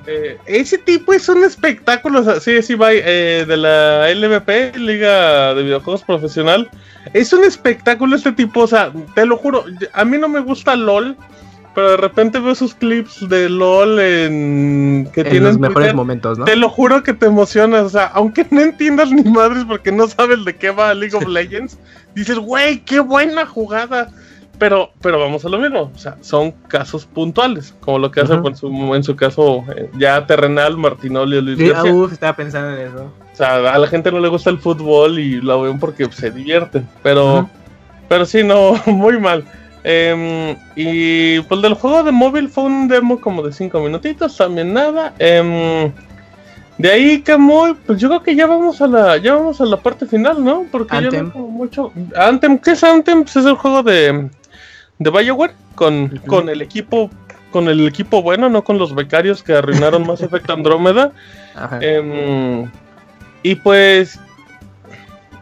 Eh, 0.05 0.37
ese 0.45 0.77
tipo 0.77 1.13
es 1.13 1.27
un 1.29 1.43
espectáculo, 1.43 2.19
o 2.19 2.23
sea, 2.23 2.39
sí, 2.39 2.51
es 2.51 2.69
Ibai, 2.69 3.01
eh, 3.03 3.45
de 3.47 3.57
la 3.57 4.09
LVP, 4.11 4.73
Liga 4.77 5.53
de 5.55 5.63
Videojuegos 5.63 6.03
Profesional. 6.03 6.69
Es 7.13 7.33
un 7.33 7.43
espectáculo 7.43 8.15
este 8.15 8.31
tipo, 8.33 8.61
o 8.61 8.67
sea, 8.67 8.91
te 9.15 9.25
lo 9.25 9.37
juro, 9.37 9.65
a 9.93 10.05
mí 10.05 10.17
no 10.17 10.29
me 10.29 10.41
gusta 10.41 10.75
LOL, 10.75 11.15
pero 11.73 11.91
de 11.91 11.97
repente 11.97 12.39
veo 12.39 12.53
sus 12.55 12.73
clips 12.75 13.27
de 13.29 13.49
LOL 13.49 13.99
en 13.99 15.09
que 15.13 15.21
En 15.21 15.29
tienen 15.29 15.43
los 15.43 15.59
mejores 15.59 15.79
Twitter. 15.87 15.95
momentos, 15.95 16.37
¿no? 16.37 16.45
Te 16.45 16.55
lo 16.55 16.69
juro 16.69 17.01
que 17.03 17.13
te 17.13 17.25
emocionas, 17.25 17.83
o 17.83 17.89
sea, 17.89 18.05
aunque 18.13 18.45
no 18.51 18.61
entiendas 18.61 19.11
ni 19.11 19.23
madres 19.23 19.63
porque 19.67 19.91
no 19.91 20.07
sabes 20.07 20.43
de 20.45 20.55
qué 20.55 20.69
va 20.71 20.93
League 20.93 21.15
of 21.15 21.27
Legends, 21.27 21.77
dices, 22.15 22.37
güey, 22.37 22.79
qué 22.79 22.99
buena 22.99 23.45
jugada. 23.45 24.09
Pero, 24.59 24.91
pero 25.01 25.19
vamos 25.19 25.45
a 25.45 25.49
lo 25.49 25.59
mismo, 25.59 25.91
o 25.93 25.97
sea, 25.99 26.17
son 26.21 26.51
casos 26.67 27.05
puntuales, 27.05 27.75
como 27.79 27.99
lo 27.99 28.09
que 28.09 28.21
hace 28.21 28.33
en, 28.33 28.55
su, 28.55 28.95
en 28.95 29.03
su 29.03 29.15
caso 29.15 29.63
eh, 29.75 29.91
ya 29.99 30.25
terrenal 30.25 30.77
Martinoli 30.77 31.37
o 31.37 31.41
Luis 31.41 31.59
Sí, 31.59 31.67
García. 31.69 31.93
uf, 31.93 32.11
estaba 32.13 32.35
pensando 32.35 32.75
en 32.75 32.87
eso. 32.87 33.03
O 33.33 33.35
sea, 33.35 33.55
a 33.71 33.77
la 33.77 33.85
gente 33.87 34.11
no 34.11 34.19
le 34.19 34.29
gusta 34.29 34.49
el 34.49 34.57
fútbol 34.57 35.19
y 35.19 35.41
lo 35.41 35.61
ven 35.61 35.79
porque 35.79 36.05
se 36.11 36.31
divierten, 36.31 36.87
pero, 37.03 37.47
pero 38.09 38.25
sí, 38.25 38.43
no, 38.43 38.73
muy 38.87 39.19
mal. 39.19 39.43
Em, 39.83 40.55
y 40.75 41.39
pues 41.41 41.61
del 41.61 41.75
juego 41.75 42.01
de 42.03 42.11
móvil 42.11 42.49
fue 42.49 42.63
un 42.63 42.87
demo 42.87 43.21
como 43.21 43.43
de 43.43 43.53
5 43.53 43.79
minutitos, 43.79 44.35
también 44.35 44.73
nada. 44.73 45.13
Em, 45.19 45.91
de 46.79 46.91
ahí 46.91 47.21
que 47.21 47.37
muy, 47.37 47.75
pues 47.85 47.99
yo 47.99 48.07
creo 48.09 48.23
que 48.23 48.35
ya 48.35 48.47
vamos 48.47 48.81
a 48.81 48.87
la, 48.87 49.17
ya 49.17 49.35
vamos 49.35 49.61
a 49.61 49.65
la 49.65 49.77
parte 49.77 50.07
final, 50.07 50.43
¿no? 50.43 50.65
Porque 50.71 50.95
ya 50.95 51.01
no 51.01 51.07
Anthem. 51.07 51.29
como 51.31 51.47
mucho. 51.49 51.93
Anthem, 52.15 52.57
¿qué 52.57 52.71
es 52.71 52.83
Anthem? 52.83 53.21
Pues 53.23 53.35
es 53.35 53.45
el 53.45 53.53
juego 53.55 53.81
de, 53.83 54.29
de 54.99 55.09
Bioware 55.09 55.53
con, 55.75 56.09
con 56.27 56.49
el 56.49 56.61
equipo, 56.61 57.09
con 57.51 57.67
el 57.69 57.87
equipo 57.87 58.21
bueno, 58.21 58.49
no 58.49 58.63
con 58.63 58.77
los 58.77 58.93
becarios 58.95 59.43
que 59.43 59.53
arruinaron 59.53 60.05
Mass 60.07 60.21
Effect 60.21 60.49
Andrómeda. 60.49 61.11
Em, 61.81 62.69
y 63.43 63.55
pues 63.55 64.19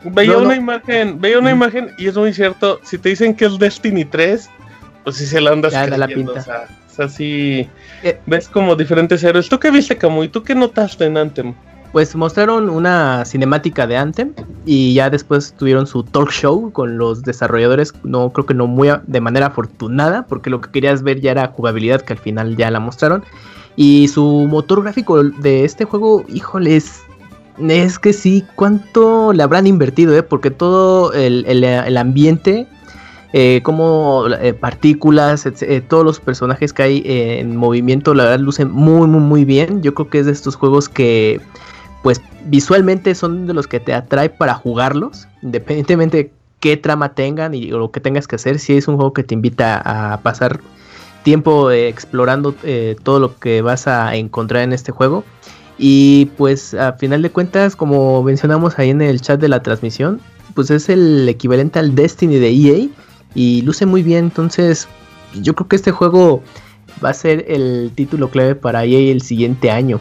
veía 0.04 0.34
No, 0.34 0.40
no. 0.42 0.46
una 0.46 0.56
imagen, 0.56 1.20
veía 1.20 1.40
una 1.40 1.52
imagen 1.52 1.92
y 1.98 2.08
es 2.08 2.16
muy 2.16 2.34
cierto, 2.34 2.80
si 2.84 2.98
te 2.98 3.10
dicen 3.10 3.34
que 3.36 3.46
es 3.46 3.58
Destiny 3.58 4.06
3, 4.06 4.50
pues 5.04 5.16
sí 5.18 5.26
se 5.26 5.42
la 5.42 5.52
andas 5.52 5.74
Ya 5.74 5.88
la 5.88 6.08
pinta. 6.08 6.32
O 6.34 6.42
sea, 6.42 6.68
o 6.90 6.94
sea, 6.96 7.10
sí 7.10 7.68
Eh. 8.04 8.20
ves 8.26 8.48
como 8.48 8.76
diferentes 8.76 9.24
héroes. 9.24 9.50
¿Tú 9.50 9.60
qué 9.60 9.72
viste, 9.72 9.98
Camu? 9.98 10.24
¿Y 10.24 10.28
tú 10.30 10.44
qué 10.44 10.56
notaste 10.56 11.06
en 11.06 11.18
Anthem? 11.18 11.54
Pues 11.96 12.14
mostraron 12.14 12.70
una 12.70 13.24
cinemática 13.24 13.88
de 13.88 13.96
Anthem 13.96 14.34
y 14.66 14.96
ya 14.96 15.10
después 15.10 15.54
tuvieron 15.54 15.88
su 15.88 16.04
talk 16.04 16.30
show 16.30 16.70
con 16.74 16.98
los 16.98 17.22
desarrolladores, 17.22 17.94
no 18.04 18.32
creo 18.32 18.46
que 18.46 18.54
no 18.54 18.68
muy 18.68 18.90
de 19.08 19.22
manera 19.22 19.46
afortunada, 19.46 20.26
porque 20.28 20.50
lo 20.50 20.60
que 20.60 20.72
querías 20.72 21.04
ver 21.04 21.22
ya 21.22 21.32
era 21.32 21.48
jugabilidad 21.48 22.02
que 22.02 22.12
al 22.12 22.20
final 22.20 22.58
ya 22.58 22.70
la 22.70 22.82
mostraron. 22.82 23.24
Y 23.78 24.10
su 24.10 24.26
motor 24.26 24.84
gráfico 24.84 25.24
de 25.24 25.64
este 25.64 25.86
juego, 25.86 26.26
híjole, 26.28 26.76
es, 26.76 28.00
que 28.00 28.12
sí, 28.12 28.44
¿cuánto 28.58 29.32
le 29.32 29.42
habrán 29.42 29.66
invertido? 29.66 30.18
Eh? 30.18 30.22
Porque 30.22 30.52
todo 30.52 31.14
el, 31.14 31.98
ambiente, 31.98 32.68
eh, 33.32 33.62
como 33.64 34.26
eh, 34.42 34.54
partículas, 34.54 35.46
eh, 35.46 35.80
todos 35.80 36.04
los 36.04 36.20
personajes 36.20 36.74
que 36.74 36.84
hay 36.84 37.04
en 37.06 37.56
movimiento, 37.56 38.14
la 38.14 38.26
verdad 38.26 38.40
lucen 38.42 38.70
muy, 38.70 39.08
muy, 39.08 39.22
muy 39.22 39.46
bien. 39.46 39.82
Yo 39.82 39.94
creo 39.94 40.10
que 40.10 40.20
es 40.20 40.26
de 40.26 40.34
estos 40.34 40.58
juegos 40.58 40.90
que 40.90 41.40
pues 42.06 42.22
visualmente 42.46 43.16
son 43.16 43.48
de 43.48 43.56
los 43.56 43.66
que 43.66 43.80
te 43.80 43.92
atrae 43.92 44.30
para 44.30 44.54
jugarlos, 44.54 45.28
independientemente 45.42 46.18
de 46.18 46.32
qué 46.60 46.78
trama 46.78 47.16
tengan 47.16 47.56
y 47.56 47.66
lo 47.66 47.90
que 47.90 48.00
tengas 48.00 48.28
que 48.28 48.36
hacer, 48.36 48.60
si 48.60 48.78
es 48.78 48.88
un 48.88 48.98
juego 48.98 49.12
que 49.12 49.24
te 49.24 49.34
invita 49.34 49.82
a 49.84 50.22
pasar 50.22 50.60
tiempo 51.24 51.72
eh, 51.72 51.88
explorando 51.88 52.54
eh, 52.62 52.96
todo 53.02 53.20
lo 53.20 53.40
que 53.40 53.64
vas 53.64 53.88
a 53.88 54.16
encontrar 54.16 54.62
en 54.62 54.74
este 54.74 54.92
juego. 54.92 55.24
Y 55.80 56.28
pues 56.38 56.76
a 56.76 56.94
final 56.94 57.24
de 57.24 57.32
cuentas, 57.32 57.76
como 57.76 58.22
mencionamos 58.22 58.78
ahí 58.78 58.92
en 58.92 59.02
el 59.02 59.20
chat 59.20 59.40
de 59.40 59.48
la 59.48 59.64
transmisión, 59.64 60.22
pues 60.54 60.70
es 60.70 60.90
el 60.90 61.28
equivalente 61.28 61.80
al 61.80 61.96
Destiny 61.96 62.36
de 62.36 62.50
EA 62.50 62.88
y 63.34 63.64
luce 63.64 63.88
muy 63.88 64.04
bien. 64.04 64.26
Entonces, 64.26 64.88
yo 65.42 65.56
creo 65.56 65.68
que 65.70 65.76
este 65.78 65.90
juego 65.90 66.44
va 67.04 67.10
a 67.10 67.14
ser 67.16 67.46
el 67.48 67.92
título 67.96 68.30
clave 68.30 68.54
para 68.54 68.86
EA 68.86 69.12
el 69.12 69.24
siguiente 69.24 69.72
año. 69.72 70.00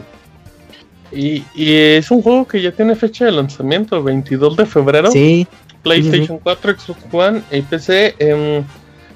Y, 1.11 1.43
es 1.55 2.11
un 2.11 2.21
juego 2.21 2.47
que 2.47 2.61
ya 2.61 2.71
tiene 2.71 2.95
fecha 2.95 3.25
de 3.25 3.31
lanzamiento, 3.31 4.01
22 4.03 4.57
de 4.57 4.65
febrero. 4.65 5.11
Sí. 5.11 5.47
PlayStation 5.83 6.39
4, 6.39 6.75
Xbox 6.79 6.99
One 7.11 7.41
y 7.51 7.61
PC. 7.61 8.15
Em, 8.17 8.63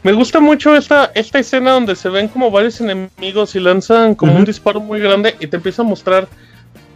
me 0.03 0.13
gusta 0.13 0.39
mucho 0.39 0.75
esta, 0.75 1.11
esta 1.15 1.39
escena 1.39 1.71
donde 1.71 1.95
se 1.95 2.09
ven 2.09 2.27
como 2.27 2.51
varios 2.51 2.79
enemigos 2.79 3.55
y 3.55 3.59
lanzan 3.59 4.15
como 4.15 4.35
un 4.35 4.45
disparo 4.45 4.79
muy 4.79 4.99
grande 4.99 5.35
y 5.39 5.47
te 5.47 5.57
empieza 5.57 5.81
a 5.81 5.85
mostrar, 5.85 6.27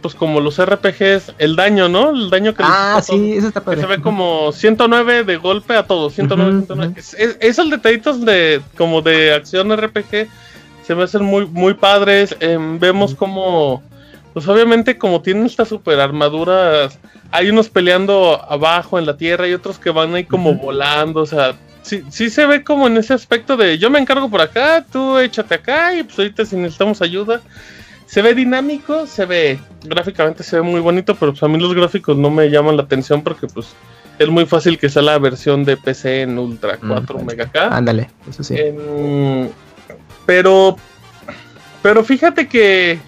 pues 0.00 0.14
como 0.14 0.40
los 0.40 0.64
RPGs, 0.64 1.34
el 1.38 1.56
daño, 1.56 1.88
¿no? 1.88 2.10
El 2.10 2.30
daño 2.30 2.54
que 2.54 2.62
Ah, 2.64 3.02
sí, 3.02 3.34
eso 3.34 3.48
está 3.48 3.62
padre. 3.62 3.82
se 3.82 3.86
ve 3.86 4.00
como 4.00 4.52
109 4.52 5.24
de 5.24 5.36
golpe 5.36 5.76
a 5.76 5.86
todos, 5.86 6.14
109, 6.14 6.66
109. 6.66 7.36
esos 7.40 7.68
detallitos 7.68 8.24
de 8.24 8.62
como 8.76 9.02
de 9.02 9.34
acción 9.34 9.76
RPG 9.76 10.28
se 10.86 10.94
me 10.94 11.02
hacen 11.02 11.24
muy, 11.24 11.46
muy 11.46 11.74
padres. 11.74 12.36
Em, 12.40 12.78
vemos 12.78 13.14
como 13.14 13.82
pues 14.34 14.48
obviamente 14.48 14.98
como 14.98 15.22
tienen 15.22 15.46
estas 15.46 15.68
super 15.68 16.00
armaduras, 16.00 16.98
hay 17.30 17.48
unos 17.48 17.68
peleando 17.68 18.44
abajo 18.50 18.98
en 18.98 19.06
la 19.06 19.16
tierra 19.16 19.48
y 19.48 19.54
otros 19.54 19.78
que 19.78 19.90
van 19.90 20.14
ahí 20.14 20.24
como 20.24 20.54
volando, 20.54 21.20
o 21.20 21.26
sea, 21.26 21.54
sí, 21.82 22.02
sí 22.10 22.28
se 22.28 22.44
ve 22.44 22.64
como 22.64 22.88
en 22.88 22.96
ese 22.96 23.14
aspecto 23.14 23.56
de 23.56 23.78
yo 23.78 23.90
me 23.90 24.00
encargo 24.00 24.28
por 24.28 24.40
acá, 24.40 24.84
tú 24.90 25.18
échate 25.18 25.54
acá 25.54 25.94
y 25.94 26.02
pues 26.02 26.18
ahorita 26.18 26.44
si 26.44 26.56
necesitamos 26.56 27.00
ayuda. 27.00 27.40
Se 28.06 28.20
ve 28.20 28.34
dinámico, 28.34 29.06
se 29.06 29.24
ve 29.24 29.58
gráficamente 29.82 30.42
se 30.42 30.56
ve 30.56 30.62
muy 30.62 30.80
bonito, 30.80 31.14
pero 31.14 31.32
pues 31.32 31.42
a 31.42 31.48
mí 31.48 31.58
los 31.58 31.74
gráficos 31.74 32.16
no 32.16 32.30
me 32.30 32.50
llaman 32.50 32.76
la 32.76 32.82
atención 32.82 33.22
porque 33.22 33.46
pues 33.46 33.68
es 34.18 34.28
muy 34.28 34.46
fácil 34.46 34.78
que 34.78 34.88
sea 34.88 35.02
la 35.02 35.18
versión 35.18 35.64
de 35.64 35.76
PC 35.76 36.22
en 36.22 36.38
Ultra 36.38 36.76
4 36.76 37.18
mm, 37.18 37.24
Mega 37.24 37.46
K. 37.46 37.68
Ándale, 37.74 38.10
eso 38.28 38.44
sí. 38.44 38.56
Pero 40.26 40.76
pero 41.82 42.02
fíjate 42.02 42.48
que 42.48 42.98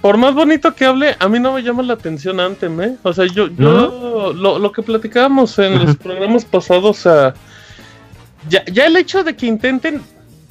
por 0.00 0.16
más 0.16 0.34
bonito 0.34 0.74
que 0.74 0.84
hable, 0.84 1.16
a 1.18 1.28
mí 1.28 1.40
no 1.40 1.52
me 1.52 1.62
llama 1.62 1.82
la 1.82 1.94
atención 1.94 2.38
Anthem, 2.38 2.80
¿eh? 2.80 2.96
O 3.02 3.12
sea, 3.12 3.26
yo, 3.26 3.48
yo 3.48 4.32
lo, 4.32 4.72
que 4.72 4.82
platicábamos 4.82 5.58
en 5.58 5.84
los 5.84 5.96
programas 5.96 6.44
pasados, 6.44 6.84
o 6.84 6.94
sea, 6.94 7.34
ya, 8.48 8.64
ya 8.66 8.86
el 8.86 8.96
hecho 8.96 9.24
de 9.24 9.34
que 9.34 9.46
intenten 9.46 10.00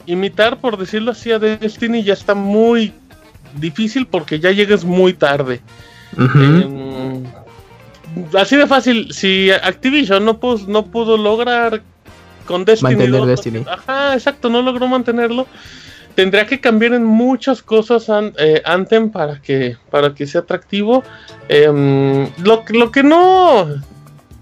imitar, 0.06 0.60
por 0.60 0.78
decirlo 0.78 1.12
así, 1.12 1.32
a 1.32 1.40
Destiny 1.40 2.04
ya 2.04 2.14
está 2.14 2.34
muy 2.36 2.94
difícil 3.56 4.06
porque 4.06 4.40
ya 4.40 4.52
llegas 4.52 4.84
muy 4.84 5.14
tarde. 5.14 5.62
Em, 6.18 7.24
así 8.38 8.58
de 8.58 8.68
fácil, 8.68 9.14
si 9.14 9.50
Activision 9.52 10.26
no, 10.26 10.40
pudo, 10.40 10.68
no 10.68 10.86
pudo 10.88 11.18
lograr 11.18 11.82
con 12.46 12.66
Destiny, 12.66 12.96
Mantener 12.96 13.26
Destiny. 13.26 13.66
Ajá, 13.70 14.14
exacto, 14.14 14.50
no 14.50 14.62
logró 14.62 14.88
mantenerlo 14.88 15.48
tendría 16.18 16.48
que 16.48 16.60
cambiar 16.60 16.94
en 16.94 17.06
muchas 17.06 17.62
cosas 17.62 18.08
eh, 18.40 18.60
Anthem 18.66 19.12
para 19.12 19.40
que, 19.40 19.78
para 19.92 20.16
que 20.16 20.26
sea 20.26 20.42
atractivo. 20.42 21.04
Em, 21.48 22.28
lo, 22.44 22.64
lo 22.70 22.92
que 22.92 23.04
no... 23.04 23.68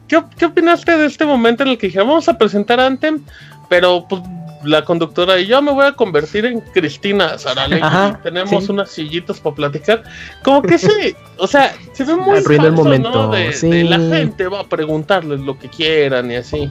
¿Qué, 0.07 0.23
¿Qué, 0.37 0.45
opinaste 0.45 0.97
de 0.97 1.05
este 1.05 1.25
momento 1.25 1.63
en 1.63 1.69
el 1.69 1.77
que 1.77 1.87
dije, 1.87 1.99
vamos 1.99 2.29
a 2.29 2.37
presentar 2.37 2.79
Anthem, 2.79 3.25
pero 3.67 4.05
pues 4.07 4.21
la 4.63 4.85
conductora 4.85 5.37
y 5.37 5.47
yo 5.47 5.61
me 5.61 5.73
voy 5.73 5.85
a 5.85 5.91
convertir 5.91 6.45
en 6.45 6.61
Cristina 6.61 7.37
Sarale. 7.37 7.81
Tenemos 8.23 8.69
unas 8.69 8.89
sillitas 8.89 9.41
para 9.41 9.57
platicar. 9.57 10.03
Como 10.45 10.61
que 10.61 10.77
sí, 10.77 11.13
o 11.37 11.45
sea, 11.45 11.75
se 11.91 12.05
ve 12.05 12.15
muy 12.15 12.39
falso, 12.39 12.67
el 12.67 12.71
momento. 12.71 13.31
De, 13.31 13.83
la 13.83 13.99
gente 13.99 14.47
va 14.47 14.61
a 14.61 14.65
preguntarles 14.69 15.41
lo 15.41 15.59
que 15.59 15.67
quieran 15.67 16.31
y 16.31 16.35
así. 16.35 16.69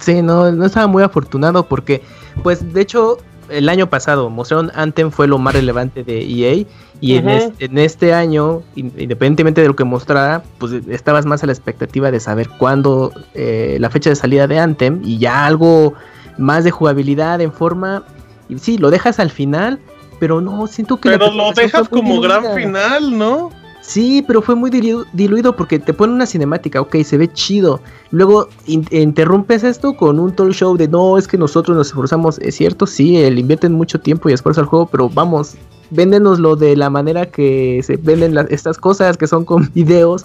Sí, 0.00 0.22
no, 0.22 0.50
no 0.50 0.64
estaba 0.64 0.86
muy 0.86 1.02
afortunado 1.02 1.66
porque, 1.66 2.02
pues, 2.42 2.72
de 2.72 2.80
hecho, 2.80 3.18
el 3.48 3.68
año 3.68 3.88
pasado 3.88 4.30
mostraron 4.30 4.70
Anthem 4.74 5.10
fue 5.10 5.26
lo 5.26 5.38
más 5.38 5.54
relevante 5.54 6.04
de 6.04 6.20
EA 6.20 6.64
y 7.00 7.16
en, 7.16 7.78
este, 7.78 8.14
año, 8.14 8.62
independientemente 8.76 9.60
de 9.60 9.68
lo 9.68 9.76
que 9.76 9.84
mostrara, 9.84 10.42
pues 10.58 10.72
estabas 10.88 11.26
más 11.26 11.42
a 11.42 11.46
la 11.46 11.52
expectativa 11.52 12.10
de 12.10 12.18
saber 12.18 12.48
cuándo 12.48 13.12
eh, 13.34 13.76
la 13.78 13.90
fecha 13.90 14.08
de 14.08 14.16
salida 14.16 14.46
de 14.46 14.58
Anthem 14.58 15.02
y 15.04 15.18
ya 15.18 15.44
algo 15.44 15.92
más 16.38 16.64
de 16.64 16.70
jugabilidad 16.70 17.40
en 17.42 17.52
forma. 17.52 18.04
Y 18.48 18.58
sí, 18.58 18.78
lo 18.78 18.90
dejas 18.90 19.18
al 19.20 19.30
final, 19.30 19.80
pero 20.18 20.40
no, 20.40 20.66
siento 20.66 20.98
que... 20.98 21.10
Pero 21.10 21.30
lo 21.30 21.52
dejas 21.52 21.88
como 21.90 22.20
gran 22.20 22.54
final, 22.54 23.18
¿no? 23.18 23.50
Sí, 23.86 24.24
pero 24.26 24.40
fue 24.40 24.54
muy 24.54 24.70
diluido 24.70 25.54
porque 25.54 25.78
te 25.78 25.92
pone 25.92 26.14
una 26.14 26.24
cinemática, 26.24 26.80
ok, 26.80 26.96
se 27.04 27.18
ve 27.18 27.30
chido. 27.30 27.80
Luego 28.10 28.48
interrumpes 28.66 29.62
esto 29.62 29.94
con 29.94 30.18
un 30.18 30.34
talk 30.34 30.52
show 30.52 30.74
de 30.76 30.88
no, 30.88 31.18
es 31.18 31.28
que 31.28 31.36
nosotros 31.36 31.76
nos 31.76 31.88
esforzamos. 31.88 32.38
Es 32.38 32.54
cierto, 32.54 32.86
sí, 32.86 33.12
le 33.12 33.40
invierten 33.40 33.72
mucho 33.72 34.00
tiempo 34.00 34.28
y 34.28 34.32
esfuerzo 34.32 34.62
al 34.62 34.68
juego, 34.68 34.86
pero 34.86 35.10
vamos, 35.10 35.56
véndenoslo 35.90 36.56
de 36.56 36.76
la 36.76 36.88
manera 36.88 37.26
que 37.26 37.82
se 37.84 37.96
venden 37.96 38.46
estas 38.48 38.78
cosas 38.78 39.18
que 39.18 39.26
son 39.26 39.44
con 39.44 39.70
videos 39.74 40.24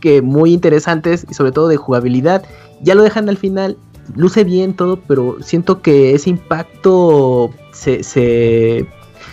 que 0.00 0.22
muy 0.22 0.54
interesantes 0.54 1.26
y 1.28 1.34
sobre 1.34 1.52
todo 1.52 1.68
de 1.68 1.76
jugabilidad. 1.76 2.44
Ya 2.80 2.94
lo 2.94 3.02
dejan 3.02 3.28
al 3.28 3.36
final, 3.36 3.76
luce 4.14 4.42
bien 4.42 4.72
todo, 4.72 5.00
pero 5.06 5.36
siento 5.42 5.82
que 5.82 6.14
ese 6.14 6.30
impacto 6.30 7.50
se, 7.72 8.02
se 8.02 8.86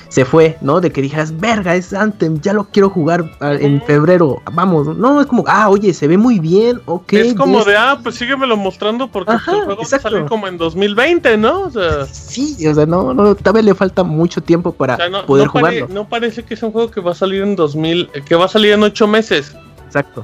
se 0.09 0.25
fue, 0.25 0.57
¿no? 0.61 0.81
De 0.81 0.91
que 0.91 1.01
dijeras, 1.01 1.39
verga, 1.39 1.75
es 1.75 1.93
Anthem, 1.93 2.39
ya 2.41 2.53
lo 2.53 2.65
quiero 2.65 2.89
jugar 2.89 3.31
ah, 3.39 3.53
en 3.53 3.81
febrero, 3.81 4.41
vamos. 4.51 4.95
No, 4.97 5.21
es 5.21 5.27
como, 5.27 5.43
ah, 5.47 5.69
oye, 5.69 5.93
se 5.93 6.07
ve 6.07 6.17
muy 6.17 6.39
bien, 6.39 6.81
ok. 6.85 7.13
Es 7.13 7.33
como 7.33 7.63
de, 7.63 7.75
ah, 7.75 7.99
pues 8.01 8.15
síguemelo 8.15 8.55
mostrando 8.57 9.07
porque 9.07 9.31
pues, 9.31 9.47
el 9.47 9.65
juego 9.65 9.81
va 9.81 9.97
a 9.97 9.99
salir 9.99 10.25
como 10.25 10.47
en 10.47 10.57
2020, 10.57 11.37
¿no? 11.37 11.61
O 11.61 11.71
sea, 11.71 12.05
sí, 12.05 12.67
o 12.67 12.73
sea, 12.73 12.85
no, 12.85 13.13
no, 13.13 13.35
vez 13.35 13.65
le 13.65 13.75
falta 13.75 14.03
mucho 14.03 14.41
tiempo 14.41 14.71
para 14.71 14.97
poder 15.25 15.47
jugarlo. 15.47 15.87
no 15.89 16.07
parece 16.07 16.43
que 16.43 16.55
es 16.55 16.63
un 16.63 16.71
juego 16.71 16.89
que 16.89 17.01
va 17.01 17.11
a 17.11 17.15
salir 17.15 17.43
en 17.43 17.55
2000, 17.55 18.09
que 18.25 18.35
va 18.35 18.45
a 18.45 18.47
salir 18.49 18.73
en 18.73 18.83
8 18.83 19.07
meses. 19.07 19.55
Exacto. 19.87 20.23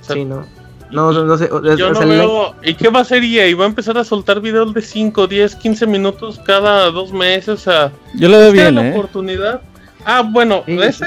sí, 0.00 0.24
¿no? 0.24 0.44
No, 0.92 1.10
no 1.10 1.38
sé. 1.38 1.48
Yo 1.76 1.90
no 1.92 2.00
veo. 2.00 2.54
¿Y 2.62 2.74
qué 2.74 2.88
va 2.88 3.00
a 3.00 3.02
hacer 3.02 3.24
EA? 3.24 3.56
¿Va 3.56 3.64
a 3.64 3.68
empezar 3.68 3.96
a 3.98 4.04
soltar 4.04 4.40
videos 4.40 4.72
de 4.74 4.82
5, 4.82 5.26
10, 5.26 5.56
15 5.56 5.86
minutos 5.86 6.40
cada 6.44 6.90
dos 6.90 7.12
meses? 7.12 7.48
O 7.48 7.56
sea, 7.56 7.92
yo 8.14 8.28
lo 8.28 8.38
veo 8.38 8.52
bien. 8.52 8.74
la 8.74 8.88
¿eh? 8.88 8.92
oportunidad. 8.92 9.62
Ah, 10.04 10.22
bueno, 10.22 10.64
ese, 10.66 11.06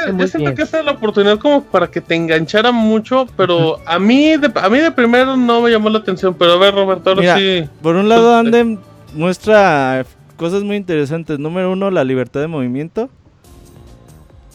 que 0.55 0.61
esta 0.61 0.81
la 0.81 0.93
oportunidad 0.93 1.37
como 1.37 1.63
para 1.63 1.87
que 1.87 1.99
te 1.99 2.15
enganchara 2.15 2.71
mucho, 2.71 3.27
pero 3.35 3.79
a 3.85 3.99
mí 3.99 4.37
de, 4.37 4.49
a 4.55 4.69
mí 4.69 4.79
de 4.79 4.89
primero 4.91 5.35
no 5.35 5.61
me 5.61 5.69
llamó 5.69 5.89
la 5.89 5.99
atención, 5.99 6.33
pero 6.33 6.53
a 6.53 6.57
ver, 6.57 6.73
Roberto, 6.73 7.09
ahora 7.09 7.37
sí. 7.37 7.67
Por 7.81 7.97
un 7.97 8.07
lado, 8.07 8.33
Andem 8.33 8.77
muestra 9.13 10.05
cosas 10.37 10.63
muy 10.63 10.77
interesantes. 10.77 11.39
Número 11.39 11.71
uno, 11.71 11.91
la 11.91 12.03
libertad 12.03 12.39
de 12.39 12.47
movimiento. 12.47 13.09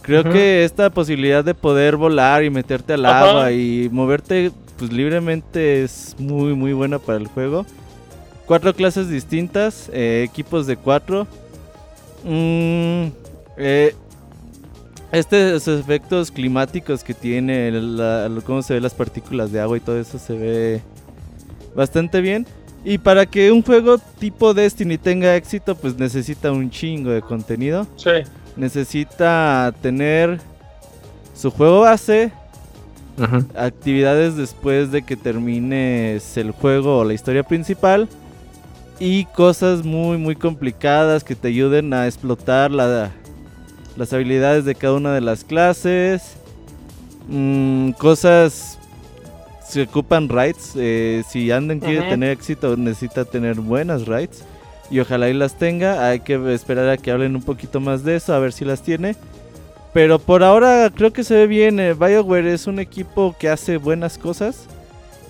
Creo 0.03 0.25
que 0.25 0.65
esta 0.65 0.91
posibilidad 0.91 1.45
de 1.45 1.55
poder 1.55 1.97
volar 1.97 2.43
y 2.43 2.51
meterte 2.51 2.95
al 2.95 3.05
agua 3.05 3.53
y 3.53 3.89
moverte 3.93 4.51
pues 4.81 4.91
libremente 4.91 5.85
es 5.85 6.17
muy 6.19 6.55
muy 6.55 6.73
buena 6.73 6.99
para 6.99 7.19
el 7.19 7.27
juego. 7.27 7.67
Cuatro 8.47 8.75
clases 8.75 9.11
distintas, 9.11 9.91
eh, 9.93 10.27
equipos 10.27 10.67
de 10.67 10.77
cuatro. 10.77 11.27
Mm, 12.25 13.09
eh, 13.59 13.95
estos 15.13 15.69
efectos 15.69 16.31
climáticos 16.31 17.05
que 17.05 17.13
tiene, 17.13 17.71
cómo 18.47 18.63
se 18.63 18.75
ven 18.75 18.83
las 18.83 18.95
partículas 18.95 19.53
de 19.53 19.61
agua 19.61 19.77
y 19.77 19.81
todo 19.81 20.01
eso 20.01 20.19
se 20.19 20.33
ve 20.33 20.81
bastante 21.75 22.23
bien. 22.23 22.47
Y 22.83 22.97
para 22.97 23.27
que 23.27 23.53
un 23.53 23.63
juego 23.63 23.99
tipo 24.19 24.55
Destiny 24.55 24.97
tenga 24.97 25.37
éxito, 25.37 25.75
pues 25.75 25.99
necesita 25.99 26.51
un 26.51 26.71
chingo 26.71 27.11
de 27.11 27.21
contenido. 27.21 27.87
Sí. 27.97 28.23
Necesita 28.57 29.75
tener 29.83 30.41
su 31.35 31.51
juego 31.51 31.81
base, 31.83 32.33
Actividades 33.57 34.37
después 34.37 34.91
de 34.93 35.03
que 35.03 35.17
termines 35.17 36.37
el 36.37 36.53
juego 36.53 36.99
o 36.99 37.05
la 37.05 37.13
historia 37.15 37.43
principal 37.43 38.09
y 38.99 39.25
cosas 39.27 39.85
muy 39.85 40.19
muy 40.19 40.37
complicadas 40.37 41.25
que 41.25 41.35
te 41.35 41.49
ayuden 41.49 41.93
a 41.95 42.07
explotar 42.07 42.71
la- 42.71 43.11
las 43.97 44.13
habilidades 44.13 44.65
de 44.65 44.75
cada 44.75 44.95
una 44.95 45.13
de 45.15 45.21
las 45.21 45.45
clases. 45.45 46.37
Mm, 47.29 47.91
cosas 47.93 48.79
se 49.69 49.83
ocupan 49.83 50.29
raids 50.29 50.73
eh, 50.77 51.23
si 51.29 51.51
Anden 51.53 51.79
quiere 51.81 52.01
tener 52.11 52.31
éxito 52.31 52.77
necesita 52.77 53.25
tener 53.25 53.57
buenas 53.57 54.07
raids 54.07 54.43
y 54.91 54.99
ojalá 54.99 55.29
y 55.29 55.35
las 55.35 55.55
tenga. 55.59 56.07
Hay 56.09 56.21
que 56.21 56.35
esperar 56.55 56.89
a 56.89 56.97
que 56.97 57.11
hablen 57.11 57.37
un 57.37 57.43
poquito 57.43 57.79
más 57.81 58.03
de 58.03 58.17
eso 58.17 58.35
a 58.35 58.39
ver 58.41 58.53
si 58.53 58.65
las 58.65 58.83
tiene 58.83 59.15
pero 59.93 60.19
por 60.19 60.43
ahora 60.43 60.91
creo 60.95 61.13
que 61.13 61.25
se 61.25 61.35
ve 61.35 61.47
bien. 61.47 61.81
eh, 61.81 61.95
BioWare 61.95 62.53
es 62.53 62.67
un 62.67 62.79
equipo 62.79 63.35
que 63.39 63.49
hace 63.49 63.77
buenas 63.77 64.19
cosas. 64.19 64.67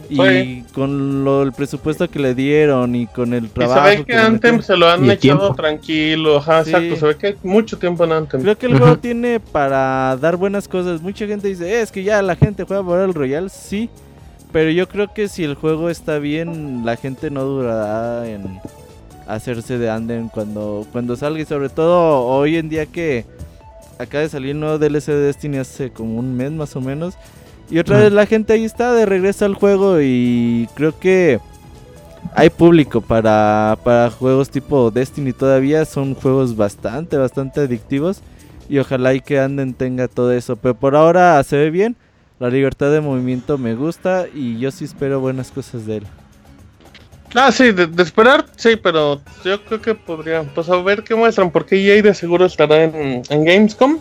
Y 0.09 0.17
Sí. 0.17 0.65
con 0.75 1.25
lo, 1.25 1.43
el 1.43 1.53
presupuesto 1.53 2.11
que 2.11 2.19
le 2.19 2.35
dieron 2.35 2.97
y 2.97 3.07
con 3.07 3.33
el 3.33 3.45
Y 3.45 3.49
se 3.49 3.53
trabajo 3.55 3.85
ve 3.85 4.05
que 4.05 4.15
Anthem 4.17 4.57
metieron, 4.57 4.63
se 4.63 4.77
lo 4.77 4.89
han 4.91 5.05
echado 5.05 5.19
tiempo. 5.19 5.55
tranquilo. 5.55 6.37
Ajá, 6.39 6.65
Sí. 6.65 6.71
exacto. 6.71 6.97
Se 6.97 7.07
ve 7.07 7.17
que 7.17 7.27
hay 7.29 7.37
mucho 7.45 7.79
tiempo 7.79 8.05
en 8.05 8.13
Anthem. 8.13 8.43
creo 8.43 8.59
que 8.59 8.67
el 8.67 8.77
juego 8.79 8.99
tiene 8.99 9.39
para 9.39 10.17
dar 10.21 10.37
buenas 10.37 10.67
cosas. 10.67 11.01
Mucha 11.01 11.27
gente 11.27 11.47
dice, 11.47 11.69
"Eh, 11.71 11.83
es 11.83 11.93
que 11.93 12.03
ya 12.03 12.21
la 12.23 12.35
gente 12.35 12.65
juega 12.65 12.83
Battle 12.83 13.13
Royale, 13.13 13.49
sí. 13.51 13.89
Pero 14.53 14.71
yo 14.71 14.89
creo 14.89 15.15
que 15.15 15.29
si 15.29 15.45
el 15.45 15.55
juego 15.55 15.91
está 15.91 16.19
bien, 16.19 16.83
la 16.85 16.97
gente 16.97 17.31
no 17.31 17.45
durará 17.45 18.29
en 18.29 18.59
hacerse 19.29 19.79
de 19.79 19.91
Anden 19.91 20.29
cuando, 20.29 20.85
cuando 20.91 21.15
salga. 21.15 21.41
Y 21.41 21.45
sobre 21.45 21.69
todo 21.69 22.25
hoy 22.27 22.57
en 22.57 22.69
día 22.69 22.87
que 22.87 23.25
acaba 24.01 24.23
de 24.23 24.31
salir 24.31 24.53
el 24.53 24.61
nuevo 24.61 24.79
DLC 24.79 25.07
de 25.07 25.21
Destiny 25.21 25.59
hace 25.59 25.91
como 25.91 26.19
un 26.19 26.37
mes 26.37 26.51
más 26.53 26.75
o 26.77 26.81
menos. 26.81 27.15
Y 27.71 27.79
otra 27.79 27.99
vez 27.99 28.13
la 28.13 28.27
gente 28.27 28.53
ahí 28.53 28.65
está 28.65 28.93
de 28.93 29.07
regreso 29.07 29.45
al 29.45 29.55
juego 29.55 30.01
y 30.01 30.69
creo 30.75 30.99
que 30.99 31.39
hay 32.35 32.51
público 32.51 33.01
para, 33.01 33.79
para 33.85 34.11
juegos 34.11 34.51
tipo 34.51 34.91
Destiny 34.91 35.33
todavía. 35.33 35.85
Son 35.85 36.15
juegos 36.15 36.57
bastante, 36.57 37.17
bastante 37.17 37.61
adictivos. 37.61 38.23
Y 38.69 38.79
ojalá 38.79 39.15
y 39.15 39.21
que 39.21 39.39
Anden 39.39 39.75
tenga 39.75 40.09
todo 40.09 40.33
eso. 40.33 40.57
Pero 40.57 40.75
por 40.75 40.97
ahora 40.97 41.43
se 41.45 41.57
ve 41.57 41.71
bien. 41.71 41.97
La 42.39 42.49
libertad 42.49 42.91
de 42.91 43.01
movimiento 43.01 43.59
me 43.59 43.75
gusta 43.75 44.27
y 44.33 44.59
yo 44.59 44.71
sí 44.71 44.87
espero 44.87 45.21
buenas 45.21 45.51
cosas 45.51 45.87
de 45.87 45.99
él. 45.99 46.07
Ah, 47.35 47.53
sí, 47.53 47.71
de, 47.73 47.87
de 47.87 48.03
esperar, 48.03 48.47
sí, 48.57 48.77
pero 48.77 49.21
yo 49.45 49.63
creo 49.65 49.81
que 49.81 49.95
podría, 49.95 50.43
pues 50.43 50.69
a 50.69 50.77
ver 50.83 51.05
qué 51.05 51.15
muestran, 51.15 51.51
porque 51.51 51.77
EA 51.77 52.03
de 52.03 52.13
seguro 52.15 52.45
estará 52.47 52.83
en, 52.85 53.23
en 53.29 53.45
Gamescom. 53.45 53.99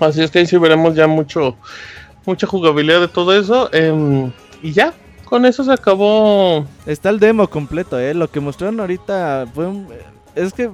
Así 0.00 0.22
es 0.22 0.30
que 0.30 0.40
ahí 0.40 0.46
sí 0.46 0.56
veremos 0.56 0.94
ya 0.94 1.06
mucho, 1.06 1.56
mucha 2.26 2.46
jugabilidad 2.46 3.00
de 3.00 3.08
todo 3.08 3.38
eso. 3.38 3.72
em, 3.72 4.32
y 4.62 4.72
ya, 4.72 4.92
con 5.26 5.46
eso 5.46 5.62
se 5.62 5.72
acabó. 5.72 6.66
Está 6.86 7.10
el 7.10 7.20
demo 7.20 7.46
completo, 7.48 7.98
¿eh? 8.00 8.14
Lo 8.14 8.28
que 8.30 8.40
mostraron 8.40 8.80
ahorita 8.80 9.46
fue 9.54 9.66
un- 9.68 9.86
Es 10.34 10.52
que 10.52 10.70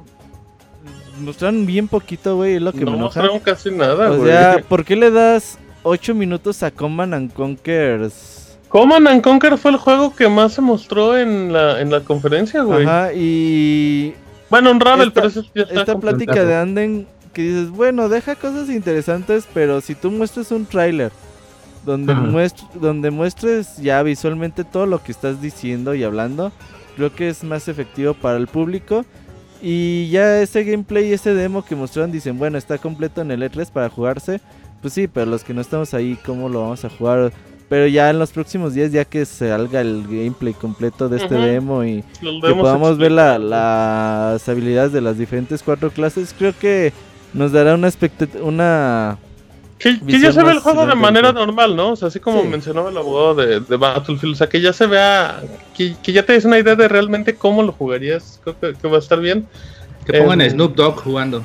mostraron 1.20 1.66
bien 1.66 1.88
poquito, 1.88 2.36
güey, 2.36 2.58
lo 2.58 2.72
que 2.72 2.80
no 2.80 2.92
me 2.92 2.96
enoja. 2.96 3.20
mostraron 3.20 3.40
casi 3.40 3.70
nada, 3.70 4.10
O 4.12 4.16
güey. 4.16 4.30
sea, 4.30 4.58
¿por 4.68 4.84
qué 4.84 4.96
le 4.96 5.10
das 5.10 5.58
8 5.82 6.14
minutos 6.14 6.62
a 6.62 6.70
Command 6.70 7.12
and 7.14 7.32
Conquers? 7.32 8.45
Command 8.68 9.06
and 9.08 9.22
Conquer 9.22 9.56
fue 9.58 9.70
el 9.70 9.76
juego 9.76 10.14
que 10.14 10.28
más 10.28 10.54
se 10.54 10.60
mostró 10.60 11.16
en 11.16 11.52
la, 11.52 11.80
en 11.80 11.90
la 11.90 12.00
conferencia, 12.00 12.62
güey. 12.62 12.84
Ajá, 12.84 13.12
y 13.14 14.14
Bueno, 14.50 14.70
un 14.70 14.80
Ravel, 14.80 15.08
Esta- 15.08 15.20
pero 15.22 15.28
ese 15.28 15.42
ya 15.54 15.62
está 15.62 15.80
esta 15.80 15.98
plática 15.98 16.44
de 16.44 16.54
Anden 16.56 17.06
que 17.32 17.42
dices, 17.42 17.70
bueno, 17.70 18.08
deja 18.08 18.34
cosas 18.34 18.68
interesantes, 18.70 19.46
pero 19.52 19.80
si 19.80 19.94
tú 19.94 20.10
muestras 20.10 20.50
un 20.52 20.64
tráiler 20.66 21.12
donde, 21.84 22.12
Ajá. 22.12 22.22
muest- 22.22 22.70
donde 22.74 23.10
muestres 23.10 23.76
ya 23.76 24.02
visualmente 24.02 24.64
todo 24.64 24.86
lo 24.86 25.02
que 25.02 25.12
estás 25.12 25.40
diciendo 25.40 25.94
y 25.94 26.02
hablando, 26.02 26.50
creo 26.96 27.14
que 27.14 27.28
es 27.28 27.44
más 27.44 27.68
efectivo 27.68 28.14
para 28.14 28.36
el 28.38 28.46
público. 28.46 29.04
Y 29.62 30.08
ya 30.10 30.40
ese 30.42 30.64
gameplay, 30.64 31.12
ese 31.12 31.34
demo 31.34 31.64
que 31.64 31.76
mostraron, 31.76 32.10
dicen, 32.12 32.38
bueno, 32.38 32.58
está 32.58 32.78
completo 32.78 33.20
en 33.22 33.30
el 33.30 33.42
E3 33.42 33.70
para 33.70 33.88
jugarse. 33.88 34.40
Pues 34.82 34.92
sí, 34.94 35.08
pero 35.08 35.26
los 35.26 35.44
que 35.44 35.54
no 35.54 35.60
estamos 35.60 35.94
ahí, 35.94 36.18
¿cómo 36.26 36.48
lo 36.48 36.60
vamos 36.62 36.84
a 36.84 36.90
jugar? 36.90 37.32
Pero 37.68 37.88
ya 37.88 38.10
en 38.10 38.18
los 38.20 38.30
próximos 38.30 38.74
días, 38.74 38.92
ya 38.92 39.04
que 39.04 39.24
salga 39.24 39.80
el 39.80 40.02
gameplay 40.04 40.52
completo 40.54 41.08
de 41.08 41.16
este 41.16 41.34
demo 41.34 41.82
y 41.84 42.04
que 42.20 42.54
podamos 42.54 42.96
ver 42.96 43.10
la- 43.10 43.38
las 43.40 44.48
habilidades 44.48 44.92
de 44.92 45.00
las 45.00 45.18
diferentes 45.18 45.62
cuatro 45.64 45.90
clases, 45.90 46.32
creo 46.38 46.54
que 46.56 46.92
nos 47.34 47.50
dará 47.50 47.74
una 47.74 47.90
una 48.42 49.18
Que, 49.78 49.98
ya 50.18 50.32
se 50.32 50.42
ve 50.42 50.52
el 50.52 50.60
juego 50.60 50.86
de 50.86 50.94
manera 50.94 51.32
normal, 51.32 51.74
¿no? 51.76 51.90
O 51.90 51.96
sea, 51.96 52.08
así 52.08 52.18
como 52.20 52.40
Sí. 52.42 52.48
mencionaba 52.48 52.88
el 52.88 52.96
abogado 52.96 53.34
de, 53.34 53.60
de 53.60 53.76
Battlefield, 53.76 54.34
o 54.34 54.36
sea, 54.36 54.48
que 54.48 54.60
ya 54.60 54.72
se 54.72 54.86
vea, 54.86 55.42
que, 55.76 55.96
que 56.02 56.12
ya 56.12 56.24
te 56.24 56.32
des 56.34 56.44
una 56.44 56.58
idea 56.58 56.76
de 56.76 56.86
realmente 56.88 57.34
cómo 57.34 57.62
lo 57.64 57.72
jugarías, 57.72 58.40
creo 58.42 58.58
que, 58.58 58.74
que 58.80 58.88
va 58.88 58.96
a 58.96 59.00
estar 59.00 59.20
bien. 59.20 59.46
Que 60.06 60.18
pongan 60.20 60.40
a 60.40 60.48
Snoop 60.48 60.76
Dogg 60.76 61.00
jugando. 61.02 61.42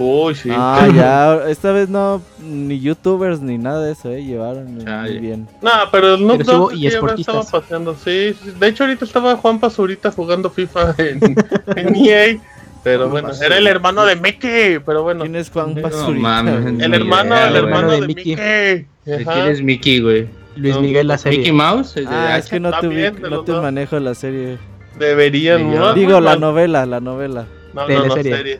Uy, 0.00 0.34
sí. 0.34 0.48
Ah, 0.52 0.86
ya, 0.94 1.50
esta 1.50 1.72
vez 1.72 1.88
no 1.88 2.22
ni 2.40 2.78
youtubers 2.80 3.40
ni 3.40 3.58
nada 3.58 3.84
de 3.84 3.92
eso, 3.92 4.10
eh, 4.12 4.24
llevaron 4.24 4.74
muy 4.76 4.84
Chale. 4.84 5.18
bien. 5.18 5.48
No, 5.60 5.70
pero 5.90 6.14
el 6.14 6.22
hubo 6.22 6.36
Dogg 6.36 6.72
sí 6.72 6.86
estaba 6.86 7.10
eSportistas. 7.12 7.50
paseando, 7.50 7.94
sí, 7.96 8.34
sí. 8.42 8.52
De 8.58 8.68
hecho, 8.68 8.84
ahorita 8.84 9.04
estaba 9.04 9.36
Juan 9.36 9.58
Pazurita 9.58 10.10
jugando 10.12 10.50
FIFA 10.50 10.94
en, 10.98 11.36
en 11.76 11.96
EA, 11.96 12.38
pero 12.84 13.08
bueno, 13.08 13.30
era 13.44 13.58
el 13.58 13.66
hermano 13.66 14.04
de 14.06 14.14
Mickey, 14.16 14.78
pero 14.78 15.02
bueno. 15.02 15.22
¿Quién 15.24 15.34
es 15.36 15.50
Juan 15.50 15.74
No 15.74 15.82
Pazurita? 15.82 16.20
mames, 16.20 16.62
güey? 16.62 16.80
El 16.82 16.94
hermano, 16.94 17.34
idea, 17.34 17.46
el 17.46 17.50
güey. 17.52 17.64
hermano 17.64 17.90
de, 17.90 18.00
De 18.00 18.06
Mickey. 18.06 18.24
Mickey. 18.36 18.86
¿De 19.04 19.14
Ajá. 19.22 19.32
quién 19.34 19.46
es 19.48 19.62
Mickey, 19.62 20.00
güey? 20.00 20.28
Luis 20.56 20.74
No, 20.74 20.80
Miguel 20.80 21.06
la 21.08 21.14
¿Mickey 21.16 21.32
serie. 21.34 21.52
Mouse? 21.52 21.96
¿El 21.96 22.04
de 22.08 22.14
Ah, 22.14 22.38
es 22.38 22.48
que 22.48 22.60
no 22.60 22.70
te, 22.78 23.10
no 23.12 23.42
te 23.42 23.52
manejo 23.52 23.98
la 23.98 24.14
serie. 24.14 24.58
Deberían, 24.98 25.70
¿no? 25.70 25.76
yo- 25.76 25.94
Digo, 25.94 26.12
Muy 26.14 26.22
la 26.22 26.36
novela, 26.36 26.86
la 26.86 27.00
novela. 27.00 27.46
No, 27.74 27.86
no, 27.86 28.06
no, 28.06 28.14
serie. 28.22 28.58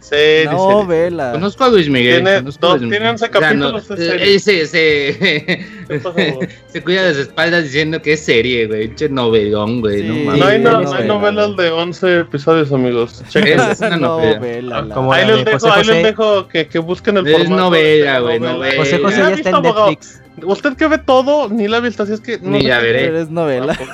Conozco 1.33 1.65
a 1.65 1.69
Luis 1.71 1.89
Miguel. 1.89 2.23
Tiene 2.23 2.43
dos- 2.43 2.59
Luis 2.61 2.79
tiene 2.79 2.87
Miguel. 2.99 3.09
11 3.09 3.15
O 3.15 3.19
sea, 3.19 3.31
capítulos 3.31 3.91
no, 3.91 3.97
de 3.97 4.35
eh, 4.35 4.39
serie. 4.39 5.67
¿Qué 5.89 5.95
pasó, 5.95 6.13
güey? 6.13 6.39
se 6.69 6.83
cuida 6.83 7.05
de 7.05 7.13
sus 7.15 7.23
espaldas 7.23 7.65
diciendo 7.65 8.03
que 8.03 8.13
es 8.13 8.21
serie, 8.21 8.67
güey. 8.67 8.95
Che 8.95 9.09
novelón, 9.09 9.81
güey. 9.81 10.03
Sí. 10.03 10.09
No 10.09 10.37
No 10.37 10.47
hay, 10.47 10.59
no, 10.61 10.93
hay 10.93 11.07
novelas 11.09 11.57
de 11.57 11.71
11 11.71 12.19
episodios, 12.21 12.73
amigos. 12.73 13.23
Chequen. 13.29 13.59
Es 13.61 13.81
una 13.81 13.97
novela. 13.97 14.83
la- 14.83 14.95
Como 14.95 15.13
Ahí 15.13 15.27
les 15.27 15.39
de 15.39 15.45
dejo, 15.45 15.59
José 15.59 15.69
ahí 15.71 15.79
les 15.79 15.87
José. 15.89 16.03
dejo 16.07 16.49
que, 16.49 16.67
que 16.69 16.79
busquen 16.79 17.17
el 17.17 17.27
Es 17.27 17.33
formato. 17.39 17.63
novela, 17.63 18.19
güey, 18.21 18.41
novela. 18.41 18.77
José 18.77 18.99
José 18.99 19.19
¿La 19.21 19.29
ya 19.31 19.35
está 19.37 19.51
en? 19.51 19.63
Netflix. 19.63 20.23
Usted 20.45 20.75
que 20.77 20.87
ve 20.89 20.99
todo, 20.99 21.49
ni 21.49 21.69
la 21.69 21.79
ha 21.79 21.81
visto, 21.81 22.03
así 22.03 22.13
es 22.13 22.21
que... 22.21 22.39
Ni 22.41 22.61
sé 22.61 22.67
ya 22.69 22.81
qué- 22.81 22.87
veré. 22.87 23.05
Pero 23.07 23.19
es 23.21 23.31
novela. 23.31 23.77
Ah, 23.79 23.85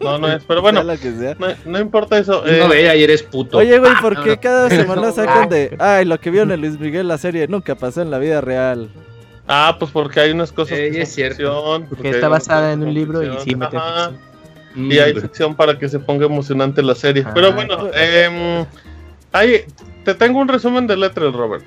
No, 0.00 0.18
no 0.18 0.28
es, 0.28 0.44
pero 0.44 0.60
bueno, 0.62 0.80
sea 0.80 0.84
la 0.84 0.96
que 0.96 1.12
sea. 1.12 1.36
no, 1.38 1.46
no 1.64 1.78
importa 1.80 2.18
eso. 2.18 2.44
Es 2.44 2.52
eh, 2.54 2.58
novela 2.60 2.94
y 2.96 3.02
eres 3.04 3.22
puto. 3.22 3.58
Oye, 3.58 3.78
güey, 3.78 3.92
¿por 4.00 4.18
Ah, 4.18 4.20
qué 4.24 4.30
no. 4.30 4.40
cada 4.40 4.68
semana 4.70 5.02
No, 5.02 5.12
sacan 5.12 5.48
de. 5.48 5.76
Ay, 5.78 6.04
lo 6.04 6.18
que 6.20 6.30
vieron 6.30 6.50
en 6.52 6.60
Luis 6.60 6.78
Miguel, 6.78 7.08
la 7.08 7.18
serie, 7.18 7.46
nunca 7.48 7.74
pasó 7.74 8.02
en 8.02 8.10
la 8.10 8.18
vida 8.18 8.40
real? 8.40 8.90
Ah, 9.46 9.76
pues 9.78 9.90
porque 9.90 10.20
hay 10.20 10.30
unas 10.30 10.52
cosas 10.52 10.78
Eh, 10.78 10.90
que 10.90 11.02
es 11.02 11.14
cierto. 11.14 11.36
ficción, 11.36 11.86
Porque 11.88 12.10
está 12.10 12.28
basada 12.28 12.72
en 12.72 12.82
un 12.82 12.94
libro 12.94 13.22
y 13.22 13.30
sí. 13.40 13.54
Mm, 13.54 14.90
Y 14.90 14.98
hay 14.98 15.12
güey. 15.12 15.22
ficción 15.22 15.54
para 15.54 15.78
que 15.78 15.88
se 15.88 15.98
ponga 16.00 16.26
emocionante 16.26 16.82
la 16.82 16.94
serie. 16.94 17.22
Ah, 17.26 17.30
Pero 17.34 17.52
bueno, 17.52 17.88
em, 17.94 18.64
ahí 19.32 19.64
te 20.04 20.14
tengo 20.14 20.40
un 20.40 20.48
resumen 20.48 20.86
de 20.86 20.96
Letras, 20.96 21.32
Robert. 21.32 21.64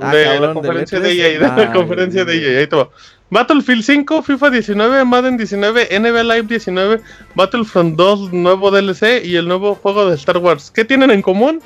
Ah, 0.00 0.14
de 0.14 0.24
cabrón, 0.24 0.42
la 0.42 0.48
¿de 0.48 0.54
conferencia 0.54 0.98
E3? 0.98 1.02
de 1.02 1.12
EA, 1.20 1.28
de 1.56 1.64
la 1.64 1.72
conferencia 1.72 2.24
de. 2.24 2.36
EA, 2.54 2.60
ahí 2.60 2.66
te 2.66 2.76
va. 2.76 2.88
Battlefield 3.30 3.82
5, 3.84 4.22
FIFA 4.22 4.50
19, 4.50 5.04
Madden 5.04 5.36
19, 5.36 5.88
NBA 6.00 6.22
Live 6.24 6.42
19, 6.48 7.00
Battlefront 7.34 7.96
2, 7.96 8.32
nuevo 8.32 8.70
DLC 8.70 9.24
y 9.24 9.36
el 9.36 9.46
nuevo 9.46 9.74
juego 9.76 10.08
de 10.08 10.16
Star 10.16 10.38
Wars. 10.38 10.70
¿Qué 10.70 10.84
tienen 10.84 11.10
en 11.12 11.22
común? 11.22 11.60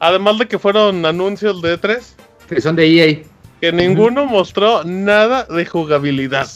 Además 0.00 0.38
de 0.38 0.46
que 0.48 0.58
fueron 0.58 1.06
anuncios 1.06 1.62
de 1.62 1.78
E3, 1.80 2.00
Que 2.48 2.60
son 2.60 2.74
de 2.76 2.86
EA. 2.88 3.22
que 3.60 3.72
ninguno 3.72 4.26
mostró 4.26 4.82
nada 4.84 5.44
de 5.44 5.64
jugabilidad. 5.64 6.48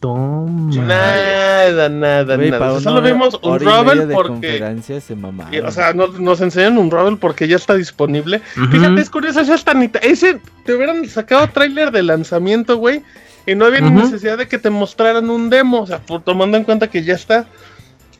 Toma. 0.00 0.74
Nada, 0.74 1.88
nada, 1.88 2.36
nada. 2.36 2.72
O 2.72 2.80
sea, 2.80 2.90
solo 2.90 3.02
vimos 3.02 3.38
un 3.42 3.58
de 4.06 4.14
porque. 4.14 4.58
se 4.82 5.14
y, 5.52 5.58
O 5.58 5.70
sea, 5.70 5.92
nos, 5.94 6.20
nos 6.20 6.40
enseñan 6.40 6.76
un 6.78 6.90
Ravel 6.90 7.16
porque 7.18 7.48
ya 7.48 7.56
está 7.56 7.74
disponible. 7.74 8.40
Fíjate, 8.70 9.00
es 9.00 9.10
curioso, 9.10 9.40
esa 9.40 9.54
está 9.54 9.74
ni- 9.74 9.90
Ese 10.02 10.40
te 10.64 10.74
hubieran 10.74 11.06
sacado 11.08 11.48
tráiler 11.48 11.90
de 11.92 12.02
lanzamiento, 12.02 12.76
güey. 12.76 13.02
Y 13.46 13.54
no 13.54 13.64
había 13.64 13.80
ni 13.80 13.88
Ujú. 13.88 14.00
necesidad 14.00 14.36
de 14.38 14.48
que 14.48 14.58
te 14.58 14.70
mostraran 14.70 15.30
un 15.30 15.48
demo. 15.50 15.80
O 15.82 15.86
sea, 15.86 15.98
por, 15.98 16.20
tomando 16.22 16.56
en 16.56 16.64
cuenta 16.64 16.88
que 16.88 17.02
ya 17.04 17.14
está. 17.14 17.46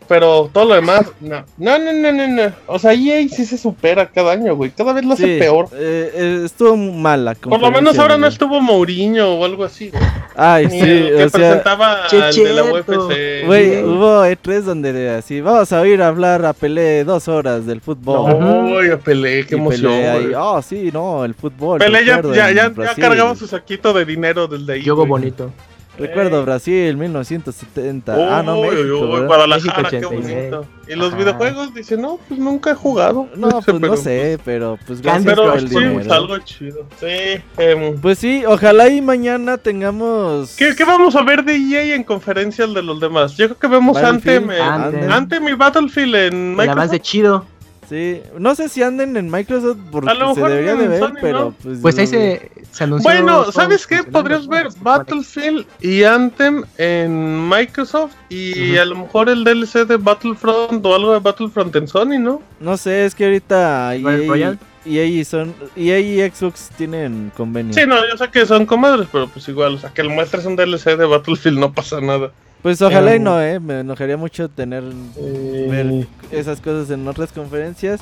Pero 0.09 0.49
todo 0.53 0.67
lo 0.67 0.75
demás, 0.75 1.07
no. 1.21 1.45
No, 1.59 1.79
no, 1.79 1.93
no, 1.93 2.13
no, 2.13 2.29
no. 2.29 2.53
O 2.67 2.79
sea, 2.79 2.93
EA 2.93 3.29
sí 3.29 3.45
se 3.45 3.59
supera 3.59 4.07
cada 4.07 4.33
año, 4.33 4.55
güey. 4.55 4.71
Cada 4.71 4.93
vez 4.93 5.05
lo 5.05 5.15
hace 5.15 5.25
Sí, 5.35 5.39
peor. 5.39 5.69
eh, 5.73 6.11
eh, 6.15 6.43
estuvo 6.45 6.77
mala. 6.77 7.35
Por 7.35 7.61
lo 7.61 7.71
menos 7.71 7.99
ahora 7.99 8.15
no 8.17 8.27
no 8.27 8.27
estuvo 8.29 8.61
Mourinho 8.61 9.35
o 9.35 9.45
algo 9.45 9.65
así. 9.65 9.91
güey. 9.91 10.03
Ay, 10.35 10.67
Ni 10.67 10.81
sí, 10.81 10.87
el 10.89 11.09
que 11.17 11.25
o 11.25 11.29
sea. 11.31 11.31
presentaba 11.31 12.07
Che, 12.09 12.23
al 12.23 12.35
de 12.35 12.53
la. 12.53 12.65
UFC. 12.65 13.47
Güey, 13.47 13.83
hubo 13.85 14.25
E3 14.27 14.61
donde 14.63 15.11
así, 15.11 15.41
vamos 15.41 15.73
a 15.73 15.87
ir 15.87 16.03
a 16.03 16.09
hablar 16.09 16.45
a 16.45 16.53
Pelé 16.53 17.05
dos 17.05 17.29
horas 17.29 17.67
del 17.67 17.81
fútbol. 17.81 18.39
No, 18.39 18.83
ya 18.85 18.97
Pelé, 18.99 19.45
qué 19.47 19.55
Y 19.55 19.59
emoción. 19.59 19.93
Güey. 19.93 20.35
oh, 20.37 20.61
sí, 20.63 20.91
no, 20.93 21.25
el 21.25 21.35
fútbol. 21.35 21.79
Pelé 21.79 22.05
ya, 22.05 22.21
ya, 22.23 22.51
ya, 22.53 22.73
ya 22.75 22.95
cargaba 22.95 23.35
su 23.37 23.47
saquito 23.47 23.93
de 23.93 24.05
dinero 24.05 24.47
desde 24.47 24.73
ahí. 24.75 24.83
Yogo 24.83 25.07
güey. 25.07 25.23
bonito. 25.23 25.53
Recuerdo 25.99 26.45
Brasil 26.45 26.97
1970. 26.97 28.39
ah, 28.39 28.43
no, 28.43 28.61
Uy, 28.61 28.69
México. 28.71 28.99
uy, 29.01 29.11
¿verdad? 29.13 29.27
Guadalajara, 29.27 29.83
México 29.83 29.91
qué 29.91 30.07
86. 30.07 30.35
bonito. 30.51 30.67
Y 30.89 30.95
los 30.95 31.09
Ajá. 31.09 31.17
videojuegos 31.17 31.75
dicen, 31.75 32.03
no, 32.03 32.19
pues 32.29 32.39
nunca 32.39 32.71
he 32.71 32.75
jugado. 32.75 33.29
No, 33.37 33.49
pues 33.49 33.67
no 33.75 33.81
Pero, 33.81 33.97
sé, 33.97 34.39
pero 34.45 34.79
pues 34.87 35.01
gracias 35.01 35.25
Pero 35.25 35.45
por 35.51 35.59
el 35.59 35.69
sí, 35.69 35.75
dinero. 35.75 35.95
pues, 35.95 36.11
algo 36.11 36.39
chido. 36.39 36.87
Sí. 37.01 37.41
em, 37.59 38.01
Pues 38.01 38.19
sí, 38.19 38.45
ojalá 38.47 38.89
y 38.89 39.01
mañana 39.01 39.59
tengamos. 39.59 40.55
¿qué, 40.57 40.75
qué 40.77 40.85
vamos 40.85 41.17
a 41.17 41.23
ver 41.23 41.45
de 41.45 41.57
EA 41.57 41.95
en 41.95 42.05
conferencias 42.05 42.73
de 42.75 42.83
los 42.83 43.01
demás? 43.01 43.37
Yo 43.37 43.47
creo 43.47 43.59
que 43.59 43.67
vemos 43.69 43.95
Battlefield, 44.01 44.51
Anthem, 44.51 44.51
en- 44.51 44.63
Anthem. 44.63 45.13
Anthem 45.13 45.49
y 45.49 45.53
Battlefield 45.55 46.15
en 46.15 46.33
El 46.35 46.41
Microsoft. 46.51 46.73
avance 46.77 47.01
chido. 47.01 47.47
Sí, 47.89 48.21
no 48.39 48.55
sé 48.55 48.69
si 48.69 48.83
anden 48.83 49.17
en 49.17 49.31
Microsoft 49.31 49.79
porque 49.93 50.11
A 50.11 50.15
lo 50.15 50.35
se 50.35 50.41
debería 50.41 50.75
de 50.75 50.89
ver, 50.89 50.99
Sony, 50.99 51.15
pero 51.21 51.41
¿no? 51.41 51.55
pues. 51.63 51.79
Pues 51.81 51.99
ahí 51.99 52.07
se, 52.07 52.51
se 52.73 52.85
anunció. 52.85 53.09
Bueno, 53.11 53.53
¿sabes 53.53 53.87
qué? 53.87 54.03
Podrías 54.03 54.49
ver. 54.49 54.69
Battlefield 54.81 55.67
y 55.81 56.03
Anthem 56.03 56.65
en 56.79 57.49
Microsoft 57.49 58.15
y 58.29 58.77
a 58.77 58.85
lo 58.85 58.97
mejor 58.97 59.29
el 59.29 59.45
DLC 59.45 59.87
de 59.87 59.97
Battlefront 59.97 60.85
o 60.85 60.95
algo 60.95 61.13
de 61.13 61.21
Battlefront 61.21 61.75
en 61.77 61.87
Sony, 61.87 62.19
¿no? 62.19 62.43
No 62.61 62.77
sé, 62.77 63.07
es 63.07 63.15
que 63.15 63.25
ahorita 63.27 63.95
EA. 63.95 64.57
EA 64.87 65.05
y 65.05 65.25
son 65.25 65.55
EA 65.75 65.99
y 65.99 66.31
Xbox 66.31 66.71
tienen 66.77 67.33
convenio. 67.37 67.75
Sí, 67.75 67.81
no, 67.87 67.97
yo 68.09 68.17
sé 68.17 68.31
que 68.31 68.47
son 68.47 68.67
comadres, 68.67 69.09
pero 69.11 69.29
pues 69.29 69.49
igual, 69.49 69.75
o 69.75 69.79
sea, 69.79 69.91
que 69.91 70.03
le 70.03 70.11
muestres 70.11 70.45
un 70.47 70.57
DLC 70.57 70.97
de 70.97 71.05
Battlefield 71.05 71.59
no 71.59 71.73
pasa 71.73 72.01
nada. 72.01 72.31
Pues 72.67 72.83
ojalá 72.83 73.13
y 73.13 73.19
Em, 73.19 73.23
no, 73.23 73.41
eh, 73.41 73.61
me 73.61 73.79
enojaría 73.79 74.17
mucho 74.17 74.49
tener 74.49 74.83
Eh, 75.17 75.69
ver 75.71 76.09
esas 76.33 76.61
cosas 76.61 76.91
en 76.91 77.07
otras 77.07 77.31
conferencias. 77.31 78.01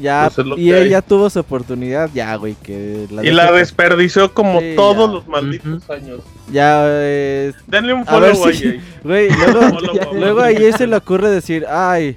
Ya 0.00 0.30
Pues 0.34 0.38
hay. 0.84 0.88
ya 0.88 1.02
tuvo 1.02 1.28
su 1.28 1.40
oportunidad, 1.40 2.08
ya, 2.14 2.34
güey, 2.36 2.54
que 2.62 3.06
y 3.22 3.30
la 3.32 3.52
desperdició 3.52 4.32
como 4.32 4.60
Sí, 4.60 4.72
todos 4.76 5.08
ya. 5.08 5.12
los 5.12 5.28
malditos 5.28 5.90
años. 5.90 6.20
ya 6.50 6.84
eh, 6.86 7.52
Denle 7.66 7.92
un 7.92 8.04
A 8.08 8.18
ver 8.18 8.34
follow 8.34 8.48
a 8.48 8.52
si- 8.54 8.80
güey, 9.04 9.28
luego 9.28 9.60
Follow 9.60 10.00
a 10.10 10.14
luego 10.14 10.40
a 10.40 10.52
se 10.72 10.86
le 10.86 10.96
ocurre 10.96 11.28
decir, 11.28 11.66
"Ay, 11.68 12.16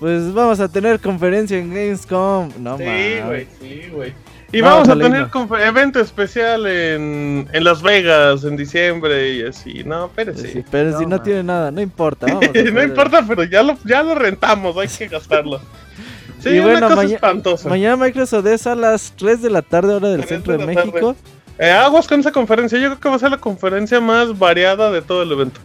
pues 0.00 0.32
vamos 0.32 0.60
a 0.60 0.68
tener 0.68 0.98
conferencia 0.98 1.58
en 1.58 1.68
Gamescom." 1.74 2.48
No 2.58 2.78
Sí, 2.78 2.84
mames. 2.84 3.26
güey, 3.26 3.46
sí, 3.60 3.82
güey. 3.92 4.14
Y 4.52 4.60
No, 4.62 4.66
vamos 4.66 4.88
a 4.88 4.96
tener 4.96 5.28
no. 5.34 5.56
evento 5.58 6.00
especial 6.00 6.66
en, 6.66 7.48
en 7.52 7.64
Las 7.64 7.82
Vegas 7.82 8.44
en 8.44 8.56
diciembre 8.56 9.34
y 9.34 9.42
así. 9.42 9.84
No, 9.84 10.06
espérese. 10.06 10.52
Sí, 10.52 10.64
pero 10.70 10.96
si 10.98 11.04
No, 11.04 11.10
no 11.10 11.16
man. 11.16 11.22
tiene 11.22 11.42
nada, 11.42 11.70
no 11.70 11.80
importa. 11.82 12.26
Vamos 12.32 12.48
no 12.72 12.82
importa, 12.82 13.24
pero 13.28 13.44
ya 13.44 13.62
lo, 13.62 13.76
ya 13.84 14.02
lo 14.02 14.14
rentamos, 14.14 14.76
hay 14.78 14.88
que 14.88 15.08
gastarlo. 15.08 15.60
Sí, 16.40 16.50
Y 16.50 16.58
una 16.60 16.68
bueno, 16.70 16.86
cosa 16.86 16.96
maña- 17.02 17.14
espantosa. 17.16 17.68
Mañana 17.68 17.96
Microsoft 17.96 18.46
es 18.46 18.64
a 18.68 18.76
las 18.76 19.12
3 19.16 19.42
de 19.42 19.50
la 19.50 19.60
tarde, 19.60 19.92
hora 19.94 20.08
del 20.08 20.18
3 20.20 20.28
centro 20.28 20.52
de, 20.52 20.58
de 20.64 20.66
México. 20.72 21.16
Eh, 21.58 21.68
aguas 21.72 22.06
con 22.06 22.20
esa 22.20 22.30
conferencia, 22.30 22.78
yo 22.78 22.86
creo 22.90 23.00
que 23.00 23.08
va 23.08 23.16
a 23.16 23.18
ser 23.18 23.32
la 23.32 23.38
conferencia 23.38 23.98
más 24.00 24.38
variada 24.38 24.92
de 24.92 25.02
todo 25.02 25.24
el 25.24 25.32
evento. 25.32 25.58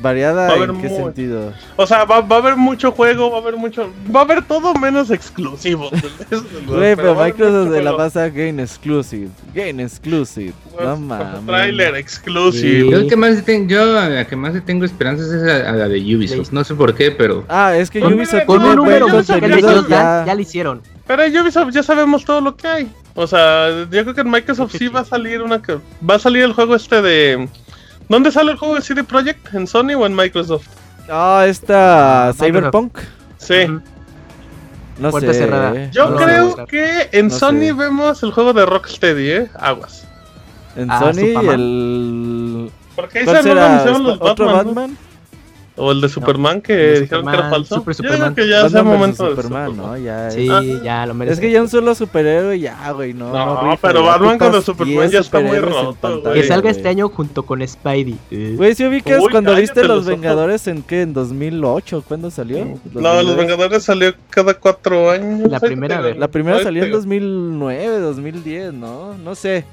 ¿Variada 0.00 0.54
en 0.56 0.80
qué 0.80 0.88
sentido? 0.88 1.52
O 1.76 1.86
sea, 1.86 2.04
va, 2.04 2.20
va 2.20 2.36
a 2.36 2.38
haber 2.38 2.56
mucho 2.56 2.92
juego, 2.92 3.30
va 3.30 3.38
a 3.38 3.40
haber 3.40 3.56
mucho... 3.56 3.90
Va 4.14 4.20
a 4.20 4.22
haber 4.22 4.42
todo 4.44 4.74
menos 4.74 5.10
exclusivo. 5.10 5.90
Güey, 6.66 6.96
pero 6.96 7.14
Microsoft 7.14 7.70
de 7.70 7.82
la 7.82 7.96
pasa 7.96 8.28
Game 8.28 8.62
Exclusive. 8.62 9.28
Game 9.54 9.82
Exclusive. 9.82 10.52
No 10.82 10.96
mames. 10.96 11.46
Trailer 11.46 11.94
exclusive. 11.96 12.90
Yo 12.90 12.96
el 12.98 13.08
que 13.08 13.16
más 13.16 13.44
yo 13.66 13.98
a 13.98 14.08
la 14.08 14.26
que 14.26 14.36
más 14.36 14.54
le 14.54 14.60
tengo 14.60 14.84
esperanzas 14.84 15.26
es 15.30 15.42
a, 15.42 15.70
a 15.70 15.72
la 15.72 15.88
de 15.88 15.98
Ubisoft. 16.16 16.52
No 16.52 16.64
sé 16.64 16.74
por 16.74 16.94
qué, 16.94 17.10
pero 17.10 17.44
Ah, 17.48 17.76
es 17.76 17.90
que 17.90 18.00
Con- 18.00 18.14
Ubisoft 18.14 18.44
con 18.46 18.62
un 18.64 18.76
número 18.76 19.06
ya, 19.22 19.38
ya, 19.38 20.24
ya. 20.26 20.34
lo 20.34 20.40
hicieron. 20.40 20.80
Pero 21.06 21.24
en 21.24 21.36
Ubisoft 21.36 21.72
ya 21.72 21.82
sabemos 21.82 22.24
todo 22.24 22.40
lo 22.40 22.56
que 22.56 22.66
hay. 22.68 22.90
O 23.14 23.26
sea, 23.26 23.68
yo 23.90 24.02
creo 24.02 24.14
que 24.14 24.20
en 24.22 24.30
Microsoft 24.30 24.74
sí 24.78 24.88
va 24.88 25.00
a 25.00 25.04
salir 25.04 25.42
una 25.42 25.60
que 25.60 25.76
va 26.08 26.14
a 26.14 26.18
salir 26.18 26.42
el 26.44 26.52
juego 26.54 26.74
este 26.74 27.02
de 27.02 27.48
¿Dónde 28.08 28.30
sale 28.30 28.52
el 28.52 28.58
juego 28.58 28.74
de 28.74 28.82
CD 28.82 29.04
Projekt? 29.04 29.54
¿En 29.54 29.66
Sony 29.66 29.94
o 29.96 30.06
en 30.06 30.14
Microsoft? 30.14 30.66
Ah, 31.08 31.44
esta 31.46 32.28
Ah, 32.28 32.32
Cyberpunk. 32.32 32.98
Sí. 33.38 33.66
No 34.98 35.10
Puerta 35.10 35.32
sé. 35.32 35.38
cerrada. 35.40 35.90
Yo 35.90 36.10
No, 36.10 36.16
creo 36.16 36.66
que 36.66 37.08
en 37.12 37.28
no 37.28 37.34
Sony 37.34 37.50
sé. 37.60 37.72
vemos 37.72 38.22
el 38.22 38.30
juego 38.32 38.52
de 38.52 38.66
Rocksteady, 38.66 39.30
¿eh? 39.30 39.50
Aguas. 39.58 40.06
En 40.76 40.90
Ah, 40.90 40.98
Sony 41.00 41.12
Superman. 41.14 41.54
el 41.60 42.70
Porque 42.94 43.18
ahí 43.20 43.24
¿Cuál 43.24 43.42
se 43.42 43.50
anunciaron 43.50 44.02
los 44.04 44.18
¿Otro 44.20 44.46
Batman, 44.46 44.90
¿no? 44.92 45.11
O 45.76 45.90
el 45.90 46.00
de 46.02 46.08
Superman 46.10 46.60
que 46.60 46.72
el 46.74 46.94
de 46.94 47.00
dijeron 47.02 47.24
que 47.24 47.28
era 47.30 47.36
Superman, 47.44 47.50
falso. 47.50 47.74
Super 47.76 47.94
Yo 47.96 48.02
digo 48.02 48.12
Superman. 48.14 48.34
que 48.34 48.48
ya 48.48 48.62
versus 48.62 48.84
momento 48.84 49.24
de 49.24 49.30
Superman, 49.30 49.70
Superman. 49.70 49.90
¿no? 49.92 50.04
Ya 50.04 50.28
es- 50.28 50.34
Sí, 50.34 50.48
Ah. 50.50 50.62
ya 50.84 51.06
lo 51.06 51.14
merece. 51.14 51.34
Es 51.34 51.40
que 51.40 51.50
ya 51.50 51.62
un 51.62 51.68
solo 51.68 51.94
superhéroe 51.94 52.60
ya, 52.60 52.90
güey, 52.92 53.14
no. 53.14 53.32
No, 53.32 53.70
rifa, 53.70 53.88
pero 53.88 54.02
Batman 54.04 54.38
con 54.38 54.54
el 54.54 54.62
Superman 54.62 54.96
10 54.98 55.10
ya 55.12 55.20
está 55.20 55.40
muy 55.40 55.58
roto, 55.58 55.96
pantalla. 56.00 56.34
Que 56.34 56.42
salga 56.42 56.62
güey. 56.70 56.76
este 56.76 56.88
año 56.88 57.08
junto 57.08 57.42
con 57.44 57.66
Spidey. 57.66 58.18
Eh, 58.30 58.54
Güey, 58.56 58.74
si 58.74 58.84
ubicas 58.84 59.20
Uy, 59.22 59.30
cuando 59.30 59.54
viste 59.54 59.80
Los 59.80 59.88
los. 59.98 60.06
Vengadores 60.06 60.66
en 60.66 60.82
qué? 60.82 61.02
¿En 61.02 61.14
2008? 61.14 62.04
¿Cuándo 62.06 62.30
salió? 62.30 62.66
No, 62.92 63.22
los 63.22 63.36
Vengadores 63.36 63.82
salió 63.82 64.12
cada 64.30 64.54
cuatro 64.54 65.10
años. 65.10 65.50
La 65.50 65.58
primera 65.60 66.00
vez. 66.00 66.18
La 66.18 66.28
primera 66.28 66.62
salió 66.62 66.82
en 66.82 66.88
digo. 66.88 66.98
2009, 66.98 67.98
2010, 68.00 68.72
¿no? 68.74 69.14
No 69.14 69.34
sé. 69.34 69.64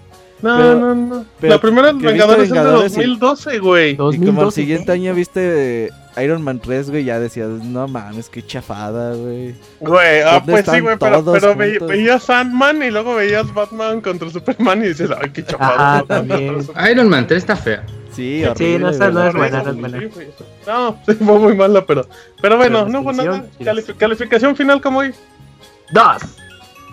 No, 0.41 0.57
pero- 0.57 0.75
no, 0.79 0.95
no. 0.95 1.25
pero 1.39 1.53
La 1.53 1.61
primera 1.61 1.91
viste 1.91 2.07
Vengadores 2.07 2.43
es 2.45 2.49
de 2.49 2.55
Vengadores 2.59 2.91
y- 2.93 2.95
2012, 2.95 3.59
güey. 3.59 3.91
Y 3.91 3.95
como 3.97 4.09
al 4.09 4.15
2012, 4.17 4.61
siguiente 4.61 4.91
año 4.93 5.13
viste 5.13 5.89
Iron 6.23 6.41
Man 6.41 6.59
3, 6.59 6.89
güey, 6.89 7.03
ya 7.03 7.19
decías, 7.19 7.47
no 7.49 7.87
mames, 7.87 8.29
qué 8.29 8.45
chafada, 8.45 9.15
güey. 9.15 9.55
Güey, 9.79 10.21
ah, 10.21 10.33
¿Dónde 10.45 10.51
pues 10.53 10.65
sí, 10.65 10.79
güey, 10.81 10.97
pero, 10.97 11.23
pero 11.25 11.55
ve- 11.55 11.79
veías 11.79 12.23
Sandman 12.23 12.81
y 12.83 12.91
luego 12.91 13.15
veías 13.15 13.53
Batman 13.53 14.01
contra 14.01 14.29
Superman 14.29 14.83
y 14.83 14.87
dices, 14.89 15.09
ay, 15.21 15.29
qué 15.31 15.43
chapado. 15.45 15.73
Ajá, 15.79 16.03
también. 16.07 16.57
Iron 16.91 17.09
Man 17.09 17.27
3 17.27 17.37
está 17.37 17.55
fea. 17.55 17.85
Sí, 18.11 18.41
Sí, 18.41 18.45
horrible, 18.45 18.79
no 18.79 18.89
está- 18.89 19.11
no 19.11 19.27
es 19.27 19.33
buena, 19.33 19.63
no 19.63 19.69
es 19.71 19.77
buena. 19.77 19.99
No, 20.67 20.99
sí, 21.05 21.13
fue 21.13 21.39
muy 21.39 21.55
mala, 21.55 21.85
pero. 21.85 22.05
Pero 22.41 22.57
bueno, 22.57 22.85
Pero 22.85 22.89
no 22.89 23.03
fue 23.03 23.13
nada. 23.13 23.45
calificación 23.97 24.55
final, 24.55 24.81
como 24.81 24.99
hoy. 24.99 25.13
Dos. 25.91 26.21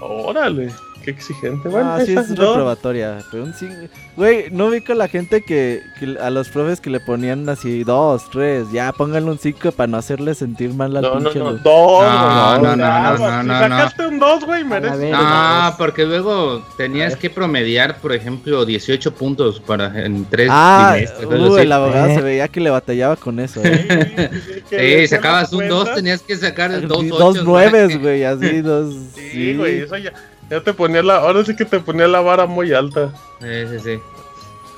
Órale, 0.00 0.70
qué 1.06 1.10
exigente. 1.12 1.68
Bueno, 1.68 1.92
Ah, 1.94 2.00
sí, 2.04 2.12
es 2.14 2.34
dos. 2.34 2.48
reprobatoria. 2.48 3.18
Pero 3.30 3.44
un 3.44 3.54
cing- 3.54 3.88
Güey, 4.16 4.50
no 4.50 4.66
ubico 4.66 4.92
a 4.92 4.96
la 4.96 5.08
gente 5.08 5.40
que, 5.42 5.80
que 6.00 6.16
a 6.20 6.30
los 6.30 6.48
profes 6.48 6.80
que 6.80 6.90
le 6.90 7.00
ponían 7.00 7.48
así 7.48 7.84
dos, 7.84 8.28
tres, 8.30 8.66
ya 8.72 8.92
pónganle 8.92 9.30
un 9.30 9.38
5 9.38 9.72
para 9.72 9.86
no 9.86 9.96
hacerle 9.98 10.34
sentir 10.34 10.74
mal 10.74 10.96
al 10.96 11.02
No, 11.02 11.14
no, 11.20 11.20
pinche. 11.30 11.38
no, 11.38 11.52
dos, 11.52 11.62
No, 11.64 12.58
güey, 12.58 12.70
no, 12.72 12.76
ya, 12.76 13.02
no, 13.02 13.10
no, 13.12 13.18
güey, 13.18 13.30
no, 13.30 13.42
si 13.42 13.46
no, 13.48 13.58
sacaste 13.58 14.06
un 14.06 14.18
dos, 14.18 14.44
güey, 14.44 14.64
mereces. 14.64 14.98
ver, 14.98 15.12
No, 15.12 15.64
dos. 15.66 15.74
porque 15.78 16.04
luego 16.06 16.62
tenías 16.76 17.14
que 17.16 17.30
promediar, 17.30 17.98
por 18.00 18.12
ejemplo, 18.12 18.64
18 18.64 19.14
puntos 19.14 19.60
para 19.60 20.04
en 20.04 20.24
tres 20.24 20.48
Ah, 20.50 20.92
bimestres, 20.96 21.30
algo 21.30 21.54
uh, 21.54 21.58
el 21.58 21.72
abogado 21.72 22.08
Eh. 22.08 22.14
se 22.16 22.20
veía 22.22 22.48
que 22.48 22.60
le 22.60 22.70
batallaba 22.70 23.16
con 23.16 23.38
eso, 23.38 23.60
¿eh? 23.64 24.30
Sí, 24.70 24.76
sí, 24.78 25.06
sacabas 25.08 25.52
un 25.52 25.68
2, 25.68 25.76
cuentas. 25.76 25.94
tenías 25.96 26.22
que 26.22 26.36
sacar 26.36 26.86
dos 26.88 27.06
dos 27.08 27.20
ochos, 27.36 27.44
nueves, 27.44 27.96
güey, 28.00 28.24
así, 28.24 28.60
dos. 28.62 28.94
Sí, 29.14 29.54
güey, 29.56 29.80
eso 29.80 29.96
ya, 29.98 30.12
ya 30.50 30.60
te 30.60 30.72
ponía 30.72 31.02
la. 31.02 31.16
Ahora 31.16 31.44
sí 31.44 31.54
que 31.56 31.64
te 31.64 31.80
ponía 31.80 32.06
la 32.08 32.20
vara 32.20 32.46
muy 32.46 32.72
alta. 32.72 33.12
Sí, 33.40 33.66
sí, 33.70 33.78
sí. 33.80 33.98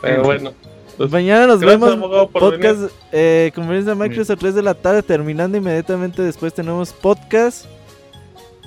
Pero 0.02 0.22
bueno. 0.24 0.52
pues, 0.96 1.10
Mañana 1.10 1.46
nos 1.46 1.60
vemos. 1.60 1.96
Podcast, 2.30 2.90
eh, 3.12 3.52
conferencia 3.54 3.94
de 3.94 4.00
Microsoft 4.08 4.38
3 4.38 4.54
de 4.54 4.62
la 4.62 4.74
tarde, 4.74 5.02
terminando 5.02 5.56
inmediatamente 5.58 6.22
después 6.22 6.54
tenemos 6.54 6.92
podcast. 6.92 7.66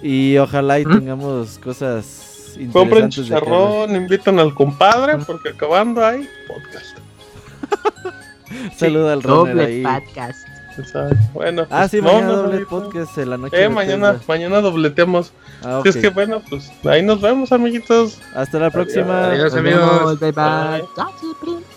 Y 0.04 0.38
ojalá 0.38 0.80
y 0.80 0.86
¿Mm? 0.86 0.92
tengamos 1.00 1.60
cosas 1.60 2.56
Compren 2.74 3.06
interesantes 3.06 3.32
hablar. 3.32 3.42
chicharrón, 3.44 3.96
invitan 3.96 4.40
al 4.40 4.54
compadre, 4.54 5.18
porque 5.26 5.50
acabando 5.50 6.04
hay 6.04 6.28
podcast. 6.48 6.98
Saluda 8.78 9.14
al 9.14 9.24
runner 9.24 9.56
Doble 9.56 9.66
ahí. 9.66 9.84
podcast 9.84 10.48
se 10.84 10.92
sabe. 10.92 11.16
Bueno, 11.34 11.64
ah, 11.64 11.68
pues, 11.70 11.80
ah, 11.82 11.88
sí, 11.88 12.02
mañana 12.02 12.28
no, 12.28 12.36
doble 12.38 12.60
no, 12.62 12.68
podcast 12.68 13.18
en 13.18 13.30
la 13.30 13.38
noche. 13.38 13.64
Eh, 13.64 13.70
mañana, 13.70 14.14
tema. 14.14 14.24
mañana 14.28 14.62
dobleteamos. 14.62 15.34
Ah, 15.64 15.80
okay. 15.80 15.92
si 15.92 16.00
es 16.00 16.04
que 16.06 16.10
bueno, 16.10 16.42
pues 16.50 16.72
ahí 16.86 17.02
nos 17.04 17.22
vemos, 17.22 17.52
amiguitos. 17.52 18.20
Hasta 18.36 18.60
la 18.60 18.70
próxima. 18.70 19.28
Adiós, 19.28 19.54
Adiós 19.54 19.56
amigos. 19.56 20.20
bye. 20.20 20.32
bye. 20.32 20.82
bye. 20.96 21.06
bye. 21.06 21.72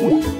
Woo! 0.00 0.39